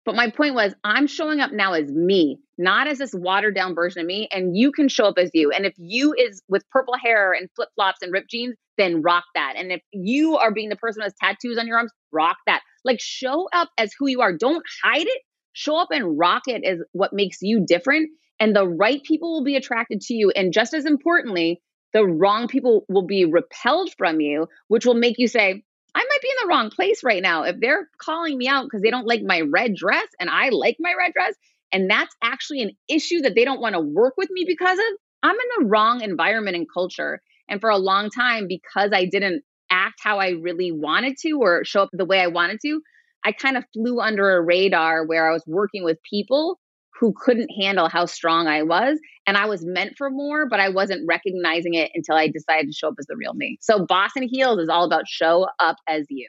But 0.05 0.15
my 0.15 0.29
point 0.29 0.53
was, 0.53 0.75
I'm 0.83 1.07
showing 1.07 1.39
up 1.39 1.51
now 1.51 1.73
as 1.73 1.91
me, 1.91 2.39
not 2.59 2.87
as 2.87 2.99
this 2.99 3.13
watered 3.13 3.55
down 3.55 3.73
version 3.73 4.01
of 4.01 4.07
me. 4.07 4.27
And 4.31 4.55
you 4.55 4.71
can 4.71 4.87
show 4.87 5.05
up 5.05 5.17
as 5.17 5.31
you. 5.33 5.51
And 5.51 5.65
if 5.65 5.73
you 5.77 6.13
is 6.13 6.43
with 6.47 6.69
purple 6.69 6.93
hair 6.95 7.33
and 7.33 7.49
flip 7.55 7.69
flops 7.75 8.03
and 8.03 8.13
ripped 8.13 8.29
jeans, 8.29 8.55
then 8.77 9.01
rock 9.01 9.25
that. 9.35 9.55
And 9.57 9.71
if 9.71 9.81
you 9.91 10.37
are 10.37 10.53
being 10.53 10.69
the 10.69 10.75
person 10.75 11.01
who 11.01 11.05
has 11.05 11.13
tattoos 11.21 11.57
on 11.57 11.67
your 11.67 11.77
arms, 11.77 11.91
rock 12.11 12.37
that. 12.47 12.61
Like 12.83 12.99
show 12.99 13.47
up 13.53 13.69
as 13.77 13.93
who 13.97 14.07
you 14.07 14.21
are. 14.21 14.35
Don't 14.35 14.63
hide 14.83 15.07
it. 15.07 15.21
Show 15.53 15.77
up 15.77 15.89
and 15.91 16.17
rock 16.17 16.43
it 16.47 16.63
as 16.63 16.79
what 16.91 17.13
makes 17.13 17.37
you 17.41 17.65
different. 17.65 18.09
And 18.39 18.55
the 18.55 18.67
right 18.67 19.01
people 19.03 19.33
will 19.33 19.43
be 19.43 19.55
attracted 19.55 20.01
to 20.01 20.13
you. 20.13 20.31
And 20.31 20.53
just 20.53 20.73
as 20.73 20.85
importantly, 20.85 21.61
the 21.93 22.05
wrong 22.05 22.47
people 22.47 22.85
will 22.89 23.05
be 23.05 23.23
repelled 23.23 23.89
from 23.97 24.19
you, 24.19 24.47
which 24.67 24.85
will 24.85 24.95
make 24.95 25.15
you 25.17 25.27
say, 25.29 25.63
I 25.95 25.99
might 25.99 26.21
be 26.21 26.27
in 26.27 26.35
the 26.41 26.53
wrong 26.53 26.69
place 26.69 27.03
right 27.05 27.23
now. 27.23 27.43
If 27.43 27.55
they're 27.61 27.89
calling 27.97 28.37
me 28.37 28.49
out 28.49 28.65
because 28.65 28.81
they 28.81 28.91
don't 28.91 29.07
like 29.07 29.21
my 29.23 29.41
red 29.41 29.75
dress 29.75 30.07
and 30.19 30.29
I 30.29 30.49
like 30.49 30.75
my 30.77 30.93
red 30.97 31.13
dress, 31.13 31.35
and 31.71 31.89
that's 31.89 32.13
actually 32.21 32.61
an 32.61 32.71
issue 32.89 33.21
that 33.21 33.33
they 33.33 33.45
don't 33.45 33.61
want 33.61 33.75
to 33.75 33.79
work 33.79 34.15
with 34.17 34.29
me 34.29 34.43
because 34.45 34.77
of, 34.77 34.85
I'm 35.23 35.35
in 35.35 35.63
the 35.63 35.65
wrong 35.67 36.01
environment 36.01 36.57
and 36.57 36.67
culture. 36.71 37.21
And 37.49 37.61
for 37.61 37.69
a 37.69 37.77
long 37.77 38.09
time, 38.09 38.47
because 38.47 38.91
I 38.93 39.05
didn't 39.05 39.43
act 39.69 39.99
how 40.01 40.19
I 40.19 40.29
really 40.29 40.71
wanted 40.71 41.17
to 41.21 41.39
or 41.41 41.63
show 41.63 41.83
up 41.83 41.89
the 41.91 42.05
way 42.05 42.21
I 42.21 42.27
wanted 42.27 42.59
to, 42.61 42.81
I 43.23 43.31
kind 43.31 43.57
of 43.57 43.63
flew 43.73 43.99
under 43.99 44.35
a 44.35 44.41
radar 44.41 45.05
where 45.05 45.29
I 45.29 45.33
was 45.33 45.43
working 45.47 45.83
with 45.83 45.97
people 46.09 46.59
who 46.99 47.13
couldn't 47.15 47.49
handle 47.49 47.89
how 47.89 48.05
strong 48.05 48.47
I 48.47 48.63
was. 48.63 48.99
And 49.27 49.35
I 49.35 49.47
was 49.47 49.65
meant 49.65 49.97
for 49.97 50.09
more, 50.09 50.47
but 50.47 50.59
I 50.59 50.69
wasn't 50.69 51.05
recognizing 51.07 51.73
it 51.73 51.91
until 51.93 52.15
I 52.15 52.27
decided 52.27 52.67
to 52.67 52.73
show 52.73 52.89
up 52.89 52.95
as 52.99 53.07
the 53.07 53.17
real 53.17 53.33
me. 53.33 53.57
So, 53.59 53.85
Boss 53.85 54.11
in 54.15 54.23
Heels 54.23 54.59
is 54.59 54.69
all 54.69 54.85
about 54.85 55.07
show 55.07 55.47
up 55.59 55.77
as 55.87 56.05
you. 56.09 56.27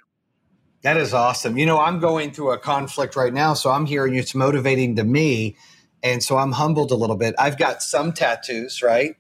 That 0.83 0.97
is 0.97 1.13
awesome. 1.13 1.59
You 1.59 1.67
know, 1.67 1.79
I'm 1.79 2.01
going 2.01 2.33
through 2.33 2.53
a 2.53 2.59
conflict 2.59 3.17
right 3.17 3.33
now, 3.33 3.55
so 3.55 3.71
I'm 3.71 3.87
hearing 3.87 4.15
it's 4.15 4.35
motivating 4.35 4.97
to 4.97 5.05
me. 5.05 5.57
And 6.03 6.23
so 6.23 6.37
I'm 6.39 6.53
humbled 6.53 6.93
a 6.93 6.95
little 6.95 7.17
bit. 7.17 7.35
I've 7.39 7.59
got 7.59 7.83
some 7.83 8.13
tattoos, 8.13 8.83
right? 8.83 9.17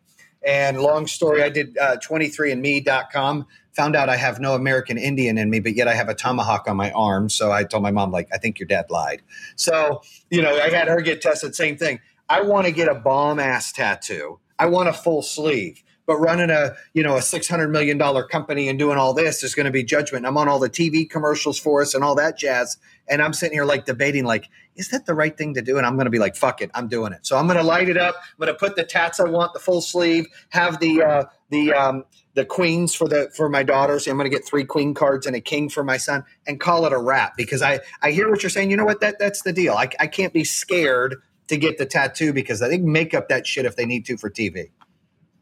And 0.47 0.81
long 0.81 1.07
story, 1.07 1.43
I 1.43 1.51
did 1.51 1.77
uh, 1.77 1.97
23andme.com 1.97 3.47
found 3.77 3.95
out 3.95 4.09
I 4.09 4.17
have 4.17 4.41
no 4.41 4.55
American 4.55 4.97
Indian 4.97 5.37
in 5.37 5.51
me, 5.51 5.61
but 5.61 5.77
yet 5.77 5.87
I 5.87 5.95
have 5.95 6.09
a 6.09 6.15
tomahawk 6.15 6.67
on 6.67 6.77
my 6.77 6.91
arm. 6.93 7.29
So 7.29 7.53
I 7.53 7.63
told 7.63 7.83
my 7.83 7.91
mom, 7.91 8.11
like, 8.11 8.29
I 8.33 8.39
think 8.39 8.59
your 8.59 8.67
dad 8.67 8.87
lied. 8.89 9.21
So, 9.55 10.01
you 10.31 10.41
know, 10.41 10.59
I 10.59 10.71
had 10.71 10.89
her 10.89 11.03
get 11.03 11.21
tested, 11.21 11.55
same 11.55 11.77
thing. 11.77 12.01
I 12.29 12.41
want 12.41 12.67
to 12.67 12.73
get 12.73 12.89
a 12.89 12.95
bomb 12.95 13.39
ass 13.39 13.71
tattoo. 13.73 14.41
I 14.59 14.67
want 14.67 14.89
a 14.89 14.93
full 14.93 15.23
sleeve. 15.23 15.83
but 16.07 16.19
running 16.19 16.51
a 16.51 16.75
you 16.95 17.03
know 17.03 17.17
a 17.17 17.23
six 17.23 17.49
hundred 17.49 17.69
million 17.69 17.99
dollar 17.99 18.25
company 18.25 18.69
and 18.69 18.79
doing 18.79 18.97
all 18.97 19.13
this 19.13 19.43
is 19.43 19.55
going 19.55 19.67
to 19.67 19.73
be 19.73 19.83
judgment. 19.83 20.25
I'm 20.25 20.39
on 20.39 20.49
all 20.49 20.59
the 20.59 20.71
TV 20.71 21.09
commercials 21.09 21.59
for 21.59 21.83
us 21.83 21.95
and 21.95 22.03
all 22.05 22.15
that 22.15 22.39
jazz, 22.39 22.79
and 23.09 23.21
I'm 23.21 23.33
sitting 23.33 23.57
here 23.57 23.65
like 23.65 23.85
debating 23.85 24.25
like, 24.25 24.49
is 24.77 24.89
that 24.91 25.07
the 25.07 25.15
right 25.15 25.37
thing 25.37 25.55
to 25.55 25.63
do? 25.63 25.77
And 25.79 25.87
I'm 25.87 25.97
going 25.97 26.07
to 26.07 26.11
be 26.11 26.19
like, 26.19 26.37
fuck 26.37 26.63
it, 26.63 26.71
I'm 26.75 26.89
doing 26.89 27.13
it. 27.13 27.27
So 27.27 27.37
I'm 27.37 27.47
going 27.47 27.59
to 27.59 27.65
light 27.65 27.89
it 27.89 27.97
up. 27.97 28.15
I'm 28.17 28.47
going 28.47 28.53
to 28.53 28.59
put 28.59 28.77
the 28.77 28.85
tats 28.85 29.19
I 29.21 29.25
want, 29.25 29.53
the 29.53 29.59
full 29.59 29.81
sleeve, 29.81 30.27
have 30.51 30.79
the 30.81 31.03
uh, 31.03 31.25
the 31.51 31.73
um, 31.73 32.05
the 32.35 32.45
queens 32.45 32.95
for 32.95 33.09
the 33.09 33.31
for 33.35 33.49
my 33.49 33.63
daughters. 33.65 34.07
I'm 34.07 34.17
going 34.17 34.31
to 34.31 34.37
get 34.37 34.47
three 34.47 34.65
queen 34.65 34.95
cards 34.95 35.27
and 35.27 35.35
a 35.35 35.41
king 35.41 35.69
for 35.69 35.83
my 35.83 35.97
son, 35.97 36.25
and 36.47 36.61
call 36.61 36.87
it 36.87 36.93
a 36.93 36.99
wrap 36.99 37.37
because 37.37 37.63
I 37.63 37.81
I 38.03 38.13
hear 38.13 38.31
what 38.31 38.43
you're 38.43 38.51
saying. 38.51 38.71
You 38.71 38.77
know 38.77 38.85
what? 38.85 39.01
That 39.01 39.19
that's 39.19 39.43
the 39.43 39.53
deal. 39.53 39.75
I 39.75 39.91
I 39.99 40.07
can't 40.07 40.33
be 40.33 40.45
scared 40.45 41.17
to 41.49 41.57
get 41.57 41.79
the 41.79 41.87
tattoo 41.87 42.33
because 42.33 42.63
I 42.63 42.69
think 42.69 42.83
make 42.85 43.15
up 43.15 43.29
that 43.29 43.47
shit 43.47 43.65
if 43.65 43.77
they 43.77 43.87
need 43.87 44.07
to 44.07 44.17
for 44.17 44.31
TV, 44.31 44.71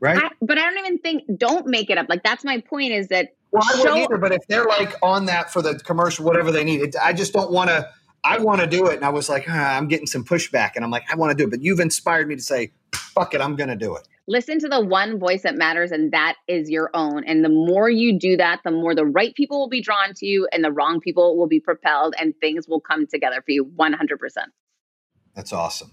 right? 0.00 0.18
I, 0.18 0.30
but 0.40 0.58
I 0.58 0.62
don't 0.62 0.78
even 0.78 0.98
think 0.98 1.22
don't 1.36 1.66
make 1.66 1.90
it 1.90 1.98
up. 1.98 2.06
Like 2.08 2.22
that's 2.22 2.44
my 2.44 2.60
point. 2.60 2.92
Is 2.92 3.08
that 3.08 3.34
well, 3.50 3.62
I 3.64 3.78
wouldn't 3.78 3.96
either. 3.98 4.18
But 4.18 4.32
if 4.32 4.46
they're 4.48 4.66
like 4.66 4.94
on 5.02 5.26
that 5.26 5.52
for 5.52 5.62
the 5.62 5.78
commercial, 5.78 6.24
whatever 6.24 6.50
they 6.50 6.64
need, 6.64 6.80
it, 6.80 6.96
I 7.02 7.12
just 7.12 7.32
don't 7.32 7.50
want 7.50 7.70
to. 7.70 7.88
I 8.26 8.38
want 8.38 8.62
to 8.62 8.66
do 8.66 8.86
it, 8.86 8.96
and 8.96 9.04
I 9.04 9.10
was 9.10 9.28
like, 9.28 9.44
ah, 9.48 9.76
I'm 9.76 9.86
getting 9.86 10.06
some 10.06 10.24
pushback, 10.24 10.72
and 10.76 10.84
I'm 10.84 10.90
like, 10.90 11.04
I 11.12 11.14
want 11.14 11.30
to 11.30 11.36
do 11.36 11.46
it. 11.46 11.50
But 11.50 11.60
you've 11.60 11.80
inspired 11.80 12.26
me 12.26 12.36
to 12.36 12.42
say, 12.42 12.72
fuck 12.94 13.34
it, 13.34 13.42
I'm 13.42 13.54
going 13.54 13.68
to 13.68 13.76
do 13.76 13.96
it 13.96 14.08
listen 14.26 14.58
to 14.58 14.68
the 14.68 14.80
one 14.80 15.18
voice 15.18 15.42
that 15.42 15.56
matters 15.56 15.92
and 15.92 16.12
that 16.12 16.36
is 16.48 16.70
your 16.70 16.90
own 16.94 17.24
and 17.24 17.44
the 17.44 17.48
more 17.48 17.90
you 17.90 18.18
do 18.18 18.36
that 18.36 18.60
the 18.64 18.70
more 18.70 18.94
the 18.94 19.04
right 19.04 19.34
people 19.34 19.58
will 19.58 19.68
be 19.68 19.82
drawn 19.82 20.14
to 20.14 20.26
you 20.26 20.48
and 20.52 20.64
the 20.64 20.72
wrong 20.72 21.00
people 21.00 21.36
will 21.36 21.46
be 21.46 21.60
propelled 21.60 22.14
and 22.18 22.34
things 22.40 22.66
will 22.66 22.80
come 22.80 23.06
together 23.06 23.42
for 23.44 23.50
you 23.50 23.64
100% 23.64 23.96
that's 25.34 25.52
awesome. 25.52 25.92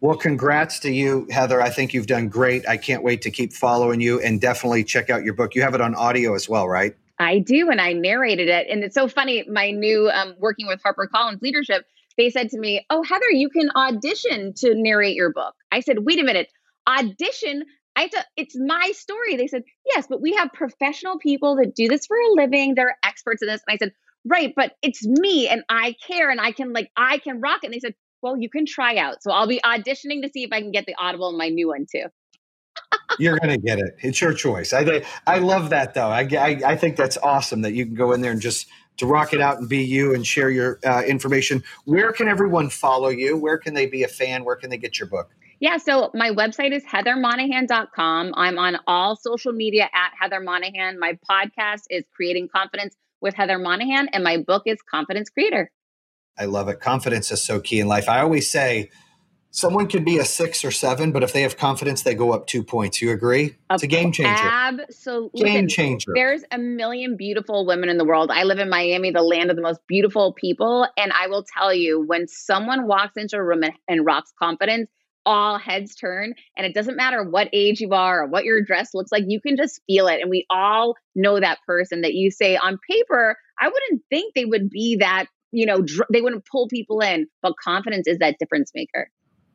Well 0.00 0.16
congrats 0.16 0.78
to 0.80 0.90
you 0.90 1.26
heather. 1.30 1.60
I 1.60 1.70
think 1.70 1.92
you've 1.92 2.06
done 2.06 2.28
great. 2.28 2.68
I 2.68 2.76
can't 2.76 3.02
wait 3.02 3.22
to 3.22 3.30
keep 3.30 3.52
following 3.52 4.00
you 4.00 4.20
and 4.20 4.40
definitely 4.40 4.84
check 4.84 5.10
out 5.10 5.24
your 5.24 5.34
book. 5.34 5.54
You 5.54 5.62
have 5.62 5.74
it 5.74 5.80
on 5.80 5.94
audio 5.94 6.34
as 6.34 6.48
well 6.48 6.68
right? 6.68 6.96
I 7.20 7.40
do 7.40 7.68
and 7.70 7.80
i 7.80 7.92
narrated 7.92 8.48
it. 8.48 8.68
And 8.68 8.84
it's 8.84 8.94
so 8.94 9.08
funny 9.08 9.44
my 9.48 9.70
new 9.70 10.08
um, 10.10 10.34
working 10.38 10.66
with 10.66 10.80
harpercollins 10.82 11.42
leadership 11.42 11.84
they 12.16 12.30
said 12.30 12.48
to 12.50 12.58
me 12.58 12.84
oh 12.90 13.02
heather 13.02 13.30
you 13.30 13.48
can 13.48 13.70
audition 13.76 14.52
to 14.54 14.74
narrate 14.74 15.16
your 15.16 15.32
book. 15.32 15.54
I 15.72 15.80
said 15.80 16.04
wait 16.04 16.20
a 16.20 16.24
minute. 16.24 16.48
Audition? 16.86 17.64
I 17.98 18.02
have 18.02 18.10
to, 18.10 18.24
it's 18.36 18.56
my 18.56 18.92
story. 18.94 19.36
They 19.36 19.48
said, 19.48 19.64
yes, 19.84 20.06
but 20.08 20.20
we 20.20 20.32
have 20.34 20.52
professional 20.52 21.18
people 21.18 21.56
that 21.56 21.74
do 21.74 21.88
this 21.88 22.06
for 22.06 22.16
a 22.16 22.32
living. 22.34 22.76
They're 22.76 22.96
experts 23.02 23.42
in 23.42 23.48
this. 23.48 23.60
And 23.66 23.74
I 23.74 23.76
said, 23.76 23.92
right, 24.24 24.52
but 24.54 24.74
it's 24.82 25.04
me 25.04 25.48
and 25.48 25.64
I 25.68 25.96
care 26.06 26.30
and 26.30 26.40
I 26.40 26.52
can 26.52 26.72
like, 26.72 26.92
I 26.96 27.18
can 27.18 27.40
rock 27.40 27.64
it. 27.64 27.66
And 27.66 27.74
they 27.74 27.80
said, 27.80 27.96
well, 28.22 28.36
you 28.36 28.48
can 28.48 28.66
try 28.66 28.96
out. 28.96 29.22
So 29.22 29.30
I'll 29.30 29.46
be 29.46 29.60
auditioning 29.64 30.22
to 30.22 30.30
see 30.32 30.44
if 30.44 30.52
I 30.52 30.60
can 30.60 30.70
get 30.70 30.86
the 30.86 30.94
Audible 30.98 31.30
in 31.30 31.38
my 31.38 31.48
new 31.48 31.68
one 31.68 31.86
too. 31.90 32.06
You're 33.18 33.38
going 33.38 33.50
to 33.50 33.58
get 33.58 33.78
it. 33.78 33.96
It's 34.00 34.20
your 34.20 34.32
choice. 34.32 34.72
I, 34.72 35.02
I 35.26 35.38
love 35.38 35.70
that 35.70 35.94
though. 35.94 36.08
I, 36.08 36.28
I, 36.32 36.60
I 36.64 36.76
think 36.76 36.96
that's 36.96 37.16
awesome 37.18 37.62
that 37.62 37.72
you 37.72 37.86
can 37.86 37.94
go 37.94 38.12
in 38.12 38.20
there 38.20 38.32
and 38.32 38.40
just 38.40 38.68
to 38.98 39.06
rock 39.06 39.32
it 39.32 39.40
out 39.40 39.58
and 39.58 39.68
be 39.68 39.82
you 39.82 40.14
and 40.14 40.26
share 40.26 40.50
your 40.50 40.78
uh, 40.84 41.02
information. 41.06 41.62
Where 41.84 42.12
can 42.12 42.28
everyone 42.28 42.68
follow 42.68 43.08
you? 43.08 43.36
Where 43.36 43.58
can 43.58 43.74
they 43.74 43.86
be 43.86 44.02
a 44.02 44.08
fan? 44.08 44.44
Where 44.44 44.56
can 44.56 44.70
they 44.70 44.76
get 44.76 44.98
your 44.98 45.08
book? 45.08 45.30
Yeah, 45.60 45.76
so 45.76 46.10
my 46.14 46.30
website 46.30 46.72
is 46.72 46.84
heathermonahan.com. 46.84 48.34
I'm 48.36 48.58
on 48.58 48.78
all 48.86 49.16
social 49.16 49.52
media 49.52 49.88
at 49.92 50.12
Heather 50.20 50.40
Monahan. 50.40 51.00
My 51.00 51.18
podcast 51.28 51.82
is 51.90 52.04
Creating 52.14 52.48
Confidence 52.48 52.94
with 53.20 53.34
Heather 53.34 53.58
Monahan, 53.58 54.08
and 54.12 54.22
my 54.22 54.36
book 54.36 54.62
is 54.66 54.78
Confidence 54.88 55.30
Creator. 55.30 55.70
I 56.38 56.44
love 56.44 56.68
it. 56.68 56.80
Confidence 56.80 57.30
is 57.30 57.42
so 57.42 57.60
key 57.60 57.80
in 57.80 57.88
life. 57.88 58.08
I 58.08 58.20
always 58.20 58.50
say 58.50 58.90
someone 59.50 59.88
could 59.88 60.04
be 60.04 60.18
a 60.18 60.24
six 60.24 60.64
or 60.64 60.70
seven, 60.70 61.12
but 61.12 61.22
if 61.22 61.32
they 61.32 61.42
have 61.42 61.56
confidence, 61.56 62.02
they 62.02 62.14
go 62.14 62.32
up 62.32 62.46
two 62.46 62.62
points. 62.62 63.02
You 63.02 63.10
agree? 63.10 63.56
It's 63.70 63.82
a 63.82 63.86
game 63.86 64.12
changer. 64.12 64.32
Absolutely. 64.32 65.44
Game 65.44 65.68
changer. 65.68 66.12
There's 66.14 66.44
a 66.52 66.58
million 66.58 67.16
beautiful 67.16 67.66
women 67.66 67.88
in 67.88 67.98
the 67.98 68.04
world. 68.04 68.30
I 68.30 68.44
live 68.44 68.58
in 68.58 68.70
Miami, 68.70 69.10
the 69.10 69.22
land 69.22 69.50
of 69.50 69.56
the 69.56 69.62
most 69.62 69.80
beautiful 69.88 70.32
people. 70.32 70.86
And 70.96 71.12
I 71.12 71.26
will 71.26 71.44
tell 71.56 71.74
you, 71.74 72.00
when 72.06 72.28
someone 72.28 72.86
walks 72.86 73.16
into 73.16 73.36
a 73.36 73.42
room 73.42 73.62
and, 73.62 73.74
and 73.88 74.06
rocks 74.06 74.32
confidence, 74.38 74.90
all 75.26 75.58
heads 75.58 75.94
turn 75.94 76.32
and 76.56 76.66
it 76.66 76.72
doesn't 76.72 76.96
matter 76.96 77.22
what 77.22 77.50
age 77.52 77.80
you 77.80 77.90
are 77.90 78.22
or 78.22 78.26
what 78.26 78.44
your 78.44 78.62
dress 78.62 78.94
looks 78.94 79.12
like 79.12 79.24
you 79.26 79.38
can 79.38 79.58
just 79.58 79.78
feel 79.86 80.06
it 80.06 80.22
and 80.22 80.30
we 80.30 80.46
all 80.48 80.94
know 81.14 81.38
that 81.38 81.58
person 81.66 82.00
that 82.00 82.14
you 82.14 82.30
say 82.30 82.56
on 82.56 82.78
paper 82.88 83.36
i 83.60 83.68
wouldn't 83.68 84.02
think 84.08 84.32
they 84.34 84.46
would 84.46 84.70
be 84.70 84.96
that 84.96 85.26
you 85.52 85.66
know 85.66 85.82
dr- 85.82 86.08
they 86.12 86.20
wouldn't 86.20 86.44
pull 86.50 86.68
people 86.68 87.00
in 87.00 87.26
but 87.42 87.54
confidence 87.62 88.06
is 88.06 88.18
that 88.18 88.36
difference 88.38 88.72
maker 88.74 89.10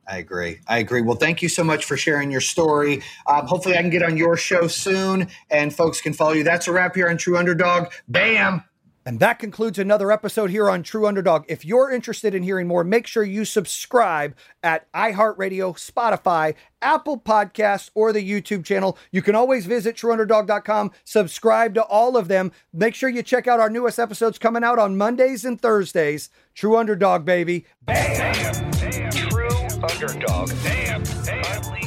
I 0.06 0.17
agree. 0.17 0.60
I 0.67 0.79
agree. 0.79 1.01
Well, 1.01 1.15
thank 1.15 1.41
you 1.41 1.47
so 1.47 1.63
much 1.63 1.86
for 1.86 1.95
sharing 1.95 2.29
your 2.29 2.41
story. 2.41 3.01
Um, 3.25 3.47
hopefully, 3.47 3.77
I 3.77 3.82
can 3.82 3.89
get 3.89 4.03
on 4.03 4.17
your 4.17 4.36
show 4.36 4.67
soon 4.67 5.29
and 5.49 5.73
folks 5.73 6.01
can 6.01 6.12
follow 6.12 6.34
you. 6.34 6.43
That's 6.43 6.67
a 6.67 6.73
wrap 6.73 6.95
here 6.95 7.10
on 7.10 7.17
True 7.17 7.38
Underdog. 7.38 7.88
Bam. 8.10 8.65
And 9.06 9.20
that 9.20 9.39
concludes 9.39 9.78
another 9.78 10.12
episode 10.12 10.50
here 10.50 10.70
on 10.70 10.82
True 10.82 11.08
Underdog. 11.08 11.44
If 11.50 11.66
you're 11.66 11.92
interested 11.92 12.34
in 12.34 12.44
hearing 12.44 12.68
more, 12.68 12.84
make 12.84 13.06
sure 13.06 13.24
you 13.24 13.44
subscribe 13.44 14.36
at 14.62 14.92
iHeartRadio, 14.94 15.74
Spotify, 15.76 16.56
Apple 16.82 17.20
Podcasts, 17.20 17.89
or 17.94 18.13
the 18.13 18.28
YouTube 18.28 18.63
channel. 18.63 18.98
You 19.12 19.22
can 19.22 19.36
always 19.36 19.66
visit 19.66 19.98
trueunderdog.com, 19.98 20.92
subscribe 21.04 21.74
to 21.74 21.84
all 21.84 22.16
of 22.16 22.30
them. 22.30 22.52
Make 22.72 22.96
sure 22.96 23.10
you 23.10 23.24
check 23.24 23.48
out 23.48 23.60
our 23.60 23.70
newest 23.70 24.00
episodes 24.00 24.39
coming 24.39 24.63
out 24.63 24.80
on 24.80 24.98
Mondays 24.98 25.44
and 25.44 25.60
Thursdays. 25.60 26.30
True 26.56 26.78
Underdog, 26.78 27.26
baby. 27.26 27.66
Bam! 27.82 28.72
True 29.12 29.50
Underdog. 29.84 30.50
Damn, 30.63 31.04
damn. 31.04 31.83